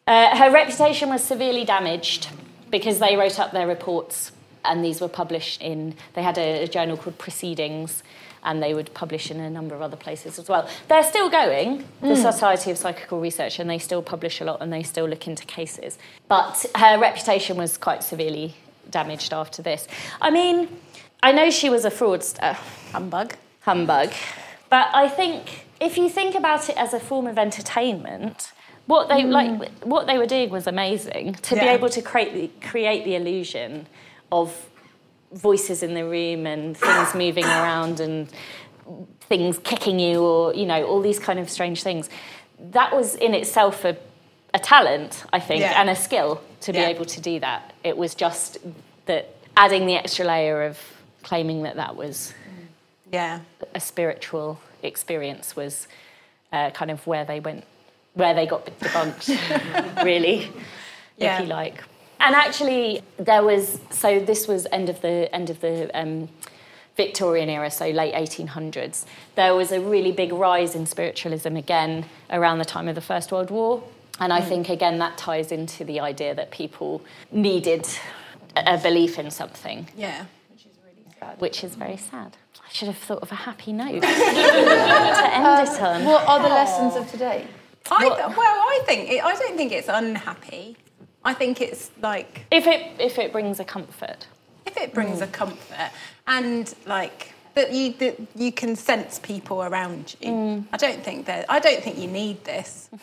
Uh, 0.07 0.35
her 0.37 0.51
reputation 0.51 1.09
was 1.09 1.23
severely 1.23 1.65
damaged 1.65 2.29
because 2.71 2.99
they 2.99 3.15
wrote 3.15 3.39
up 3.39 3.51
their 3.51 3.67
reports 3.67 4.31
and 4.65 4.83
these 4.83 4.99
were 5.01 5.07
published 5.07 5.61
in, 5.61 5.95
they 6.13 6.23
had 6.23 6.37
a, 6.37 6.63
a 6.63 6.67
journal 6.67 6.97
called 6.97 7.17
Proceedings 7.17 8.03
and 8.43 8.61
they 8.61 8.73
would 8.73 8.93
publish 8.93 9.31
in 9.31 9.39
a 9.39 9.49
number 9.49 9.75
of 9.75 9.81
other 9.81 9.97
places 9.97 10.39
as 10.39 10.47
well. 10.47 10.69
They're 10.87 11.03
still 11.03 11.29
going, 11.29 11.85
the 12.01 12.09
mm. 12.09 12.21
Society 12.21 12.71
of 12.71 12.77
Psychical 12.77 13.19
Research, 13.19 13.59
and 13.59 13.69
they 13.69 13.79
still 13.79 14.01
publish 14.01 14.41
a 14.41 14.45
lot 14.45 14.61
and 14.61 14.71
they 14.71 14.83
still 14.83 15.07
look 15.07 15.27
into 15.27 15.45
cases. 15.45 15.97
But 16.27 16.65
her 16.75 16.99
reputation 16.99 17.57
was 17.57 17.77
quite 17.77 18.03
severely 18.03 18.55
damaged 18.89 19.33
after 19.33 19.61
this. 19.61 19.87
I 20.21 20.31
mean, 20.31 20.67
I 21.21 21.31
know 21.31 21.49
she 21.49 21.69
was 21.69 21.85
a 21.85 21.91
fraudster 21.91 22.53
Humbug. 22.91 23.35
humbug. 23.61 24.13
But 24.69 24.89
I 24.93 25.09
think 25.09 25.65
if 25.79 25.97
you 25.97 26.09
think 26.09 26.35
about 26.35 26.69
it 26.69 26.77
as 26.77 26.93
a 26.93 26.99
form 26.99 27.27
of 27.27 27.37
entertainment, 27.37 28.51
what 28.85 29.07
they 29.07 29.23
mm. 29.23 29.31
like 29.31 29.71
what 29.83 30.07
they 30.07 30.17
were 30.17 30.25
doing 30.25 30.49
was 30.49 30.65
amazing 30.65 31.35
to 31.35 31.55
be 31.55 31.61
able 31.61 31.89
to 31.89 32.01
create 32.01 32.33
the, 32.33 32.67
create 32.67 33.05
the 33.05 33.15
illusion 33.15 33.87
of 34.31 34.68
voices 35.31 35.83
in 35.83 35.93
the 35.93 36.03
room 36.05 36.45
and 36.47 36.75
things 36.77 37.13
moving 37.15 37.45
around 37.45 37.99
and 37.99 38.29
things 39.21 39.59
kicking 39.59 39.99
you 39.99 40.23
or 40.23 40.53
you 40.55 40.65
know 40.65 40.83
all 40.85 41.01
these 41.01 41.19
kind 41.19 41.39
of 41.39 41.49
strange 41.49 41.83
things. 41.83 42.09
That 42.71 42.93
was 42.95 43.15
in 43.15 43.33
itself 43.33 43.85
a, 43.85 43.95
a 44.53 44.59
talent, 44.59 45.23
I 45.31 45.39
think, 45.39 45.61
Yeah. 45.61 45.79
and 45.79 45.89
a 45.89 45.95
skill 45.95 46.41
to 46.61 46.73
be 46.73 46.79
Yeah. 46.79 46.87
able 46.89 47.05
to 47.05 47.21
do 47.21 47.39
that. 47.39 47.73
It 47.83 47.95
was 47.97 48.15
just 48.15 48.57
that 49.05 49.33
adding 49.55 49.85
the 49.85 49.95
extra 49.95 50.25
layer 50.25 50.63
of 50.63 50.77
claiming 51.23 51.63
that 51.63 51.75
that 51.75 51.95
was 51.95 52.33
Yeah. 53.11 53.39
a 53.75 53.79
spiritual 53.79 54.59
experience 54.83 55.55
was 55.55 55.87
uh, 56.51 56.71
kind 56.71 56.89
of 56.89 57.05
where 57.05 57.23
they 57.25 57.39
went, 57.39 57.63
where 58.15 58.33
they 58.33 58.47
got 58.47 58.65
debunked, 58.65 60.03
really, 60.03 60.51
Yeah. 61.17 61.35
if 61.35 61.41
you 61.41 61.47
like. 61.47 61.83
And 62.19 62.35
actually, 62.35 63.01
there 63.17 63.43
was 63.43 63.79
so 63.89 64.19
this 64.19 64.47
was 64.47 64.67
end 64.71 64.89
of 64.89 65.01
the 65.01 65.33
end 65.33 65.49
of 65.49 65.61
the 65.61 65.89
um, 65.97 66.29
Victorian 66.97 67.49
era, 67.49 67.71
so 67.71 67.89
late 67.89 68.13
1800s. 68.13 69.05
There 69.35 69.55
was 69.55 69.71
a 69.71 69.79
really 69.79 70.11
big 70.11 70.33
rise 70.33 70.75
in 70.75 70.85
spiritualism 70.85 71.55
again 71.55 72.05
around 72.29 72.59
the 72.59 72.65
time 72.65 72.89
of 72.89 72.95
the 72.95 73.01
First 73.01 73.31
World 73.31 73.49
War, 73.51 73.81
and 74.19 74.33
I 74.33 74.41
think 74.41 74.67
again 74.69 74.99
that 74.99 75.17
ties 75.17 75.51
into 75.51 75.85
the 75.85 76.01
idea 76.01 76.35
that 76.35 76.51
people 76.51 77.01
needed 77.31 77.87
a 78.55 78.73
a 78.73 78.77
belief 78.77 79.17
in 79.19 79.31
something 79.31 79.87
Yeah. 79.95 80.25
Which 80.51 80.65
is 80.65 80.75
really 80.83 81.05
sad. 81.19 81.39
Which 81.39 81.63
is 81.63 81.75
very 81.75 81.97
sad. 81.97 82.35
I 82.67 82.71
should 82.73 82.87
have 82.87 82.97
thought 82.97 83.21
of 83.21 83.31
a 83.31 83.35
happy 83.35 83.71
note 83.71 84.01
to 84.01 84.07
end 84.07 85.67
it 85.67 85.81
on. 85.81 86.03
What 86.03 86.27
are 86.27 86.41
the 86.41 86.49
lessons 86.49 86.95
of 86.95 87.09
today? 87.09 87.47
I 87.89 88.01
th- 88.01 88.37
well, 88.37 88.57
I 88.75 88.81
think 88.85 89.09
it, 89.09 89.23
I 89.23 89.33
don't 89.35 89.55
think 89.55 89.71
it's 89.71 89.87
unhappy. 89.87 90.75
I 91.23 91.33
think 91.33 91.61
it's 91.61 91.91
like 92.01 92.45
If 92.51 92.67
it 92.67 92.99
if 92.99 93.17
it 93.17 93.31
brings 93.31 93.59
a 93.59 93.65
comfort. 93.65 94.27
if 94.65 94.77
it 94.77 94.93
brings 94.93 95.21
a 95.21 95.27
mm. 95.27 95.31
comfort 95.31 95.91
and 96.27 96.73
like 96.85 97.33
that 97.55 97.73
you 97.73 97.93
that 97.93 98.15
you 98.35 98.51
can 98.51 98.75
sense 98.75 99.19
people 99.19 99.63
around 99.63 100.15
you. 100.21 100.29
Mm. 100.31 100.63
I 100.71 100.77
don't 100.77 101.03
think 101.03 101.25
that 101.25 101.45
I 101.49 101.59
don't 101.59 101.83
think 101.83 101.97
you 101.97 102.07
need 102.07 102.43
this. 102.45 102.89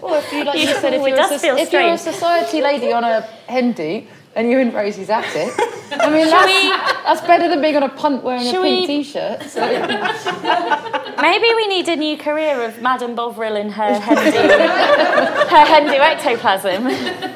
Well, 0.00 0.14
if 0.14 0.32
you 0.32 0.44
like 0.44 0.58
you 0.58 0.68
Yeah, 0.68 0.80
said, 0.80 0.94
if, 0.94 1.02
it 1.02 1.08
you're 1.08 1.18
a, 1.18 1.38
feel 1.38 1.56
if 1.56 1.72
you're 1.72 1.82
a 1.82 1.98
society 1.98 2.60
lady 2.62 2.92
on 2.92 3.02
a 3.04 3.22
hen 3.48 3.72
do 3.72 4.06
and 4.38 4.48
you're 4.48 4.60
in 4.60 4.72
Rosie's 4.72 5.10
attic, 5.20 5.52
I 5.90 6.08
mean 6.10 6.28
that's, 6.30 7.04
that's 7.04 7.20
better 7.26 7.48
than 7.48 7.60
being 7.60 7.76
on 7.76 7.82
a 7.82 7.88
punt 7.88 8.22
wearing 8.22 8.46
a 8.46 8.50
Shall 8.50 8.62
pink 8.62 8.88
we- 8.88 9.02
t-shirt. 9.02 9.42
So 9.42 9.60
Maybe 11.20 11.46
we 11.56 11.66
need 11.66 11.88
a 11.88 11.96
new 11.96 12.16
career 12.16 12.62
of 12.64 12.80
Madame 12.80 13.16
Bovril 13.16 13.56
and 13.56 13.72
her 13.72 13.98
Hindu, 13.98 14.48
her 15.54 15.66
Hindu 15.66 15.94
ectoplasm. 15.94 16.86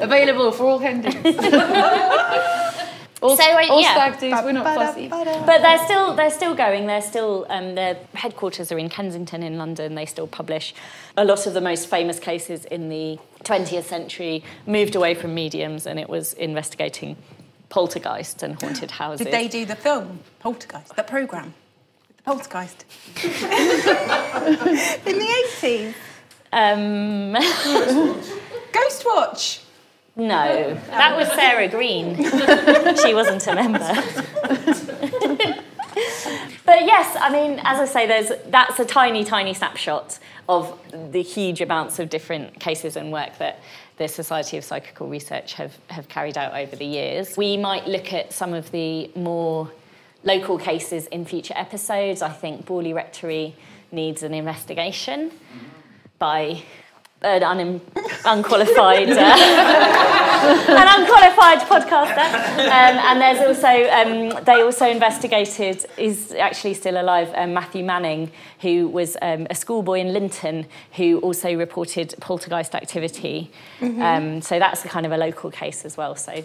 available 0.01 0.51
for 0.53 0.63
all 0.63 0.79
hen 0.79 1.01
do's. 1.01 1.13
all, 3.21 3.35
So, 3.35 3.43
uh, 3.43 3.65
all 3.69 3.81
yeah. 3.81 3.91
stag 3.93 4.19
do's, 4.21 4.41
we're 4.45 4.53
not 4.53 4.63
fussy. 4.73 5.09
But 5.09 5.61
they're 5.61 5.83
still 5.83 6.15
they're 6.15 6.31
still 6.31 6.55
going. 6.55 6.87
They're 6.87 7.01
still 7.01 7.45
um, 7.49 7.75
their 7.75 7.97
headquarters 8.13 8.71
are 8.71 8.79
in 8.79 8.87
Kensington 8.89 9.43
in 9.43 9.57
London. 9.57 9.95
They 9.95 10.05
still 10.05 10.27
publish 10.27 10.73
a 11.17 11.25
lot 11.25 11.45
of 11.45 11.53
the 11.53 11.61
most 11.61 11.89
famous 11.89 12.19
cases 12.19 12.63
in 12.65 12.87
the 12.87 13.19
20th 13.43 13.83
century. 13.83 14.43
Moved 14.65 14.95
away 14.95 15.13
from 15.13 15.33
mediums, 15.33 15.85
and 15.85 15.99
it 15.99 16.09
was 16.09 16.33
investigating 16.33 17.17
poltergeists 17.69 18.43
and 18.43 18.61
haunted 18.61 18.91
houses. 19.01 19.25
Did 19.25 19.33
they 19.33 19.47
do 19.47 19.65
the 19.65 19.75
film 19.75 20.19
Poltergeist, 20.39 20.95
the 20.95 21.03
program, 21.03 21.53
the 22.17 22.23
Poltergeist 22.23 22.85
in 23.23 25.19
the 25.19 25.43
eighties? 25.61 25.95
Um, 26.51 27.33
Ghost 28.71 29.03
Watch. 29.05 29.61
no, 30.15 30.77
that 30.89 31.17
was 31.17 31.27
Sarah 31.29 31.67
Greene. 31.67 32.15
she 33.03 33.13
wasn't 33.15 33.47
a 33.47 33.55
member. 33.55 33.79
But 36.73 36.87
yes, 36.87 37.15
I 37.19 37.29
mean, 37.29 37.61
as 37.63 37.79
I 37.79 37.85
say, 37.85 38.07
there's 38.07 38.31
that's 38.47 38.79
a 38.79 38.85
tiny, 38.85 39.23
tiny 39.23 39.53
snapshot 39.53 40.17
of 40.49 40.75
the 41.11 41.21
huge 41.21 41.61
amounts 41.61 41.99
of 41.99 42.09
different 42.09 42.59
cases 42.59 42.95
and 42.95 43.11
work 43.11 43.37
that 43.37 43.59
the 43.97 44.07
Society 44.07 44.57
of 44.57 44.63
Psychical 44.63 45.07
Research 45.07 45.53
have, 45.53 45.77
have 45.91 46.09
carried 46.09 46.35
out 46.35 46.55
over 46.55 46.75
the 46.75 46.85
years. 46.85 47.37
We 47.37 47.57
might 47.57 47.85
look 47.87 48.11
at 48.11 48.33
some 48.33 48.55
of 48.55 48.71
the 48.71 49.11
more 49.15 49.71
local 50.23 50.57
cases 50.57 51.05
in 51.07 51.25
future 51.25 51.53
episodes. 51.55 52.23
I 52.23 52.29
think 52.29 52.65
Borley 52.65 52.95
Rectory 52.95 53.55
needs 53.91 54.23
an 54.23 54.33
investigation 54.33 55.31
by 56.17 56.63
an 57.23 57.43
un- 57.43 57.81
unqualified 58.25 59.09
uh, 59.09 59.13
an 60.43 60.87
unqualified 60.99 61.59
podcaster. 61.67 62.27
Um, 62.59 62.97
and 63.07 63.21
there's 63.21 63.39
also 63.39 63.67
um, 63.67 64.43
they 64.43 64.61
also 64.61 64.87
investigated 64.87 65.85
is 65.97 66.33
actually 66.33 66.73
still 66.73 67.01
alive 67.01 67.31
um, 67.35 67.53
Matthew 67.53 67.83
Manning, 67.83 68.31
who 68.59 68.87
was 68.87 69.15
um, 69.21 69.47
a 69.49 69.55
schoolboy 69.55 69.99
in 69.99 70.13
Linton 70.13 70.65
who 70.93 71.19
also 71.19 71.55
reported 71.55 72.13
poltergeist 72.19 72.75
activity. 72.75 73.51
Um, 73.81 74.41
so 74.41 74.59
that's 74.59 74.83
a 74.85 74.87
kind 74.87 75.05
of 75.05 75.11
a 75.11 75.17
local 75.17 75.51
case 75.51 75.85
as 75.85 75.97
well. 75.97 76.15
So 76.15 76.43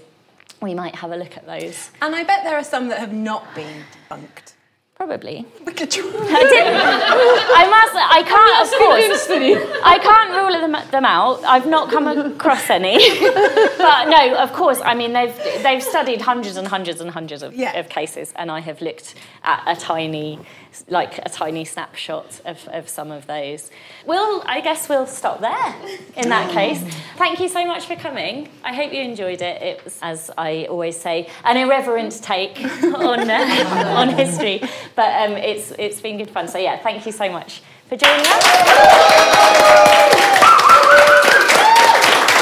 we 0.61 0.75
might 0.75 0.97
have 0.97 1.13
a 1.13 1.17
look 1.17 1.37
at 1.37 1.47
those. 1.47 1.91
And 2.03 2.15
I 2.15 2.25
bet 2.25 2.45
there 2.45 2.57
are 2.57 2.65
some 2.65 2.89
that 2.89 2.99
have 2.99 3.13
not 3.13 3.55
been 3.55 3.85
debunked. 4.11 4.55
Probably. 4.99 5.47
We 5.65 5.73
could 5.75 5.93
try. 5.93 6.05
I. 6.11 7.55
I 7.55 7.71
must. 7.71 7.95
I 7.95 8.23
can't. 8.25 8.67
Of 8.67 8.73
course. 8.79 9.81
I 9.85 9.99
can't 10.01 10.31
rule 10.33 10.61
them, 10.61 10.91
them 10.91 11.05
out. 11.05 11.45
I've 11.45 11.69
not 11.69 11.89
come 11.89 12.09
across 12.09 12.69
any. 12.69 12.99
but 13.79 14.07
no, 14.09 14.35
of 14.35 14.53
course. 14.53 14.81
I 14.85 14.97
mean, 14.97 15.13
they've 15.13 15.37
they've 15.63 15.83
studied 15.85 16.21
hundreds 16.21 16.57
and 16.57 16.67
hundreds 16.67 17.01
and 17.01 17.13
hundreds 17.13 17.45
of, 17.45 17.55
Yeah. 17.55 17.79
of 17.79 17.89
cases, 17.89 18.33
and 18.35 18.51
I 18.51 18.59
have 18.59 18.81
looked 18.83 19.15
at 19.45 19.63
a 19.69 19.81
tiny, 19.81 20.41
like 20.89 21.19
a 21.19 21.29
tiny 21.29 21.65
snapshot 21.65 22.41
of, 22.45 22.67
of 22.73 22.89
some 22.89 23.13
of 23.13 23.29
those. 23.29 23.71
We'll. 24.05 24.43
I 24.47 24.61
guess 24.61 24.89
we'll 24.89 25.07
stop 25.07 25.41
there. 25.41 25.75
In 26.17 26.29
that 26.31 26.51
case, 26.51 26.83
thank 27.17 27.39
you 27.39 27.47
so 27.49 27.65
much 27.65 27.87
for 27.87 27.95
coming. 27.95 28.49
I 28.65 28.75
hope 28.75 28.93
you 28.93 29.03
enjoyed 29.03 29.43
it. 29.43 29.63
It 29.63 29.85
was, 29.85 29.97
as 30.03 30.29
I 30.37 30.67
always 30.69 31.01
say, 31.01 31.29
an 31.45 31.57
irreverent 31.57 32.21
take 32.21 32.59
on 32.83 33.31
uh, 33.31 33.95
on 33.97 34.09
history. 34.09 34.61
But 34.95 35.11
um, 35.23 35.37
it's 35.37 35.73
it's 35.79 36.01
been 36.01 36.19
good 36.19 36.31
fun. 36.31 36.49
So 36.49 36.59
yeah, 36.59 36.79
thank 36.79 37.07
you 37.07 37.13
so 37.13 37.31
much 37.31 37.63
for 37.89 37.97
joining 37.97 38.27
us. 38.27 38.45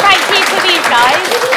Thank 0.03 0.23
you 0.31 0.45
to 0.45 0.63
these 0.67 0.89
guys. 0.89 1.56